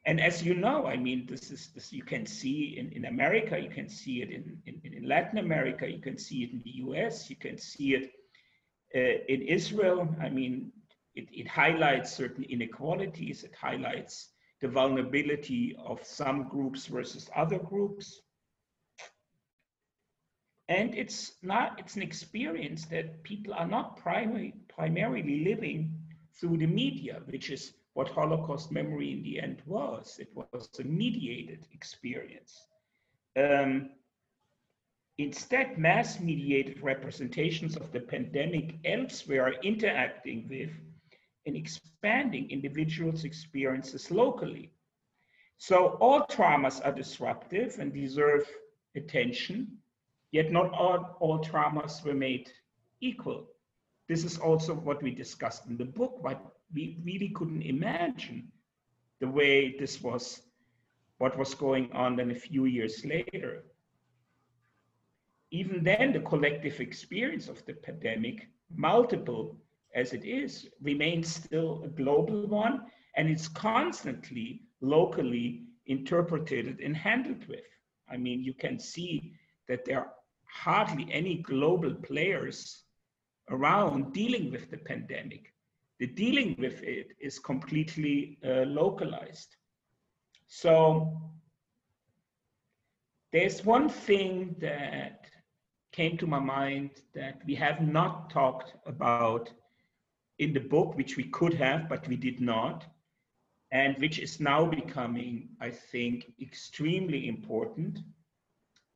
And 0.04 0.20
as 0.20 0.42
you 0.42 0.54
know, 0.54 0.86
I 0.86 0.96
mean, 0.96 1.26
this 1.26 1.50
is 1.50 1.68
this 1.74 1.92
you 1.92 2.02
can 2.02 2.24
see 2.24 2.78
in, 2.78 2.90
in 2.92 3.04
America, 3.06 3.58
you 3.58 3.68
can 3.68 3.88
see 3.88 4.22
it 4.22 4.30
in, 4.30 4.56
in, 4.66 4.80
in 4.84 5.08
Latin 5.08 5.38
America, 5.38 5.90
you 5.90 6.00
can 6.00 6.16
see 6.16 6.44
it 6.44 6.52
in 6.52 6.62
the 6.64 6.76
US, 6.86 7.28
you 7.28 7.36
can 7.36 7.58
see 7.58 7.94
it 7.94 8.12
uh, 8.94 9.22
in 9.28 9.42
Israel, 9.42 10.08
I 10.20 10.30
mean, 10.30 10.72
it, 11.14 11.28
it 11.32 11.46
highlights 11.46 12.12
certain 12.12 12.44
inequalities, 12.44 13.44
it 13.44 13.54
highlights 13.54 14.30
the 14.60 14.68
vulnerability 14.68 15.76
of 15.84 16.02
some 16.04 16.48
groups 16.48 16.86
versus 16.86 17.28
other 17.36 17.58
groups. 17.58 18.22
And 20.68 20.94
it's 20.94 21.32
not, 21.42 21.78
it's 21.78 21.96
an 21.96 22.02
experience 22.02 22.84
that 22.86 23.22
people 23.22 23.54
are 23.54 23.66
not 23.66 23.96
primary, 23.96 24.54
primarily 24.68 25.44
living 25.44 25.94
through 26.34 26.58
the 26.58 26.66
media, 26.66 27.22
which 27.26 27.50
is 27.50 27.72
what 27.94 28.08
Holocaust 28.08 28.70
memory 28.70 29.12
in 29.12 29.22
the 29.22 29.40
end 29.40 29.62
was. 29.66 30.18
It 30.20 30.28
was 30.34 30.68
a 30.78 30.84
mediated 30.84 31.66
experience. 31.72 32.66
Um, 33.36 33.90
Instead, 35.18 35.76
mass 35.78 36.20
mediated 36.20 36.80
representations 36.80 37.76
of 37.76 37.90
the 37.90 37.98
pandemic 37.98 38.76
elsewhere 38.84 39.48
are 39.48 39.62
interacting 39.64 40.46
with 40.48 40.70
and 41.44 41.56
expanding 41.56 42.48
individuals' 42.50 43.24
experiences 43.24 44.12
locally. 44.12 44.70
So 45.56 45.98
all 46.00 46.24
traumas 46.26 46.80
are 46.86 46.92
disruptive 46.92 47.80
and 47.80 47.92
deserve 47.92 48.46
attention, 48.94 49.78
yet 50.32 50.52
not 50.52 50.72
all, 50.72 51.16
all 51.20 51.38
traumas 51.38 52.04
were 52.04 52.14
made 52.14 52.50
equal. 53.00 53.46
This 54.08 54.24
is 54.24 54.38
also 54.38 54.74
what 54.74 55.02
we 55.02 55.10
discussed 55.10 55.66
in 55.66 55.76
the 55.76 55.84
book, 55.84 56.20
but 56.22 56.40
we 56.72 56.98
really 57.04 57.30
couldn't 57.30 57.62
imagine 57.62 58.50
the 59.20 59.28
way 59.28 59.76
this 59.78 60.00
was, 60.00 60.42
what 61.18 61.36
was 61.36 61.54
going 61.54 61.92
on 61.92 62.16
then 62.16 62.30
a 62.30 62.34
few 62.34 62.64
years 62.66 63.04
later 63.04 63.64
even 65.50 65.82
then, 65.82 66.12
the 66.12 66.20
collective 66.20 66.80
experience 66.80 67.48
of 67.48 67.64
the 67.64 67.72
pandemic, 67.72 68.48
multiple 68.74 69.56
as 69.94 70.12
it 70.12 70.24
is, 70.24 70.68
remains 70.82 71.34
still 71.34 71.82
a 71.84 71.88
global 71.88 72.46
one, 72.46 72.82
and 73.16 73.28
it's 73.28 73.48
constantly 73.48 74.62
locally 74.80 75.64
interpreted 75.86 76.80
and 76.80 76.96
handled 76.96 77.46
with. 77.48 77.64
I 78.10 78.18
mean, 78.18 78.42
you 78.42 78.52
can 78.52 78.78
see 78.78 79.32
that 79.68 79.84
there 79.86 80.10
hardly 80.50 81.06
any 81.12 81.36
global 81.36 81.94
players 81.94 82.82
around 83.50 84.12
dealing 84.12 84.50
with 84.50 84.70
the 84.70 84.76
pandemic. 84.78 85.52
The 85.98 86.06
dealing 86.06 86.54
with 86.58 86.82
it 86.82 87.12
is 87.20 87.38
completely 87.38 88.38
uh, 88.44 88.64
localized. 88.66 89.56
So 90.46 91.20
there's 93.32 93.64
one 93.64 93.88
thing 93.88 94.56
that 94.60 95.26
came 95.92 96.16
to 96.18 96.26
my 96.26 96.38
mind 96.38 96.90
that 97.14 97.40
we 97.46 97.54
have 97.56 97.80
not 97.80 98.30
talked 98.30 98.74
about 98.86 99.50
in 100.38 100.52
the 100.52 100.60
book, 100.60 100.96
which 100.96 101.16
we 101.16 101.24
could 101.24 101.54
have, 101.54 101.88
but 101.88 102.06
we 102.06 102.16
did 102.16 102.40
not, 102.40 102.86
and 103.72 103.98
which 103.98 104.18
is 104.18 104.40
now 104.40 104.64
becoming, 104.64 105.48
I 105.60 105.70
think, 105.70 106.32
extremely 106.40 107.28
important. 107.28 107.98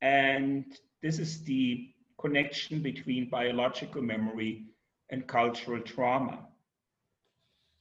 And 0.01 0.65
this 1.03 1.19
is 1.19 1.43
the 1.43 1.89
connection 2.17 2.81
between 2.81 3.29
biological 3.29 4.01
memory 4.01 4.63
and 5.09 5.27
cultural 5.27 5.81
trauma. 5.81 6.47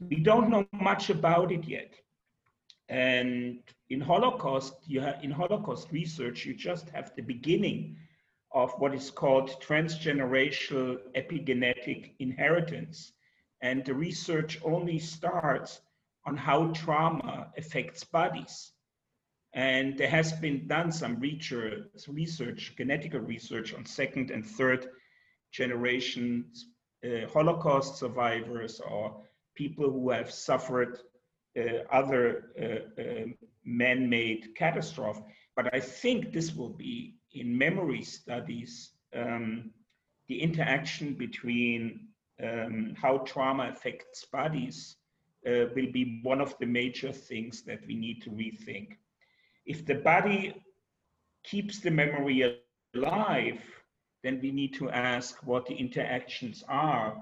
We 0.01 0.17
don't 0.17 0.51
know 0.51 0.67
much 0.73 1.09
about 1.09 1.53
it 1.53 1.65
yet. 1.65 1.95
And 2.89 3.61
in 3.91 4.01
Holocaust, 4.01 4.75
in 5.23 5.31
Holocaust 5.31 5.93
research, 5.93 6.45
you 6.45 6.55
just 6.55 6.89
have 6.91 7.13
the 7.15 7.23
beginning 7.23 7.97
of 8.51 8.73
what 8.79 8.93
is 8.93 9.09
called 9.09 9.51
transgenerational 9.63 10.99
epigenetic 11.17 12.15
inheritance. 12.19 13.13
And 13.61 13.85
the 13.85 13.95
research 13.95 14.59
only 14.65 14.99
starts 14.99 15.81
on 16.27 16.37
how 16.37 16.73
trauma 16.73 17.53
affects 17.57 18.03
bodies. 18.03 18.72
And 19.55 19.99
there 19.99 20.09
has 20.09 20.33
been 20.33 20.67
done 20.67 20.91
some 20.93 21.19
research, 21.21 21.85
research 22.09 22.75
genetical 22.79 23.27
research 23.27 23.75
on 23.75 23.85
second 23.85 24.31
and 24.31 24.47
third 24.47 24.89
generation 25.51 26.47
uh, 27.05 27.27
Holocaust 27.33 27.99
survivors 27.99 28.81
or 28.81 29.23
people 29.55 29.91
who 29.91 30.11
have 30.11 30.31
suffered 30.31 31.01
uh, 31.59 31.85
other 31.91 32.53
uh, 32.59 33.01
uh 33.01 33.27
man-made 33.65 34.55
catastrophe. 34.57 35.21
But 35.55 35.75
I 35.75 35.81
think 35.81 36.33
this 36.33 36.55
will 36.55 36.71
be 36.71 37.17
in 37.33 37.57
memory 37.57 38.03
studies 38.03 38.93
um, 39.15 39.71
the 40.29 40.41
interaction 40.41 41.15
between 41.15 42.09
um, 42.43 42.95
how 43.01 43.19
trauma 43.19 43.71
affects 43.73 44.25
bodies 44.25 44.97
uh, 45.47 45.67
will 45.75 45.91
be 45.93 46.21
one 46.23 46.41
of 46.41 46.57
the 46.59 46.67
major 46.67 47.13
things 47.13 47.63
that 47.63 47.81
we 47.87 47.95
need 47.95 48.23
to 48.23 48.31
rethink. 48.31 48.97
If 49.67 49.87
the 49.87 49.97
body 49.97 50.63
keeps 51.45 51.81
the 51.81 51.91
memory 51.91 52.63
alive, 52.95 53.61
then 54.23 54.41
we 54.43 54.51
need 54.51 54.75
to 54.75 54.91
ask 54.91 55.45
what 55.47 55.67
the 55.67 55.75
interactions 55.75 56.63
are 56.69 57.17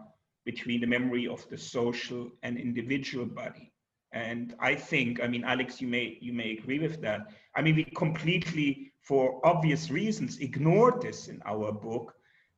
between 0.45 0.81
the 0.81 0.87
memory 0.87 1.27
of 1.27 1.49
the 1.49 1.57
social 1.57 2.31
and 2.43 2.59
individual 2.59 3.27
body. 3.27 3.73
And 4.13 4.55
I 4.59 4.75
think, 4.75 5.23
I 5.23 5.29
mean, 5.29 5.45
Alex, 5.45 5.81
you 5.81 5.87
may 5.87 6.19
you 6.21 6.33
may 6.33 6.53
agree 6.59 6.81
with 6.81 7.01
that. 7.03 7.21
I 7.55 7.63
mean, 7.63 7.77
we 7.77 7.85
completely, 7.85 8.93
for 9.03 9.41
obvious 9.45 9.91
reasons, 9.91 10.39
ignored 10.39 11.01
this 11.01 11.29
in 11.29 11.41
our 11.47 11.71
book. 11.73 12.15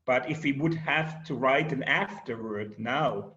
But 0.07 0.31
if 0.31 0.43
we 0.43 0.53
would 0.53 0.75
have 0.75 1.25
to 1.25 1.35
write 1.35 1.73
an 1.73 1.83
afterword 1.85 2.79
now 2.79 3.35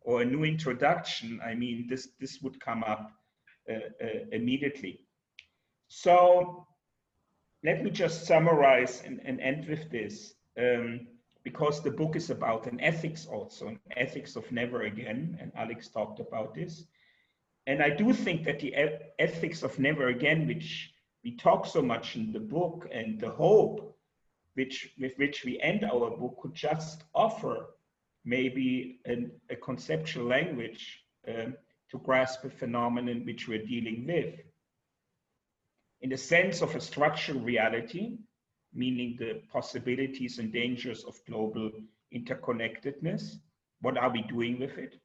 or 0.00 0.22
a 0.22 0.24
new 0.24 0.44
introduction, 0.44 1.40
I 1.44 1.54
mean, 1.54 1.86
this 1.88 2.08
this 2.18 2.40
would 2.42 2.58
come 2.58 2.82
up 2.84 3.12
uh, 3.70 3.74
uh, 4.02 4.24
immediately. 4.32 5.00
So 5.88 6.66
let 7.64 7.82
me 7.82 7.90
just 7.90 8.26
summarize 8.26 9.02
and, 9.04 9.20
and 9.24 9.40
end 9.40 9.66
with 9.68 9.90
this. 9.90 10.34
Um, 10.58 11.06
because 11.44 11.82
the 11.82 11.90
book 11.90 12.14
is 12.14 12.30
about 12.30 12.66
an 12.66 12.80
ethics 12.80 13.26
also, 13.26 13.68
an 13.68 13.80
ethics 13.96 14.36
of 14.36 14.50
never 14.52 14.82
again, 14.82 15.38
and 15.40 15.50
Alex 15.56 15.88
talked 15.88 16.20
about 16.20 16.54
this. 16.54 16.84
And 17.66 17.82
I 17.82 17.90
do 17.90 18.12
think 18.12 18.44
that 18.44 18.60
the 18.60 18.74
ethics 19.18 19.62
of 19.62 19.78
never 19.78 20.08
again, 20.08 20.46
which 20.46 20.92
we 21.24 21.36
talk 21.36 21.66
so 21.66 21.80
much 21.80 22.16
in 22.16 22.32
the 22.32 22.40
book, 22.40 22.88
and 22.92 23.20
the 23.20 23.30
hope 23.30 23.96
which 24.54 24.92
with 24.98 25.12
which 25.16 25.44
we 25.44 25.60
end 25.60 25.84
our 25.84 26.10
book 26.10 26.36
could 26.42 26.54
just 26.54 27.04
offer 27.14 27.66
maybe 28.24 28.98
an, 29.04 29.30
a 29.50 29.56
conceptual 29.56 30.26
language 30.26 31.04
um, 31.28 31.54
to 31.90 31.98
grasp 31.98 32.44
a 32.44 32.50
phenomenon 32.50 33.24
which 33.24 33.48
we're 33.48 33.64
dealing 33.64 34.06
with. 34.06 34.34
In 36.00 36.10
the 36.10 36.16
sense 36.16 36.62
of 36.62 36.74
a 36.74 36.80
structural 36.80 37.40
reality, 37.40 38.18
meaning 38.72 39.16
the 39.18 39.42
possibilities 39.52 40.38
and 40.38 40.52
dangers 40.52 41.04
of 41.04 41.18
global 41.26 41.70
interconnectedness, 42.14 43.38
what 43.80 43.98
are 43.98 44.10
we 44.10 44.22
doing 44.22 44.58
with 44.60 44.78
it? 44.78 45.00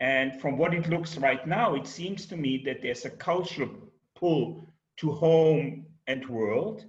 And 0.00 0.40
from 0.40 0.56
what 0.56 0.74
it 0.74 0.88
looks 0.88 1.18
right 1.18 1.46
now, 1.46 1.74
it 1.74 1.86
seems 1.86 2.26
to 2.26 2.36
me 2.36 2.62
that 2.64 2.82
there's 2.82 3.04
a 3.04 3.10
cultural 3.10 3.70
pull 4.14 4.66
to 4.98 5.12
home 5.12 5.86
and 6.06 6.26
world. 6.28 6.86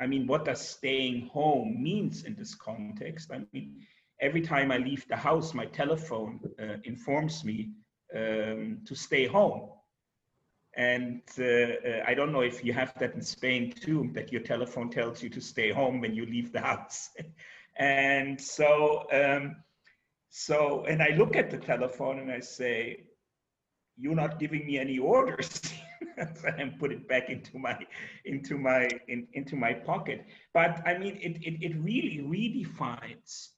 I 0.00 0.06
mean, 0.06 0.26
what 0.26 0.44
does 0.44 0.66
staying 0.66 1.26
home 1.26 1.82
means 1.82 2.24
in 2.24 2.34
this 2.34 2.54
context? 2.54 3.30
I 3.32 3.42
mean, 3.52 3.86
every 4.20 4.40
time 4.40 4.72
I 4.72 4.78
leave 4.78 5.06
the 5.08 5.16
house, 5.16 5.54
my 5.54 5.66
telephone 5.66 6.40
uh, 6.60 6.76
informs 6.84 7.44
me 7.44 7.70
um, 8.16 8.80
to 8.84 8.94
stay 8.94 9.26
home. 9.26 9.70
And 10.78 11.22
uh, 11.40 11.44
uh, 11.44 12.04
I 12.06 12.14
don't 12.14 12.32
know 12.32 12.42
if 12.42 12.64
you 12.64 12.72
have 12.72 12.96
that 13.00 13.14
in 13.14 13.20
Spain 13.20 13.72
too, 13.72 14.10
that 14.14 14.32
your 14.32 14.42
telephone 14.42 14.90
tells 14.90 15.20
you 15.20 15.28
to 15.30 15.40
stay 15.40 15.72
home 15.72 16.00
when 16.00 16.14
you 16.14 16.24
leave 16.24 16.52
the 16.52 16.60
house. 16.60 17.10
and 17.76 18.40
so, 18.40 19.04
um, 19.12 19.56
so, 20.30 20.84
and 20.84 21.02
I 21.02 21.08
look 21.16 21.34
at 21.34 21.50
the 21.50 21.58
telephone 21.58 22.20
and 22.20 22.30
I 22.30 22.38
say, 22.38 23.06
you're 23.96 24.14
not 24.14 24.38
giving 24.38 24.64
me 24.66 24.78
any 24.78 24.98
orders. 24.98 25.60
and 26.58 26.78
put 26.78 26.92
it 26.92 27.08
back 27.08 27.28
into 27.28 27.58
my 27.58 27.76
into 28.24 28.56
my 28.56 28.88
in, 29.08 29.26
into 29.32 29.56
my 29.56 29.72
pocket. 29.72 30.24
But 30.54 30.80
I 30.86 30.96
mean, 30.96 31.16
it, 31.20 31.38
it 31.42 31.62
it 31.62 31.76
really 31.76 32.22
redefines 32.22 33.48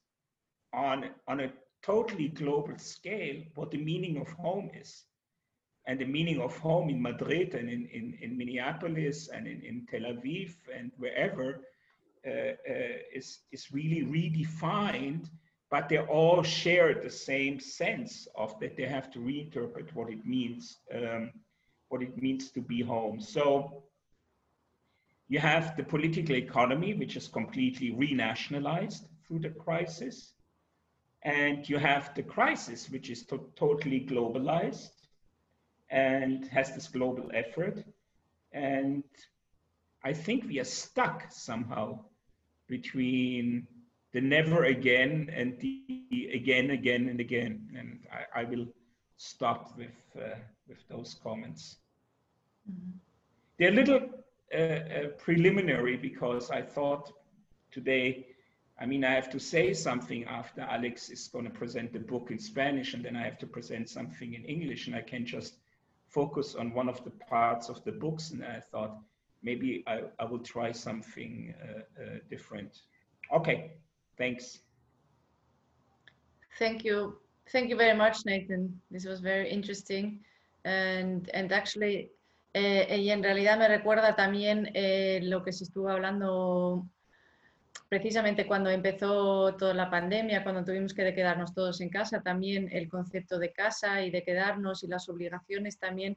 on 0.73 1.11
on 1.29 1.41
a 1.41 1.53
totally 1.83 2.29
global 2.29 2.79
scale 2.79 3.43
what 3.55 3.71
the 3.71 3.79
meaning 3.79 4.18
of 4.18 4.29
home 4.29 4.71
is, 4.75 5.05
and 5.87 5.99
the 5.99 6.05
meaning 6.05 6.41
of 6.41 6.57
home 6.59 6.89
in 6.91 7.01
Madrid 7.01 7.55
and 7.55 7.68
in 7.68 7.87
in, 7.87 8.18
in 8.20 8.37
Minneapolis 8.37 9.28
and 9.28 9.47
in, 9.47 9.61
in 9.62 9.87
Tel 9.91 10.03
Aviv 10.12 10.55
and 10.74 10.93
wherever 10.99 11.61
uh, 12.26 12.31
uh, 12.31 12.97
is 13.12 13.41
is 13.53 13.72
really 13.72 14.03
redefined 14.05 15.28
but 15.70 15.89
they 15.89 15.99
all 15.99 16.43
share 16.43 16.95
the 16.95 17.11
same 17.11 17.61
sense 17.61 18.26
of 18.35 18.59
that 18.59 18.76
they 18.76 18.87
have 18.87 19.11
to 19.12 19.20
reinterpret 19.20 19.95
what 19.95 20.11
it 20.11 20.26
means, 20.26 20.78
um, 20.93 21.31
what 21.89 22.03
it 22.03 22.20
means 22.20 22.51
to 22.51 22.61
be 22.61 22.83
home. 22.83 23.20
So 23.20 23.85
you 25.28 25.39
have 25.39 25.76
the 25.76 25.85
political 25.85 26.35
economy, 26.35 26.95
which 26.95 27.14
is 27.14 27.28
completely 27.28 27.93
renationalized 27.93 29.05
through 29.26 29.39
the 29.39 29.51
crisis. 29.51 30.33
And 31.22 31.68
you 31.68 31.78
have 31.78 32.14
the 32.16 32.24
crisis, 32.24 32.91
which 32.91 33.09
is 33.09 33.24
to 33.26 33.49
totally 33.55 34.01
globalized 34.01 34.91
and 35.91 36.47
has 36.49 36.74
this 36.74 36.88
global 36.88 37.30
effort. 37.34 37.84
And 38.53 39.05
I 40.05 40.12
think 40.12 40.45
we 40.45 40.61
are 40.61 40.64
stuck 40.64 41.26
somehow 41.30 42.01
between 42.68 43.66
the 44.12 44.20
never 44.20 44.64
again 44.64 45.30
and 45.32 45.59
the 45.61 46.30
again, 46.32 46.70
again, 46.70 47.09
and 47.09 47.20
again. 47.20 47.68
And 47.76 48.01
I, 48.12 48.41
I 48.41 48.45
will 48.45 48.66
stop 49.16 49.76
with, 49.76 49.91
uh, 50.16 50.36
with 50.68 50.78
those 50.88 51.16
comments. 51.22 51.76
Mm-hmm. 52.70 52.91
They're 53.59 53.72
a 53.72 53.74
little 53.74 54.01
uh, 54.55 54.57
uh, 54.57 55.09
preliminary 55.18 55.97
because 55.97 56.51
I 56.51 56.62
thought 56.62 57.12
today, 57.70 58.26
I 58.80 58.86
mean, 58.86 59.05
I 59.05 59.11
have 59.11 59.30
to 59.30 59.38
say 59.38 59.74
something 59.74 60.24
after 60.24 60.62
Alex 60.62 61.11
is 61.11 61.28
going 61.28 61.45
to 61.45 61.51
present 61.51 61.93
the 61.93 61.99
book 61.99 62.30
in 62.30 62.38
Spanish, 62.38 62.95
and 62.95 63.05
then 63.05 63.14
I 63.14 63.22
have 63.22 63.38
to 63.41 63.47
present 63.47 63.91
something 63.91 64.32
in 64.34 64.45
English, 64.45 64.86
and 64.86 64.97
I 64.97 65.03
can 65.03 65.26
just 65.26 65.60
focus 66.11 66.55
on 66.55 66.75
one 66.75 66.89
of 66.89 67.03
the 67.05 67.11
parts 67.29 67.69
of 67.69 67.83
the 67.85 67.93
books. 67.93 68.31
And 68.31 68.45
I 68.45 68.61
thought 68.61 68.99
maybe 69.43 69.83
I, 69.87 70.03
I 70.19 70.25
will 70.25 70.41
try 70.41 70.73
something 70.73 71.55
uh, 71.63 72.03
uh, 72.03 72.19
different. 72.29 72.83
Okay, 73.33 73.73
Thanks. 74.21 74.61
Thank 76.59 76.85
you. 76.85 77.17
Thank 77.51 77.71
you 77.71 77.77
very 77.77 77.97
much, 77.97 78.27
Nathan. 78.27 78.79
This 78.91 79.07
was 79.07 79.21
very 79.21 79.49
interesting. 79.49 80.21
And, 80.67 81.31
and 81.33 81.51
actually, 81.53 82.11
eh, 82.53 82.99
y 83.01 83.09
en 83.09 83.23
realidad 83.23 83.59
me 83.59 83.67
recuerda 83.67 84.15
también 84.17 84.71
eh, 84.75 85.21
lo 85.23 85.43
que 85.43 85.53
se 85.53 85.65
estuvo 85.65 85.89
hablando 85.89 86.87
precisamente 87.91 88.47
cuando 88.47 88.70
empezó 88.70 89.57
toda 89.57 89.74
la 89.74 89.91
pandemia, 89.91 90.45
cuando 90.45 90.64
tuvimos 90.64 90.95
que 90.95 91.12
quedarnos 91.12 91.53
todos 91.53 91.80
en 91.80 91.91
casa, 91.91 92.22
también 92.22 92.68
el 92.70 92.88
concepto 92.88 93.36
de 93.36 93.53
casa 93.53 94.01
y 94.01 94.12
de 94.12 94.22
quedarnos 94.22 94.84
y 94.84 94.86
las 94.86 95.09
obligaciones 95.09 95.76
también. 95.76 96.16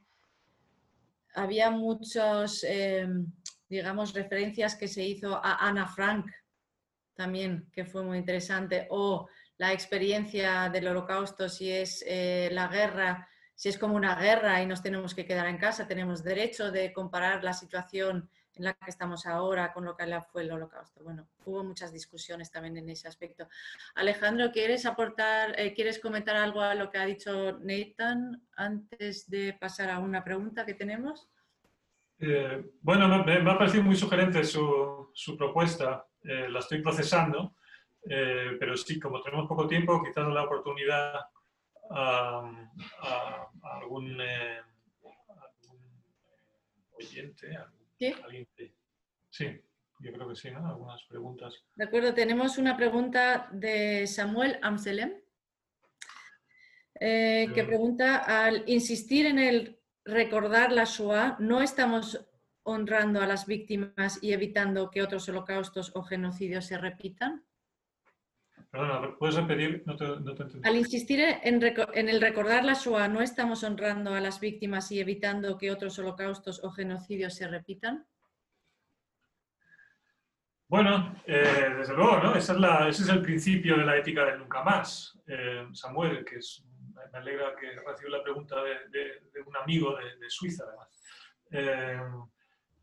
Había 1.34 1.72
muchos, 1.72 2.62
eh, 2.62 3.08
digamos, 3.68 4.14
referencias 4.14 4.76
que 4.76 4.86
se 4.86 5.02
hizo 5.02 5.34
a 5.34 5.66
Ana 5.66 5.88
Frank, 5.88 6.30
también, 7.16 7.68
que 7.72 7.84
fue 7.84 8.04
muy 8.04 8.18
interesante, 8.18 8.86
o 8.90 9.28
la 9.58 9.72
experiencia 9.72 10.68
del 10.68 10.86
holocausto, 10.86 11.48
si 11.48 11.72
es 11.72 12.04
eh, 12.06 12.50
la 12.52 12.68
guerra, 12.68 13.28
si 13.56 13.68
es 13.68 13.78
como 13.78 13.96
una 13.96 14.14
guerra 14.14 14.62
y 14.62 14.66
nos 14.66 14.80
tenemos 14.80 15.12
que 15.12 15.26
quedar 15.26 15.48
en 15.48 15.58
casa, 15.58 15.88
tenemos 15.88 16.22
derecho 16.22 16.70
de 16.70 16.92
comparar 16.92 17.42
la 17.42 17.52
situación 17.52 18.30
en 18.56 18.64
la 18.64 18.74
que 18.74 18.90
estamos 18.90 19.26
ahora 19.26 19.72
con 19.72 19.84
lo 19.84 19.96
que 19.96 20.04
fue 20.32 20.42
el 20.42 20.52
holocausto. 20.52 21.02
Bueno, 21.02 21.26
hubo 21.44 21.64
muchas 21.64 21.92
discusiones 21.92 22.50
también 22.50 22.76
en 22.76 22.88
ese 22.88 23.08
aspecto. 23.08 23.48
Alejandro, 23.94 24.50
¿quieres 24.52 24.86
aportar, 24.86 25.58
eh, 25.58 25.74
quieres 25.74 25.98
comentar 25.98 26.36
algo 26.36 26.60
a 26.60 26.74
lo 26.74 26.90
que 26.90 26.98
ha 26.98 27.06
dicho 27.06 27.58
Nathan 27.60 28.46
antes 28.56 29.28
de 29.28 29.52
pasar 29.54 29.90
a 29.90 29.98
una 29.98 30.22
pregunta 30.22 30.64
que 30.64 30.74
tenemos? 30.74 31.28
Eh, 32.18 32.64
bueno, 32.80 33.08
me, 33.24 33.40
me, 33.40 33.50
ha 33.50 33.58
parecido 33.58 33.82
muy 33.82 33.96
sugerente 33.96 34.44
su, 34.44 35.10
su 35.12 35.36
propuesta. 35.36 36.06
Eh, 36.22 36.48
la 36.48 36.60
estoy 36.60 36.80
procesando, 36.80 37.56
eh, 38.08 38.56
pero 38.58 38.76
sí, 38.76 38.98
como 38.98 39.20
tenemos 39.20 39.46
poco 39.46 39.66
tiempo, 39.66 40.02
quizás 40.02 40.26
la 40.28 40.44
oportunidad 40.44 41.20
a, 41.90 42.50
algún, 43.62 44.18
eh, 44.20 44.60
oyente, 46.92 47.58
¿Sí? 47.98 48.14
sí, 49.30 49.46
yo 50.00 50.12
creo 50.12 50.28
que 50.28 50.36
sí, 50.36 50.50
¿no? 50.50 50.66
Algunas 50.66 51.02
preguntas. 51.04 51.64
De 51.74 51.84
acuerdo, 51.84 52.14
tenemos 52.14 52.58
una 52.58 52.76
pregunta 52.76 53.48
de 53.52 54.06
Samuel 54.06 54.58
Amselem, 54.62 55.14
que 56.98 57.64
pregunta, 57.66 58.18
al 58.18 58.64
insistir 58.66 59.26
en 59.26 59.38
el 59.38 59.78
recordar 60.04 60.72
la 60.72 60.84
Shoah, 60.84 61.36
¿no 61.40 61.62
estamos 61.62 62.26
honrando 62.62 63.20
a 63.20 63.26
las 63.26 63.46
víctimas 63.46 64.18
y 64.22 64.32
evitando 64.32 64.90
que 64.90 65.02
otros 65.02 65.28
holocaustos 65.28 65.92
o 65.94 66.02
genocidios 66.02 66.66
se 66.66 66.78
repitan? 66.78 67.44
Perdona, 68.74 69.14
¿puedes 69.16 69.36
repetir? 69.36 69.84
No 69.86 69.94
te, 69.94 70.04
Al 70.64 70.74
insistir 70.74 71.20
en, 71.20 71.62
el 72.08 72.20
recordar 72.20 72.64
la 72.64 72.72
Shoah, 72.72 73.06
¿no 73.06 73.20
estamos 73.20 73.62
honrando 73.62 74.12
a 74.14 74.20
las 74.20 74.40
víctimas 74.40 74.90
y 74.90 74.98
evitando 74.98 75.56
que 75.56 75.70
otros 75.70 75.96
holocaustos 76.00 76.60
o 76.64 76.72
genocidios 76.72 77.36
se 77.36 77.46
repitan? 77.46 78.04
Bueno, 80.66 81.14
eh, 81.24 81.72
desde 81.78 81.94
luego, 81.94 82.18
¿no? 82.18 82.34
ese 82.34 82.52
es 82.88 83.08
el 83.08 83.22
principio 83.22 83.76
de 83.76 83.84
la 83.84 83.96
ética 83.96 84.24
del 84.24 84.40
nunca 84.40 84.64
más. 84.64 85.20
Eh, 85.28 85.68
Samuel, 85.70 86.24
que 86.24 86.38
es, 86.38 86.64
me 87.12 87.18
alegra 87.18 87.54
que 87.54 87.80
recibió 87.80 88.16
la 88.16 88.24
pregunta 88.24 88.56
de, 88.90 89.42
un 89.46 89.56
amigo 89.56 89.96
de, 89.96 90.28
Suiza, 90.28 90.64
además. 90.66 91.00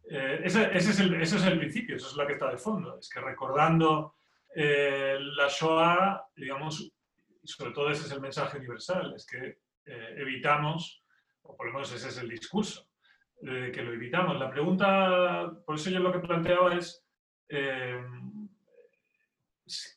Ese, 0.05 0.69
es 0.73 0.99
el, 1.01 1.15
ese, 1.15 1.35
es 1.35 1.43
el, 1.43 1.59
principio, 1.59 1.97
eso 1.97 2.07
es 2.07 2.15
lo 2.15 2.25
que 2.25 2.33
está 2.33 2.49
de 2.49 2.57
fondo. 2.57 2.97
Es 2.97 3.09
que 3.09 3.19
recordando 3.19 4.15
la 4.55 5.47
Shoah, 5.47 6.25
digamos, 6.35 6.91
sobre 7.43 7.71
todo 7.71 7.89
ese 7.89 8.05
es 8.05 8.11
el 8.11 8.21
mensaje 8.21 8.57
universal, 8.57 9.13
es 9.15 9.25
que 9.25 9.59
evitamos, 9.85 11.03
o 11.43 11.55
por 11.55 11.67
lo 11.67 11.73
menos 11.73 11.91
ese 11.93 12.09
es 12.09 12.17
el 12.17 12.29
discurso, 12.29 12.87
que 13.39 13.81
lo 13.81 13.93
evitamos. 13.93 14.37
La 14.37 14.49
pregunta, 14.49 15.51
por 15.65 15.75
eso 15.75 15.89
yo 15.89 15.99
lo 15.99 16.11
que 16.11 16.19
planteaba 16.19 16.75
es 16.75 17.03
eh, 17.53 18.01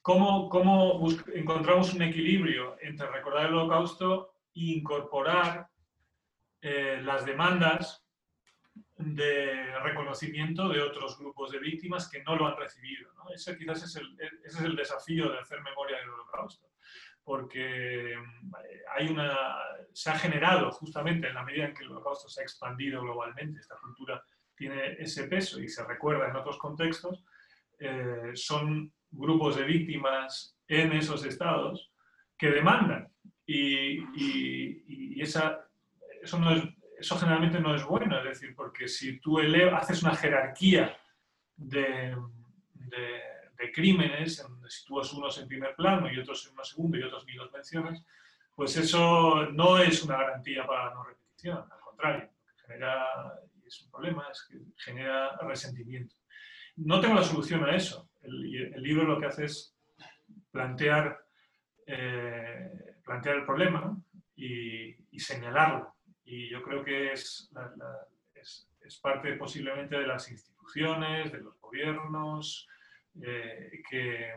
cómo, 0.02 0.48
cómo 0.48 1.06
encontramos 1.32 1.94
un 1.94 2.02
equilibrio 2.02 2.76
entre 2.80 3.06
recordar 3.08 3.46
el 3.46 3.54
holocausto 3.54 4.34
e 4.54 4.78
incorporar 4.78 5.68
eh, 6.60 7.00
las 7.02 7.24
demandas 7.24 8.03
de 8.96 9.78
reconocimiento 9.80 10.68
de 10.68 10.80
otros 10.80 11.18
grupos 11.18 11.50
de 11.50 11.58
víctimas 11.58 12.08
que 12.08 12.22
no 12.22 12.36
lo 12.36 12.46
han 12.46 12.56
recibido. 12.56 13.10
Ese 13.34 13.56
quizás 13.56 13.82
es 13.82 13.96
el, 13.96 14.16
ese 14.44 14.58
es 14.58 14.64
el 14.64 14.76
desafío 14.76 15.30
de 15.30 15.38
hacer 15.38 15.60
memoria 15.62 15.98
del 15.98 16.10
holocausto 16.10 16.68
porque 17.24 18.12
eh, 18.12 18.16
hay 18.94 19.08
una, 19.08 19.34
se 19.92 20.10
ha 20.10 20.18
generado 20.18 20.70
justamente 20.70 21.28
en 21.28 21.34
la 21.34 21.42
medida 21.42 21.64
en 21.64 21.74
que 21.74 21.82
el 21.82 21.90
holocausto 21.90 22.28
se 22.28 22.42
ha 22.42 22.44
expandido 22.44 23.00
globalmente, 23.00 23.60
esta 23.60 23.76
cultura 23.76 24.22
tiene 24.54 24.92
ese 24.98 25.26
peso 25.26 25.60
y 25.60 25.68
se 25.68 25.84
recuerda 25.84 26.28
en 26.28 26.36
otros 26.36 26.58
contextos, 26.58 27.24
eh, 27.78 28.32
son 28.34 28.92
grupos 29.10 29.56
de 29.56 29.64
víctimas 29.64 30.56
en 30.68 30.92
esos 30.92 31.24
estados 31.24 31.92
que 32.36 32.50
demandan 32.50 33.08
y, 33.46 33.98
y, 34.14 35.20
esa, 35.20 35.66
eso, 36.22 36.38
no 36.38 36.50
es, 36.50 36.62
eso 37.04 37.18
generalmente 37.18 37.60
no 37.60 37.74
es 37.74 37.84
bueno, 37.84 38.16
es 38.18 38.24
decir, 38.24 38.54
porque 38.56 38.88
si 38.88 39.20
tú 39.20 39.38
haces 39.38 40.02
una 40.02 40.14
jerarquía 40.14 40.96
de, 41.54 42.16
crímenes, 43.74 44.42
donde 44.42 44.70
sitúas 44.70 45.12
unos 45.12 45.38
en 45.38 45.48
primer 45.48 45.74
plano 45.74 46.10
y 46.10 46.18
otros 46.18 46.46
en 46.46 46.52
una 46.52 46.64
segunda 46.64 46.98
y 46.98 47.02
otros 47.02 47.26
ni 47.26 47.32
los 47.32 47.50
mencionas, 47.50 48.04
pues 48.54 48.76
eso 48.76 49.46
no 49.50 49.78
es 49.78 50.02
una 50.04 50.16
garantía 50.16 50.66
para 50.66 50.94
no 50.94 51.02
repetición, 51.02 51.58
al 51.58 51.80
contrario, 51.80 52.30
genera, 52.66 53.06
y 53.62 53.66
es 53.66 53.82
un 53.82 53.90
problema, 53.90 54.28
es 54.30 54.46
que 54.48 54.58
genera 54.76 55.36
resentimiento. 55.38 56.14
No 56.76 57.00
tengo 57.00 57.14
la 57.14 57.22
solución 57.22 57.64
a 57.64 57.74
eso. 57.74 58.10
El, 58.22 58.82
libro 58.82 59.04
lo 59.04 59.18
que 59.18 59.26
hace 59.26 59.46
es 59.46 59.76
plantear, 60.50 61.18
eh, 61.86 62.96
plantear 63.04 63.36
el 63.36 63.44
problema 63.44 63.96
y, 64.36 65.18
señalarlo. 65.18 65.93
Y 66.24 66.50
yo 66.50 66.62
creo 66.62 66.84
que 66.84 67.12
es, 67.12 67.50
es, 68.34 68.98
parte 69.00 69.34
posiblemente 69.34 69.96
de 69.96 70.06
las 70.06 70.30
instituciones, 70.30 71.32
de 71.32 71.38
los 71.38 71.58
gobiernos, 71.60 72.68
eh, 73.22 73.82
que, 73.88 74.34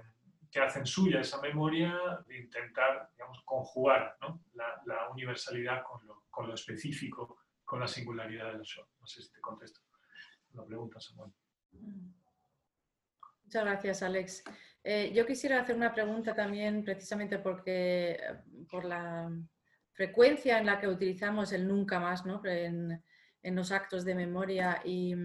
que, 0.51 0.59
hacen 0.59 0.85
suya 0.85 1.21
esa 1.21 1.41
memoria 1.41 1.97
de 2.27 2.39
intentar 2.39 3.09
digamos, 3.13 3.41
conjugar 3.43 4.17
¿no? 4.21 4.41
la, 4.53 5.09
universalidad 5.09 5.83
con 5.83 6.05
lo, 6.05 6.23
con 6.29 6.47
lo, 6.47 6.53
específico, 6.53 7.37
con 7.63 7.79
la 7.79 7.87
singularidad 7.87 8.51
del 8.53 8.61
show. 8.61 8.85
No 8.99 9.07
sé 9.07 9.21
si 9.21 9.31
te 9.31 9.39
contesto 9.39 9.81
la 10.53 10.65
pregunta, 10.65 10.99
Samuel. 10.99 11.31
Muchas 13.43 13.63
gracias, 13.63 14.03
Alex. 14.03 14.43
Eh, 14.83 15.11
yo 15.13 15.25
quisiera 15.25 15.61
hacer 15.61 15.75
una 15.75 15.93
pregunta 15.93 16.35
también, 16.35 16.83
precisamente 16.83 17.39
porque 17.39 18.17
por 18.69 18.85
la 18.85 19.31
frecuencia 19.97 20.59
en 20.59 20.67
la 20.67 20.79
que 20.79 20.87
utilizamos 20.87 21.51
el 21.51 21.67
nunca 21.67 21.99
más 21.99 22.23
¿no? 22.23 22.39
en, 22.45 23.03
los 23.43 23.71
actos 23.71 24.05
de 24.05 24.13
memoria 24.13 24.79
y, 24.85 25.15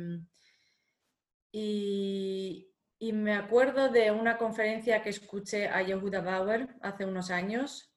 y, 1.53 3.13
me 3.13 3.35
acuerdo 3.35 3.91
de 3.91 4.11
una 4.11 4.39
conferencia 4.39 5.03
que 5.03 5.11
escuché 5.11 5.69
a 5.69 5.83
Yehuda 5.83 6.23
Bauer 6.23 6.69
hace 6.81 7.05
unos 7.05 7.31
años 7.31 7.93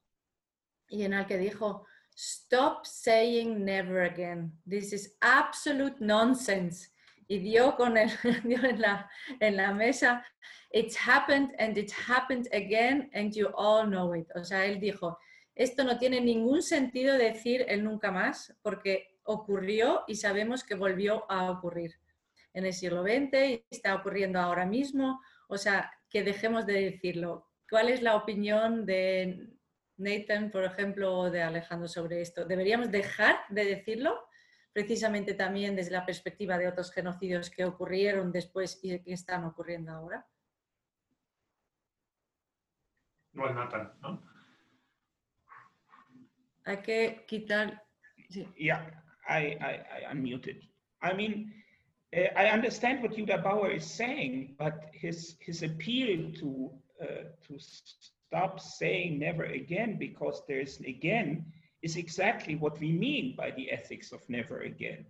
y 0.88 1.04
en 1.04 1.14
el 1.14 1.26
que 1.26 1.38
dijo, 1.38 1.86
stop 2.14 2.84
saying 2.84 3.64
never 3.64 4.02
again. 4.02 4.52
This 4.68 4.92
is 4.92 5.16
absolute 5.20 5.96
nonsense. 6.00 6.90
Y 7.28 7.38
dio, 7.38 7.74
con 7.76 7.96
el, 7.96 8.10
dio 8.44 8.62
en, 8.64 8.80
la, 8.80 9.08
en 9.40 9.56
la 9.56 9.72
mesa, 9.72 10.24
it's 10.72 10.96
happened 10.96 11.54
and 11.58 11.78
it 11.78 11.90
happened 11.92 12.48
again 12.52 13.08
and 13.14 13.32
you 13.34 13.48
all 13.56 13.86
know 13.86 14.12
it. 14.12 14.26
O 14.34 14.44
sea, 14.44 14.66
él 14.66 14.78
dijo, 14.80 15.18
esto 15.56 15.84
no 15.84 15.98
tiene 15.98 16.20
ningún 16.20 16.62
sentido 16.62 17.16
decir 17.16 17.64
el 17.68 17.82
nunca 17.82 18.12
más 18.12 18.54
porque 18.60 19.18
ocurrió 19.24 20.04
y 20.06 20.16
sabemos 20.16 20.62
que 20.62 20.74
volvió 20.74 21.24
a 21.30 21.50
ocurrir 21.50 21.98
en 22.52 22.66
el 22.66 22.74
siglo 22.74 23.02
XX 23.02 23.34
y 23.48 23.66
está 23.70 23.94
ocurriendo 23.94 24.38
ahora 24.38 24.66
mismo. 24.66 25.20
O 25.48 25.56
sea, 25.56 25.90
que 26.10 26.22
dejemos 26.22 26.66
de 26.66 26.90
decirlo. 26.90 27.48
¿Cuál 27.70 27.88
es 27.88 28.02
la 28.02 28.16
opinión 28.16 28.84
de 28.84 29.48
Nathan, 29.96 30.50
por 30.50 30.64
ejemplo, 30.64 31.18
o 31.18 31.30
de 31.30 31.42
Alejandro 31.42 31.88
sobre 31.88 32.20
esto? 32.20 32.44
¿Deberíamos 32.44 32.90
dejar 32.90 33.36
de 33.48 33.64
decirlo? 33.64 34.28
Precisamente 34.74 35.32
también 35.32 35.74
desde 35.74 35.92
la 35.92 36.04
perspectiva 36.04 36.58
de 36.58 36.68
otros 36.68 36.92
genocidios 36.92 37.48
que 37.48 37.64
ocurrieron 37.64 38.30
después 38.30 38.78
y 38.82 39.00
que 39.00 39.14
están 39.14 39.44
ocurriendo 39.44 39.92
ahora. 39.92 40.26
Igual 43.32 43.54
Nathan, 43.54 43.92
¿no? 44.02 44.35
Hay 46.66 46.76
que 46.82 47.24
quitar. 47.28 47.80
Sí. 48.30 48.46
Yeah, 48.58 48.82
I, 49.28 49.56
I, 49.60 49.80
I 50.08 50.12
unmuted. 50.14 50.62
I 51.00 51.12
mean, 51.12 51.52
uh, 52.16 52.28
I 52.36 52.46
understand 52.46 53.02
what 53.02 53.12
Yuda 53.12 53.42
Bauer 53.42 53.70
is 53.70 53.84
saying, 53.84 54.56
but 54.58 54.90
his 54.92 55.36
his 55.40 55.62
appeal 55.62 56.32
to 56.40 56.70
uh, 57.00 57.24
to 57.46 57.58
stop 57.58 58.60
saying 58.60 59.18
never 59.18 59.44
again 59.44 59.96
because 59.98 60.42
there's 60.48 60.80
again 60.80 61.44
is 61.82 61.96
exactly 61.96 62.56
what 62.56 62.80
we 62.80 62.90
mean 62.90 63.34
by 63.36 63.52
the 63.52 63.70
ethics 63.70 64.12
of 64.12 64.20
never 64.28 64.62
again. 64.62 65.06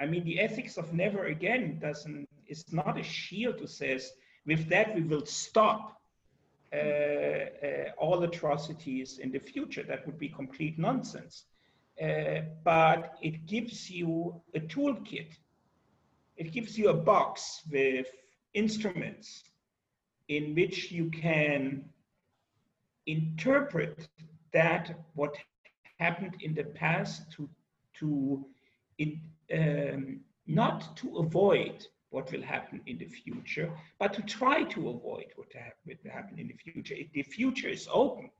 I 0.00 0.06
mean, 0.06 0.24
the 0.24 0.38
ethics 0.38 0.76
of 0.76 0.92
never 0.92 1.26
again 1.26 1.78
doesn't 1.80 2.28
is 2.46 2.72
not 2.72 2.98
a 2.98 3.02
shield 3.02 3.58
that 3.60 3.70
says 3.70 4.12
with 4.46 4.68
that 4.68 4.94
we 4.94 5.02
will 5.02 5.26
stop 5.26 5.97
all 7.98 8.22
atrocities 8.22 9.18
in 9.18 9.30
the 9.32 9.38
future. 9.38 9.82
That 9.82 10.06
would 10.06 10.18
be 10.18 10.28
complete 10.28 10.78
nonsense. 10.78 11.44
Uh, 12.00 12.42
but 12.62 13.14
it 13.22 13.46
gives 13.46 13.90
you 13.90 14.40
a 14.54 14.60
toolkit 14.60 15.32
it 16.38 16.52
gives 16.52 16.78
you 16.78 16.88
a 16.88 16.94
box 16.94 17.62
with 17.70 18.06
instruments 18.54 19.42
in 20.28 20.54
which 20.54 20.92
you 20.92 21.10
can 21.10 21.84
interpret 23.06 24.08
that 24.52 24.94
what 25.14 25.34
happened 25.98 26.36
in 26.40 26.54
the 26.54 26.64
past 26.64 27.30
to 27.32 27.48
to 27.94 28.46
in, 28.98 29.20
um, 29.52 30.20
not 30.46 30.96
to 30.96 31.18
avoid 31.18 31.84
what 32.10 32.32
will 32.32 32.42
happen 32.42 32.80
in 32.86 32.98
the 32.98 33.06
future, 33.06 33.70
but 33.98 34.12
to 34.14 34.22
try 34.22 34.64
to 34.64 34.88
avoid 34.88 35.26
what 35.36 35.48
will 35.86 36.10
happen 36.10 36.38
in 36.38 36.48
the 36.48 36.54
future. 36.54 36.94
If 36.94 37.12
the 37.12 37.22
future 37.22 37.68
is 37.68 37.88
open, 37.92 38.30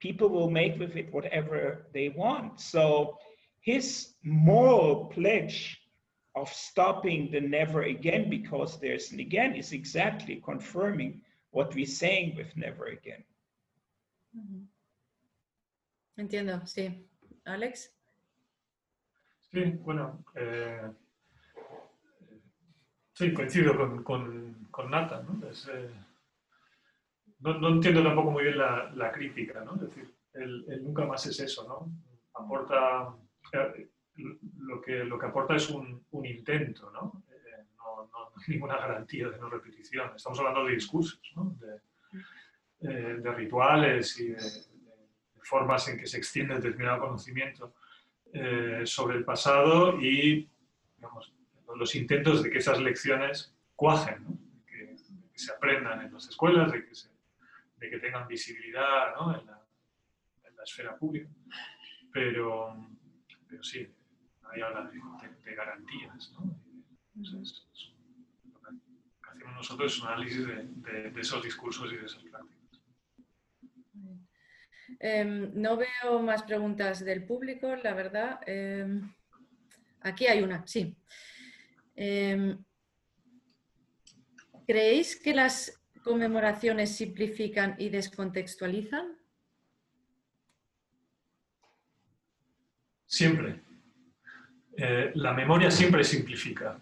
people 0.00 0.28
will 0.28 0.50
make 0.50 0.78
with 0.78 0.96
it 0.96 1.12
whatever 1.12 1.86
they 1.92 2.08
want. 2.08 2.60
So 2.60 3.18
his 3.60 4.14
moral 4.24 5.06
pledge 5.06 5.80
of 6.34 6.48
stopping 6.48 7.30
the 7.30 7.40
never 7.40 7.82
again 7.82 8.30
because 8.30 8.78
there's 8.80 9.12
an 9.12 9.20
again 9.20 9.54
is 9.54 9.72
exactly 9.72 10.42
confirming 10.44 11.20
what 11.50 11.74
we're 11.74 11.86
saying 11.86 12.36
with 12.36 12.56
never 12.56 12.86
again. 12.86 13.24
Entiendo, 16.16 16.60
sí. 16.66 17.04
Alex? 17.44 17.90
Sí, 19.52 19.64
bueno, 19.82 20.24
eh, 20.36 20.88
sí, 23.20 23.34
coincido 23.34 23.76
con, 23.76 24.02
con, 24.02 24.66
con 24.70 24.90
Nata, 24.90 25.22
¿no? 25.22 25.46
Es, 25.46 25.68
eh, 25.68 25.90
no, 27.40 27.58
no, 27.58 27.68
entiendo 27.68 28.02
tampoco 28.02 28.30
muy 28.30 28.44
bien 28.44 28.56
la, 28.56 29.12
crítica, 29.12 29.62
¿no? 29.62 29.74
Es 29.74 29.82
decir, 29.82 30.14
el, 30.32 30.82
nunca 30.82 31.04
más 31.04 31.26
es 31.26 31.38
eso, 31.40 31.68
¿no? 31.68 31.92
Aporta, 32.32 33.14
eh, 33.52 33.90
lo 34.56 34.80
que, 34.80 35.04
lo 35.04 35.18
que 35.18 35.26
aporta 35.26 35.54
es 35.54 35.68
un, 35.68 36.02
un 36.12 36.26
intento, 36.26 36.90
¿no? 36.90 37.22
Eh, 37.30 37.66
no, 37.76 38.08
no, 38.10 38.32
ninguna 38.48 38.78
garantía 38.78 39.28
de 39.28 39.38
no 39.38 39.50
repetición. 39.50 40.12
Estamos 40.16 40.38
hablando 40.38 40.64
de 40.64 40.72
discursos, 40.72 41.20
¿no? 41.36 41.54
de, 41.60 41.76
eh, 42.88 43.16
de, 43.20 43.32
rituales 43.32 44.18
y 44.18 44.28
de, 44.28 44.36
de, 44.36 45.42
formas 45.42 45.86
en 45.88 45.98
que 45.98 46.06
se 46.06 46.16
extiende 46.16 46.54
determinado 46.54 47.00
conocimiento 47.00 47.74
sobre 48.84 49.16
el 49.16 49.24
pasado 49.24 50.00
y 50.00 50.48
digamos, 50.96 51.34
los 51.76 51.94
intentos 51.94 52.42
de 52.42 52.50
que 52.50 52.58
esas 52.58 52.80
lecciones 52.80 53.54
cuajen, 53.74 54.24
¿no? 54.24 54.38
que, 54.66 54.96
se 55.34 55.52
aprendan 55.52 56.02
en 56.02 56.12
las 56.12 56.28
escuelas, 56.28 56.70
de 56.70 56.84
que, 56.84 56.92
de 57.88 57.98
tengan 57.98 58.28
visibilidad 58.28 59.14
en, 59.38 59.46
la, 59.46 59.56
esfera 60.62 60.94
pública. 60.96 61.30
Pero, 62.12 62.76
pero 63.48 63.62
sí, 63.62 63.88
hay 64.50 64.60
habla 64.60 64.90
de, 64.90 65.54
garantías. 65.54 66.32
¿no? 66.32 66.60
lo 67.14 67.22
que 67.22 67.38
hacemos 69.28 69.54
nosotros 69.54 69.92
es 69.92 70.02
un 70.02 70.08
análisis 70.08 70.46
de, 70.46 71.12
esos 71.18 71.42
discursos 71.42 71.92
y 71.92 71.96
de 71.96 72.06
esas 72.06 72.22
prácticas. 72.24 72.60
Em, 74.98 75.50
no 75.54 75.76
veo 75.76 76.20
más 76.20 76.42
preguntas 76.42 77.04
del 77.04 77.24
público, 77.24 77.74
la 77.76 77.94
verdad. 77.94 78.40
Em, 78.46 79.12
aquí 80.00 80.26
hay 80.26 80.42
una, 80.42 80.66
sí. 80.66 80.96
Em, 82.02 82.56
¿Creéis 84.66 85.20
que 85.20 85.34
las 85.34 85.82
conmemoraciones 86.02 86.96
simplifican 86.96 87.74
y 87.76 87.90
descontextualizan? 87.90 89.18
Siempre. 93.04 93.60
Eh, 94.78 95.12
la 95.16 95.34
memoria 95.34 95.70
siempre 95.70 96.02
simplifica. 96.02 96.80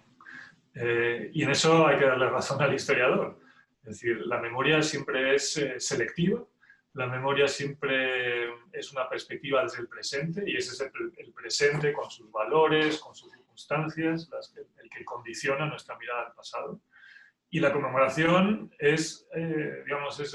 Eh, 0.73 1.33
y 1.35 1.43
en 1.43 1.51
eso 1.51 1.85
hay 1.85 1.99
que 1.99 2.07
darle 2.07 2.31
razón 2.31 2.63
al 2.63 2.73
historiador. 2.73 3.41
Es 3.83 3.95
decir, 3.95 4.21
la 4.25 4.39
memoria 4.39 4.81
siempre 4.83 5.35
es 5.35 5.57
eh, 5.57 5.81
selectiva, 5.81 6.45
la 6.93 7.09
memoria 7.09 7.49
siempre 7.49 8.51
es 8.73 8.93
una 8.93 9.09
perspectiva 9.09 9.65
desde 9.65 9.81
el 9.81 9.89
presente 9.89 10.45
y 10.47 10.57
ese 10.57 10.75
es 10.75 10.81
el, 10.81 11.33
presente 11.33 11.93
con 11.93 12.09
sus 12.09 12.31
valores, 12.31 13.01
con 13.01 13.17
sus 13.17 13.33
circunstancias, 13.59 14.31
el 14.83 14.91
que 14.91 15.05
condiciona 15.05 15.67
nuestra 15.67 15.99
mirada 15.99 16.27
al 16.27 16.35
pasado. 16.35 16.81
Y 17.51 17.61
la 17.61 17.73
conmemoración 17.73 18.71
es, 18.79 19.27
eh, 19.35 19.83
digamos, 19.85 20.21
es, 20.21 20.35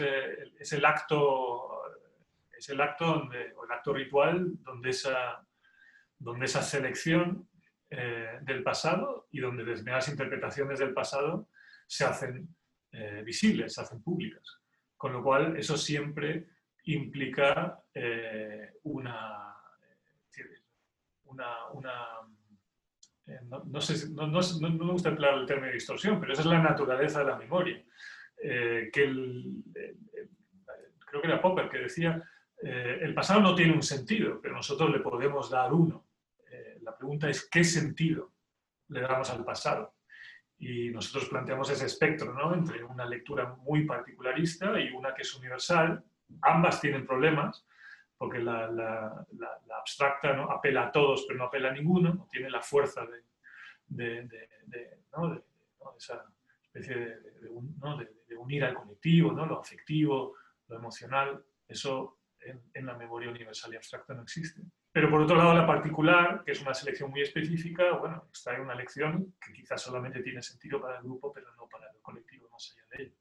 es, 0.60 0.74
el 0.74 0.84
acto, 0.84 1.84
es 2.58 2.70
el 2.70 2.82
acto 2.82 3.06
donde, 3.06 3.54
o 3.54 3.66
el 3.66 3.72
acto 3.72 3.94
ritual 3.94 4.54
donde 4.64 4.90
esa, 4.90 5.46
donde 6.18 6.46
esa 6.46 6.62
selección 6.62 7.48
eh, 7.90 8.40
del 8.42 8.64
pasado 8.64 9.28
y 9.32 9.40
donde 9.40 9.64
determinadas 9.64 10.10
interpretaciones 10.10 10.80
del 10.80 10.94
pasado 10.94 11.50
se 11.86 12.06
hacen 12.06 12.48
eh, 12.92 13.22
visibles, 13.24 13.74
se 13.74 13.82
hacen 13.82 14.02
públicas. 14.02 14.60
Con 14.98 15.14
lo 15.14 15.22
cual, 15.22 15.58
eso 15.58 15.78
siempre 15.78 16.48
implica 16.86 17.80
una, 18.84 19.56
una, 21.26 21.68
una 21.72 22.20
eh, 23.26 23.40
no, 23.44 23.80
sé, 23.80 24.10
no, 24.10 24.28
no, 24.28 24.40
me 24.60 24.92
gusta 24.92 25.10
emplear 25.10 25.36
el 25.36 25.46
término 25.46 25.68
de 25.68 25.74
distorsión, 25.74 26.20
pero 26.20 26.34
esa 26.34 26.42
es 26.42 26.48
la 26.48 26.62
naturaleza 26.62 27.20
de 27.20 27.26
la 27.26 27.38
memoria. 27.38 27.84
Eh, 28.42 28.90
que 28.92 29.04
creo 31.06 31.22
que 31.22 31.28
era 31.28 31.42
Popper 31.42 31.70
que 31.70 31.78
decía, 31.78 32.22
eh, 32.62 33.00
el 33.02 33.14
pasado 33.14 33.40
no 33.40 33.56
tiene 33.56 33.74
un 33.74 33.84
sentido, 33.84 34.42
pero 34.42 34.56
nosotros 34.56 34.92
le 34.92 35.00
podemos 35.00 35.50
dar 35.50 35.74
uno. 35.74 36.08
la 36.82 36.98
pregunta 36.98 37.30
es, 37.30 37.50
¿qué 37.50 37.64
sentido 37.64 38.34
le 38.90 39.02
damos 39.02 39.30
al 39.30 39.46
pasado? 39.46 39.96
Y 40.60 40.90
nosotros 40.90 41.30
planteamos 41.30 41.70
ese 41.70 41.86
espectro 41.86 42.34
¿no? 42.34 42.54
entre 42.54 42.84
una 42.84 43.06
lectura 43.06 43.56
muy 43.56 43.86
particularista 43.86 44.80
y 44.80 44.90
una 44.90 45.14
que 45.14 45.22
es 45.22 45.34
universal. 45.36 46.04
Ambas 46.42 46.82
tienen 46.82 47.06
problemas, 47.06 47.66
porque 48.24 48.40
la, 48.40 48.72
la, 48.72 49.28
la, 49.38 49.78
abstracta 49.78 50.32
¿no? 50.32 50.50
apela 50.50 50.86
a 50.86 50.92
todos, 50.94 51.26
pero 51.28 51.40
no 51.40 51.44
apela 51.44 51.68
a 51.68 51.74
ninguno, 51.74 52.14
no 52.14 52.26
tiene 52.32 52.50
la 52.50 52.62
fuerza 52.62 53.06
de, 53.06 53.22
de, 53.86 54.30
de, 54.66 55.00
¿no? 55.12 55.44
esa 55.98 56.24
especie 56.64 56.96
de, 56.96 57.50
unir 58.38 58.64
al 58.64 58.76
colectivo, 58.76 59.34
¿no? 59.34 59.46
lo 59.46 59.60
afectivo, 59.60 60.36
lo 60.70 60.78
emocional, 60.78 61.44
eso 61.68 62.20
en, 62.40 62.62
en, 62.74 62.86
la 62.86 62.96
memoria 62.96 63.30
universal 63.30 63.74
y 63.74 63.76
abstracta 63.76 64.14
no 64.14 64.22
existe. 64.22 64.62
Pero 64.90 65.10
por 65.10 65.20
otro 65.20 65.36
lado, 65.36 65.54
la 65.54 65.68
particular, 65.68 66.46
que 66.46 66.54
es 66.54 66.62
una 66.62 66.74
selección 66.74 67.12
muy 67.12 67.24
específica, 67.24 67.92
bueno, 67.98 68.28
extrae 68.30 68.62
una 68.62 68.74
lección 68.74 69.36
que 69.46 69.52
quizás 69.52 69.82
solamente 69.82 70.24
tiene 70.24 70.42
sentido 70.42 70.80
para 70.80 71.00
el 71.00 71.04
grupo, 71.04 71.34
pero 71.34 71.54
no 71.58 71.68
para 71.68 71.92
el 71.92 72.02
colectivo 72.02 72.48
más 72.50 72.72
allá 72.72 72.88
de 72.90 73.04
ello. 73.04 73.16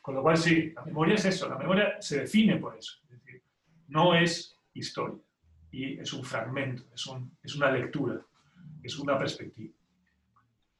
Con 0.00 0.14
lo 0.14 0.22
cual, 0.22 0.36
sí, 0.36 0.70
la 0.70 0.84
memoria 0.84 1.16
es 1.16 1.24
eso, 1.24 1.48
la 1.48 1.58
memoria 1.58 2.00
se 2.00 2.20
define 2.20 2.58
por 2.58 2.76
eso. 2.76 3.00
Es 3.10 3.10
decir, 3.10 3.42
no 3.88 4.14
es 4.14 4.56
historia 4.74 5.20
y 5.70 5.98
es 5.98 6.12
un 6.12 6.24
fragmento, 6.24 6.84
es, 6.94 7.08
es 7.42 7.56
una 7.56 7.70
lectura, 7.70 8.20
es 8.82 8.98
una 8.98 9.18
perspectiva. 9.18 9.74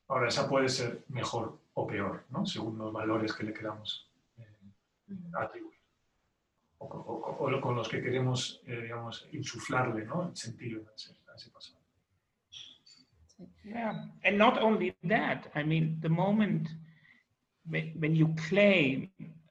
Ahora, 0.08 0.28
esa 0.28 0.48
puede 0.48 0.68
ser 0.68 1.04
mejor 1.08 1.58
o 1.74 1.86
peor, 1.86 2.24
¿no? 2.30 2.46
según 2.46 2.78
los 2.78 2.92
valores 2.92 3.32
que 3.32 3.44
le 3.44 3.52
queramos 3.52 4.08
eh, 4.38 5.14
atribuir 5.38 5.76
o, 6.78 7.60
con 7.60 7.74
los 7.74 7.88
que 7.88 8.02
queremos 8.02 8.60
eh, 8.66 8.82
digamos, 8.82 9.26
insuflarle 9.32 10.04
¿no? 10.04 10.28
el 10.28 10.36
sentido 10.36 10.82
a 10.88 10.94
ese, 10.94 11.12
a 11.32 11.34
ese 11.34 11.50
pasado. 11.50 11.78
Yeah, 13.64 13.92
and 14.24 14.38
not 14.38 14.62
only 14.62 14.96
that, 15.04 15.50
I 15.54 15.62
mean, 15.62 15.98
the 16.00 16.08
moment 16.08 16.68
when 17.68 18.14
you 18.14 18.34
claim 18.48 19.10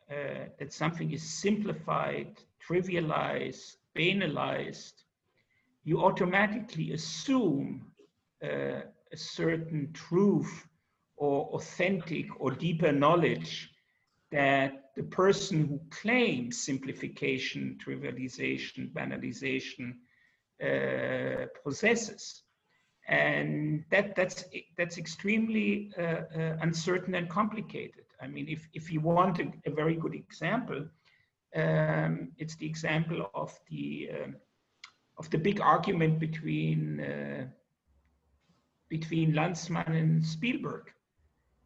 uh, 0.10 0.48
that 0.58 0.74
something 0.74 1.12
is 1.12 1.22
simplified 1.22 2.42
trivialized, 2.68 3.76
banalized, 3.96 4.94
you 5.84 6.04
automatically 6.04 6.94
assume 6.94 7.92
uh, 8.44 8.82
a 9.12 9.18
certain 9.18 9.92
truth 9.94 10.68
or 11.18 11.46
authentic 11.54 12.26
or 12.40 12.52
deeper 12.52 12.92
knowledge 12.92 13.70
that 14.32 14.92
the 14.96 15.04
person 15.04 15.66
who 15.68 15.80
claims 15.90 16.58
simplification, 16.58 17.78
trivialization, 17.86 18.92
banalization 18.92 19.96
uh, 20.64 21.46
possesses. 21.64 22.44
And 23.08 23.84
that, 23.92 24.16
that's, 24.16 24.46
that's 24.78 24.98
extremely 24.98 25.92
uh, 25.98 26.02
uh, 26.02 26.58
uncertain 26.62 27.14
and 27.16 27.30
complicated. 27.30 28.06
I 28.22 28.28
mean, 28.28 28.48
if, 28.50 28.68
if 28.74 28.92
you 28.92 29.02
want 29.02 29.40
a, 29.40 29.52
a 29.66 29.72
very 29.72 29.96
good 29.96 30.16
example, 30.16 30.88
um, 31.56 32.32
it's 32.38 32.56
the 32.56 32.66
example 32.66 33.30
of 33.34 33.58
the 33.70 34.10
um, 34.14 34.36
of 35.18 35.30
the 35.30 35.38
big 35.38 35.62
argument 35.62 36.20
between 36.20 37.00
uh, 37.00 37.48
between 38.90 39.34
Lanzmann 39.34 39.96
and 39.96 40.26
Spielberg. 40.26 40.92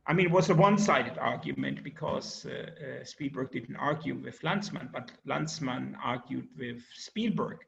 I 0.05 0.13
mean, 0.13 0.27
it 0.27 0.31
was 0.31 0.49
a 0.49 0.55
one-sided 0.55 1.17
argument 1.19 1.83
because 1.83 2.45
uh, 2.45 2.51
uh, 2.51 3.03
Spielberg 3.03 3.51
didn't 3.51 3.75
argue 3.75 4.15
with 4.15 4.41
Lanzmann, 4.41 4.91
but 4.91 5.11
Lanzmann 5.27 5.95
argued 6.03 6.47
with 6.57 6.81
Spielberg, 6.95 7.59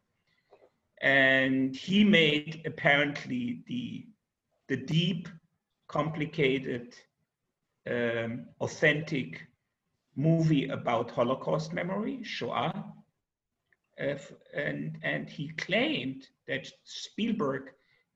and 1.02 1.76
he 1.76 2.04
made 2.04 2.62
apparently 2.66 3.64
the 3.68 4.08
the 4.68 4.78
deep, 4.78 5.28
complicated, 5.88 6.96
um, 7.90 8.46
authentic 8.62 9.48
movie 10.22 10.70
about 10.70 11.12
Holocaust 11.12 11.74
memory, 11.74 12.24
Shoah, 12.24 12.94
uh, 14.00 14.16
and, 14.54 14.98
and 15.04 15.30
he 15.30 15.50
claimed 15.50 16.28
that 16.48 16.70
Spielberg 16.84 17.72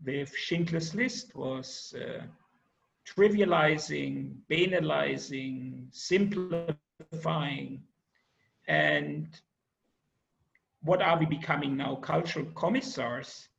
with 0.06 0.36
Schindler's 0.36 0.94
List 0.94 1.36
was 1.36 1.94
uh, 1.98 2.24
trivializing, 3.08 4.36
banalizing, 4.50 5.88
simplifying, 5.92 7.84
and 8.68 9.28
what 10.82 11.02
are 11.02 11.18
we 11.18 11.26
becoming 11.26 11.76
now? 11.76 11.96
Cultural 11.96 12.46
commissars 12.56 13.50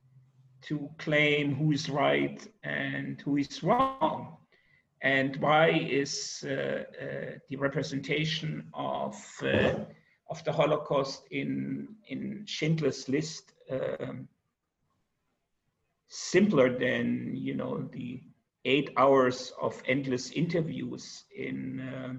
to 0.62 0.88
claim 0.98 1.54
who 1.54 1.72
is 1.72 1.88
right 1.88 2.46
and 2.62 3.20
who 3.22 3.36
is 3.36 3.62
wrong 3.62 4.36
and 5.02 5.36
why 5.36 5.68
is 5.70 6.44
uh, 6.46 6.50
uh, 6.50 7.38
the 7.48 7.56
representation 7.56 8.64
of 8.74 9.16
uh, 9.42 9.74
of 10.28 10.42
the 10.44 10.52
Holocaust 10.52 11.26
in 11.30 11.88
in 12.08 12.44
Schindler's 12.46 13.08
List 13.08 13.52
um, 13.70 14.28
simpler 16.08 16.78
than 16.78 17.32
you 17.36 17.54
know 17.54 17.88
the 17.92 18.22
eight 18.64 18.90
hours 18.96 19.52
of 19.60 19.80
endless 19.86 20.30
interviews 20.32 21.24
in 21.36 21.80
uh, 21.80 22.14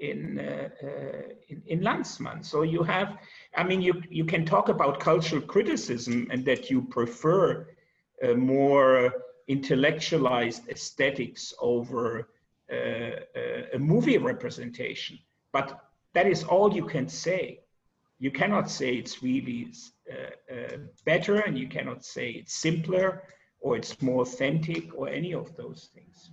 in, 0.00 0.38
uh, 0.38 0.68
uh, 0.82 1.22
in 1.48 1.62
in 1.66 1.80
Landsmann. 1.80 2.44
So 2.44 2.62
you 2.62 2.82
have, 2.84 3.18
I 3.56 3.64
mean, 3.64 3.82
you 3.82 4.00
you 4.08 4.24
can 4.24 4.44
talk 4.44 4.68
about 4.68 5.00
cultural 5.00 5.42
criticism 5.42 6.28
and 6.30 6.44
that 6.46 6.70
you 6.70 6.82
prefer 6.82 7.68
more 8.36 9.12
intellectualized 9.48 10.68
aesthetics 10.68 11.54
over 11.60 12.28
uh, 12.70 12.74
uh, 12.74 13.62
a 13.74 13.78
movie 13.78 14.18
representation. 14.18 15.18
But 15.52 15.80
that 16.14 16.26
is 16.26 16.44
all 16.44 16.74
you 16.74 16.84
can 16.84 17.08
say. 17.08 17.60
You 18.18 18.30
cannot 18.30 18.70
say 18.70 18.94
it's 18.94 19.22
really 19.22 19.72
uh, 20.10 20.54
uh, 20.54 20.76
better, 21.04 21.36
and 21.36 21.56
you 21.58 21.68
cannot 21.68 22.04
say 22.04 22.30
it's 22.30 22.54
simpler 22.54 23.22
or 23.60 23.76
it's 23.76 24.00
more 24.02 24.22
authentic 24.22 24.94
or 24.94 25.08
any 25.08 25.32
of 25.32 25.56
those 25.56 25.90
things. 25.94 26.30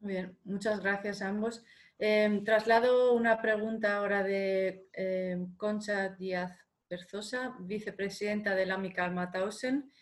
Bien, 0.00 0.36
muchas 0.44 0.80
gracias 0.80 1.22
a 1.22 1.28
ambos. 1.28 1.62
Em, 1.98 2.44
traslado 2.44 3.14
una 3.14 3.42
pregunta 3.42 3.96
ahora 3.96 4.22
de 4.22 4.86
em, 4.92 5.52
Concha 5.56 6.10
Díaz 6.10 6.52
Berzosa, 6.88 7.54
vicepresidenta 7.60 8.54
del 8.54 8.70
AMICAL 8.70 9.14
Matausen, 9.14 9.92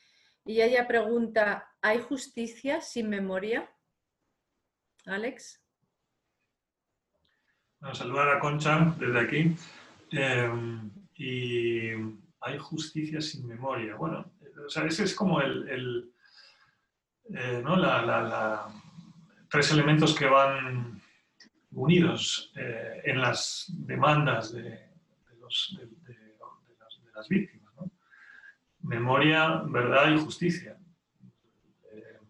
y 0.45 0.61
ella 0.61 0.87
pregunta, 0.87 1.75
¿hay 1.83 2.01
justicia 2.01 2.81
sin 2.81 3.09
memoria? 3.09 3.69
Alex. 5.07 5.61
Bueno, 7.81 7.95
saludar 7.95 8.29
a 8.29 8.39
Concha 8.39 8.95
desde 8.99 9.21
aquí. 9.21 9.57
Em, 10.13 10.91
y 11.17 11.91
hay 12.41 12.59
justicia 12.59 13.21
sin 13.21 13.47
memoria. 13.47 13.97
Bueno, 13.97 14.33
o 14.65 14.69
sea, 14.69 14.85
ese 14.85 15.05
es 15.05 15.15
como 15.15 15.41
el, 15.41 16.13
eh, 17.35 17.61
¿no? 17.63 17.77
la, 17.77 18.69
tres 19.51 19.73
elementos 19.73 20.15
que 20.15 20.27
van 20.27 21.03
unidos 21.73 22.53
eh, 22.57 23.03
en 23.05 23.21
las 23.21 23.67
demandas 23.69 24.53
de, 24.53 24.87
las, 27.17 27.29
víctimas. 27.29 27.75
Memoria, 28.81 29.63
verdad 29.67 30.13
y 30.13 30.19
justicia. 30.19 30.79
Eh, 31.91 32.21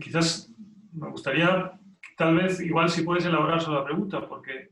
quizás 0.00 0.52
me 0.92 1.10
gustaría, 1.10 1.78
tal 2.16 2.36
vez, 2.36 2.60
igual 2.60 2.88
si 2.88 3.02
puedes 3.02 3.24
elaborar 3.24 3.60
sobre 3.60 3.80
la 3.80 3.84
pregunta, 3.84 4.28
porque 4.28 4.70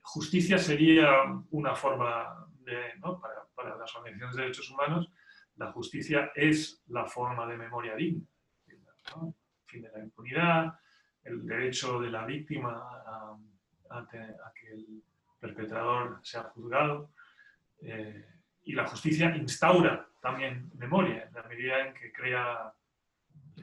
justicia 0.00 0.58
sería 0.58 1.08
una 1.50 1.74
forma 1.74 2.46
de, 2.60 2.94
para, 3.00 3.46
para, 3.54 3.76
las 3.76 3.94
organizaciones 3.96 4.36
de 4.36 4.42
derechos 4.42 4.70
humanos, 4.70 5.10
la 5.56 5.72
justicia 5.72 6.30
es 6.34 6.82
la 6.88 7.06
forma 7.06 7.46
de 7.46 7.56
memoria 7.56 7.94
digna. 7.94 8.24
El 8.66 9.34
fin 9.66 9.82
de 9.82 9.90
la 9.90 10.00
impunidad, 10.00 10.74
el 11.22 11.46
derecho 11.46 12.00
de 12.00 12.10
la 12.10 12.24
víctima 12.24 12.72
a, 12.72 13.36
el 14.72 15.02
perpetrador 15.40 16.20
sea 16.22 16.44
juzgado. 16.44 17.10
Eh, 17.82 18.26
y 18.64 18.72
la 18.72 18.86
justicia 18.86 19.34
instaura 19.34 20.06
también 20.20 20.70
memoria, 20.74 21.24
en 21.24 21.32
la 21.32 21.42
medida 21.44 21.86
en 21.86 21.94
que 21.94 22.12
crea, 22.12 22.72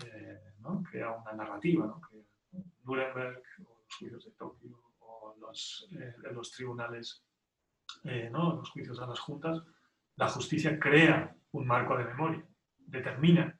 eh, 0.04 0.54
crea 0.90 1.12
una 1.12 1.34
narrativa, 1.34 1.86
¿no? 1.86 2.02
que 2.02 2.26
Nuremberg 2.84 3.44
o 3.64 3.84
los 3.84 3.96
juicios 3.98 4.26
de 4.26 4.32
Tokio 4.32 4.82
o 5.00 5.36
los, 5.40 5.88
eh, 5.92 6.16
tribunales, 6.56 7.24
los 8.04 8.70
juicios 8.72 9.00
a 9.00 9.08
las 9.08 9.20
juntas, 9.20 9.62
la 10.16 10.28
justicia 10.28 10.80
crea 10.80 11.36
un 11.52 11.68
marco 11.68 11.96
de 11.96 12.06
memoria, 12.06 12.44
determina 12.80 13.58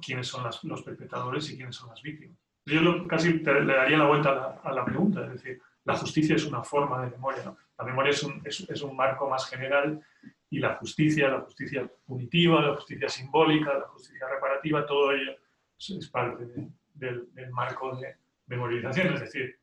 quiénes 0.00 0.26
son 0.26 0.50
los 0.64 0.82
perpetradores 0.82 1.50
y 1.50 1.56
quiénes 1.56 1.76
son 1.76 1.90
las 1.90 2.02
víctimas. 2.02 2.42
Yo 2.64 3.06
casi 3.08 3.32
le 3.40 3.74
daría 3.74 3.98
la 3.98 4.06
vuelta 4.06 4.60
a 4.62 4.72
la, 4.72 4.84
pregunta, 4.84 5.24
es 5.24 5.32
decir, 5.32 5.60
la 5.84 5.96
justicia 5.96 6.36
es 6.36 6.44
una 6.44 6.62
forma 6.62 7.02
de 7.02 7.10
memoria, 7.10 7.54
la 7.78 7.84
memoria 7.84 8.10
es 8.10 8.22
un, 8.22 8.40
es, 8.44 8.82
un, 8.82 8.96
marco 8.96 9.28
más 9.28 9.48
general 9.48 10.00
y 10.48 10.58
la 10.58 10.76
justicia, 10.76 11.28
la 11.28 11.40
justicia 11.40 11.90
punitiva, 12.06 12.60
la 12.60 12.74
justicia 12.76 13.08
simbólica, 13.08 13.74
la 13.74 13.88
justicia 13.88 14.28
reparativa, 14.28 14.86
todo 14.86 15.12
ello 15.12 15.32
es 15.78 16.08
parte 16.08 16.46
del, 16.94 17.28
marco 17.50 17.96
de 17.96 18.16
memorialización, 18.46 19.14
es 19.14 19.20
decir, 19.20 19.58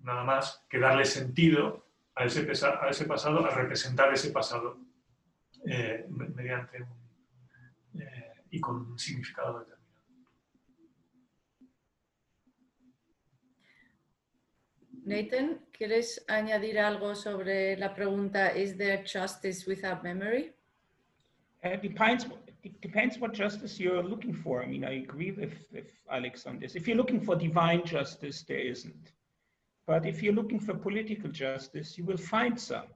nada 0.00 0.24
más 0.24 0.62
que 0.68 0.78
darle 0.78 1.04
sentido 1.06 1.86
a 2.14 2.24
ese, 2.24 2.46
a 2.66 2.88
ese 2.88 3.04
pasado, 3.06 3.44
a 3.44 3.50
representar 3.50 4.12
ese 4.12 4.30
pasado 4.30 4.78
eh, 5.66 6.06
mediante 6.08 6.86
eh, 7.98 8.32
y 8.50 8.60
con 8.60 8.76
un 8.76 8.98
significado 8.98 9.60
determinado. 9.60 9.73
Nathan, 15.04 15.60
¿quieres 15.72 16.24
añadir 16.28 16.78
algo 16.78 17.14
sobre 17.14 17.76
la 17.76 17.94
pregunta 17.94 18.56
¿Is 18.56 18.76
there 18.76 19.04
justice 19.04 19.66
without 19.66 20.02
memory? 20.02 20.52
It 21.62 21.82
depends, 21.82 22.26
it 22.62 22.80
depends 22.80 23.18
what 23.18 23.34
justice 23.34 23.78
you're 23.78 24.02
looking 24.02 24.34
for. 24.34 24.62
I 24.62 24.66
mean, 24.66 24.84
I 24.84 25.02
agree 25.02 25.30
with, 25.30 25.54
with 25.72 25.90
Alex 26.10 26.46
on 26.46 26.58
this. 26.58 26.74
If 26.74 26.86
you're 26.86 26.96
looking 26.96 27.20
for 27.20 27.36
divine 27.36 27.84
justice, 27.84 28.42
there 28.42 28.58
isn't. 28.58 29.12
But 29.86 30.06
if 30.06 30.22
you're 30.22 30.34
looking 30.34 30.60
for 30.60 30.74
political 30.74 31.30
justice, 31.30 31.98
you 31.98 32.04
will 32.04 32.16
find 32.18 32.58
some. 32.58 32.86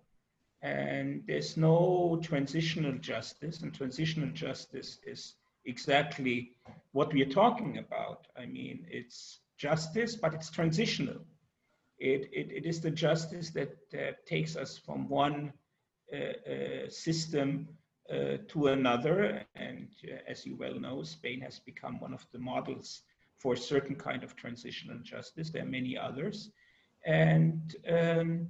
And 0.62 1.22
there's 1.26 1.56
no 1.56 2.18
transitional 2.22 2.92
justice, 2.98 3.60
and 3.62 3.72
transitional 3.74 4.30
justice 4.30 4.98
is 5.06 5.34
exactly 5.64 6.52
what 6.92 7.12
we 7.12 7.22
are 7.22 7.30
talking 7.30 7.78
about. 7.78 8.26
I 8.36 8.46
mean, 8.46 8.86
it's 8.90 9.40
justice, 9.58 10.16
but 10.16 10.34
it's 10.34 10.50
transitional. 10.50 11.18
It, 11.98 12.30
it, 12.32 12.50
it 12.52 12.66
is 12.66 12.80
the 12.80 12.90
justice 12.90 13.50
that, 13.50 13.74
takes 14.26 14.56
us 14.56 14.78
from 14.78 15.08
one 15.08 15.52
uh, 16.12 16.16
uh, 16.16 16.88
system 16.88 17.68
uh, 18.12 18.38
to 18.48 18.68
another. 18.68 19.44
And 19.54 19.88
as 20.28 20.46
you 20.46 20.56
well 20.56 20.78
know, 20.78 21.02
Spain 21.02 21.40
has 21.40 21.58
become 21.58 21.98
one 22.00 22.14
of 22.14 22.24
the 22.32 22.38
models 22.38 23.02
for 23.38 23.54
a 23.54 23.56
certain 23.56 23.96
kind 23.96 24.22
of 24.22 24.36
transitional 24.36 24.98
justice. 25.02 25.50
There 25.50 25.62
are 25.62 25.66
many 25.66 25.96
others. 25.96 26.50
And 27.06 27.74
um, 27.88 28.48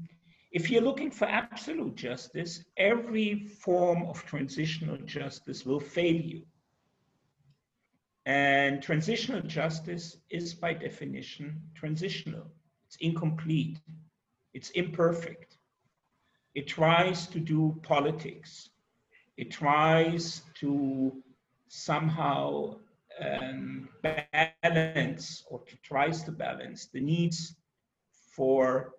if 0.51 0.71
you're 0.71 0.83
looking 0.83 1.11
for 1.11 1.27
absolute 1.27 1.95
justice, 1.95 2.65
every 2.77 3.47
form 3.47 4.05
of 4.05 4.25
transitional 4.25 4.97
justice 4.99 5.65
will 5.65 5.81
fail 5.81 6.17
you 6.17 6.43
and 8.29 8.83
transitional 8.83 9.41
justice 9.41 10.19
is 10.29 10.53
by 10.53 10.75
definition 10.75 11.63
transitional. 11.75 12.47
It's 12.89 12.97
incomplete. 13.01 13.79
It's 14.55 14.71
imperfect. 14.71 15.59
It 16.55 16.67
tries 16.67 17.27
to 17.29 17.39
do 17.41 17.79
politics. 17.83 18.71
It 19.37 19.51
tries 19.51 20.43
to 20.61 21.13
somehow 21.69 22.77
um, 23.21 23.89
balance 24.03 25.45
or 25.51 25.61
tries 25.83 26.23
to 26.25 26.33
balance 26.33 26.87
the 26.87 27.01
needs 27.01 27.57
for 28.35 28.93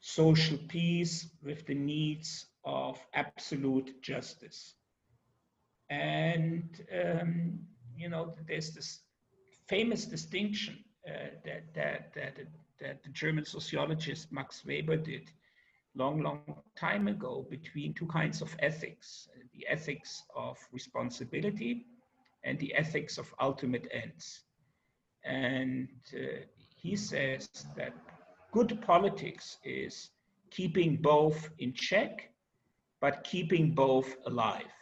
social 0.00 0.58
peace 0.68 1.28
with 1.42 1.66
the 1.66 1.74
needs 1.74 2.46
of 2.64 2.98
absolute 3.14 4.02
justice. 4.02 4.74
And 5.90 6.68
um, 6.92 7.60
you 7.96 8.08
know, 8.08 8.34
there's 8.46 8.70
this 8.72 9.00
famous 9.68 10.06
distinction 10.06 10.78
uh, 11.08 11.30
that, 11.44 11.74
that, 11.74 12.14
that, 12.14 12.36
that 12.80 13.02
the 13.02 13.10
German 13.10 13.44
sociologist 13.44 14.32
Max 14.32 14.64
Weber 14.64 14.96
did 14.96 15.30
long, 15.94 16.22
long 16.22 16.40
time 16.76 17.08
ago 17.08 17.46
between 17.50 17.94
two 17.94 18.06
kinds 18.06 18.42
of 18.42 18.54
ethics, 18.60 19.28
the 19.54 19.66
ethics 19.68 20.22
of 20.36 20.56
responsibility 20.72 21.86
and 22.44 22.58
the 22.58 22.74
ethics 22.74 23.18
of 23.18 23.32
ultimate 23.40 23.88
ends. 23.92 24.42
And 25.24 25.88
uh, 26.14 26.44
he 26.76 26.96
says 26.96 27.48
that 27.76 27.92
good 28.52 28.80
politics 28.80 29.58
is 29.64 30.10
keeping 30.50 30.96
both 30.96 31.50
in 31.58 31.72
check, 31.74 32.30
but 33.00 33.24
keeping 33.24 33.72
both 33.72 34.16
alive. 34.26 34.72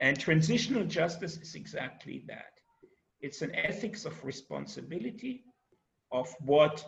And 0.00 0.18
transitional 0.18 0.84
justice 0.84 1.36
is 1.36 1.54
exactly 1.54 2.24
that. 2.28 2.52
It's 3.20 3.42
an 3.42 3.54
ethics 3.54 4.06
of 4.06 4.24
responsibility 4.24 5.44
of 6.12 6.34
what 6.40 6.84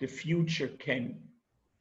the 0.00 0.06
future 0.06 0.68
can 0.68 1.18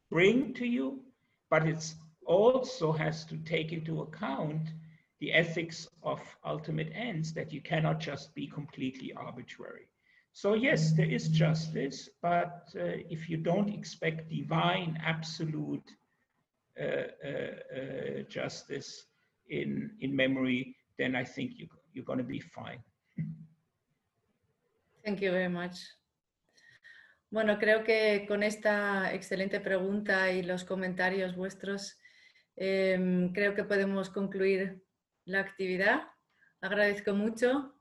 bring 0.10 0.54
to 0.54 0.66
you, 0.66 1.02
but 1.50 1.68
it 1.68 1.94
also 2.26 2.92
has 2.92 3.26
to 3.26 3.38
take 3.38 3.72
into 3.72 4.02
account 4.02 4.70
the 5.20 5.34
ethics 5.34 5.88
of 6.04 6.20
ultimate 6.46 6.92
ends 6.94 7.34
that 7.34 7.52
you 7.52 7.62
cannot 7.62 8.00
just 8.00 8.34
be 8.36 8.48
completely 8.48 9.14
arbitrary. 9.14 9.88
So 10.34 10.54
yes, 10.54 10.92
there 10.94 11.10
is 11.10 11.30
justice, 11.30 12.10
but 12.22 12.70
uh, 12.76 12.98
if 13.10 13.30
you 13.30 13.38
don't 13.38 13.70
expect 13.70 14.30
divine, 14.30 15.00
absolute 15.06 15.90
uh, 16.80 16.84
uh, 16.84 17.78
uh 17.78 18.22
justice, 18.30 19.06
in, 19.50 19.92
in 20.02 20.16
memory, 20.16 20.76
then 20.98 21.16
I 21.16 21.24
think 21.24 21.54
you, 21.58 21.68
you're 21.94 22.06
going 22.06 22.20
to 22.20 22.24
be 22.24 22.40
fine. 22.40 22.80
Thank 25.04 25.22
you 25.22 25.32
very 25.32 25.50
much. 25.50 25.80
Bueno, 27.34 27.58
creo 27.58 27.84
que 27.84 28.26
con 28.28 28.44
esta 28.44 29.12
excelente 29.12 29.60
pregunta 29.60 30.32
y 30.32 30.44
los 30.44 30.64
comentarios 30.66 31.36
vuestros, 31.36 31.98
eh, 32.56 33.32
creo 33.34 33.56
que 33.56 33.64
podemos 33.64 34.12
concluir 34.12 34.84
la 35.26 35.40
actividad. 35.40 36.04
Agradezco 36.62 37.14
mucho 37.14 37.74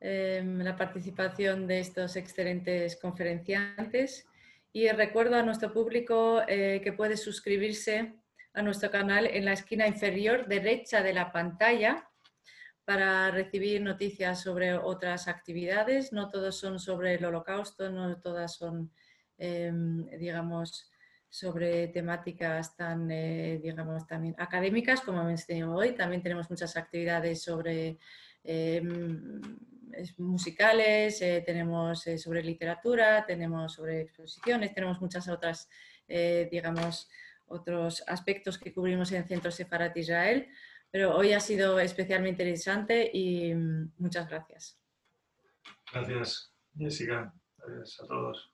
eh, 0.00 0.44
la 0.44 0.76
participación 0.76 1.66
de 1.66 1.80
estos 1.80 2.14
excelentes 2.14 2.94
conferenciantes 2.94 4.28
y 4.72 4.88
recuerdo 4.90 5.34
a 5.38 5.42
nuestro 5.42 5.72
público 5.72 6.42
eh, 6.46 6.80
que 6.80 6.92
puede 6.92 7.16
suscribirse 7.16 8.14
a 8.52 8.62
nuestro 8.62 8.92
canal 8.92 9.26
en 9.26 9.44
la 9.44 9.54
esquina 9.54 9.88
inferior 9.88 10.46
derecha 10.46 11.02
de 11.02 11.14
la 11.14 11.32
pantalla 11.32 12.08
para 12.84 13.30
recibir 13.30 13.80
noticias 13.80 14.40
sobre 14.42 14.74
otras 14.74 15.28
actividades. 15.28 16.12
No 16.12 16.28
todos 16.28 16.56
son 16.58 16.78
sobre 16.78 17.14
el 17.14 17.24
holocausto, 17.24 17.90
no 17.90 18.20
todas 18.20 18.54
son, 18.54 18.92
em, 19.38 20.06
digamos, 20.18 20.90
sobre 21.34 21.88
temáticas 21.88 22.76
tan, 22.76 23.10
eh, 23.10 23.58
digamos, 23.60 24.06
también 24.06 24.36
académicas 24.38 25.00
como 25.00 25.20
hemos 25.20 25.44
tenido 25.44 25.74
hoy. 25.74 25.92
También 25.92 26.22
tenemos 26.22 26.48
muchas 26.48 26.76
actividades 26.76 27.42
sobre 27.42 27.98
em, 28.44 29.40
musicales, 30.18 31.20
eh, 31.22 31.42
tenemos 31.44 32.06
eh, 32.06 32.18
sobre 32.18 32.40
literatura, 32.40 33.26
tenemos 33.26 33.72
sobre 33.72 34.02
exposiciones, 34.02 34.72
tenemos 34.74 35.00
muchas 35.00 35.26
otras, 35.28 35.68
digamos, 36.06 37.08
otros 37.46 38.04
aspectos 38.06 38.56
que 38.56 38.72
cubrimos 38.72 39.10
en 39.10 39.26
Centro 39.26 39.50
Sefarat 39.50 39.96
Israel. 39.96 40.48
Pero 40.94 41.16
hoy 41.16 41.32
ha 41.32 41.40
sido 41.40 41.80
especialmente 41.80 42.44
interesante 42.44 43.10
y 43.12 43.52
mm, 43.52 43.94
muchas 43.98 44.28
gracias. 44.28 44.80
Gracias, 45.92 46.54
Jessica. 46.78 47.34
Gracias 47.58 48.00
a 48.00 48.06
todos. 48.06 48.53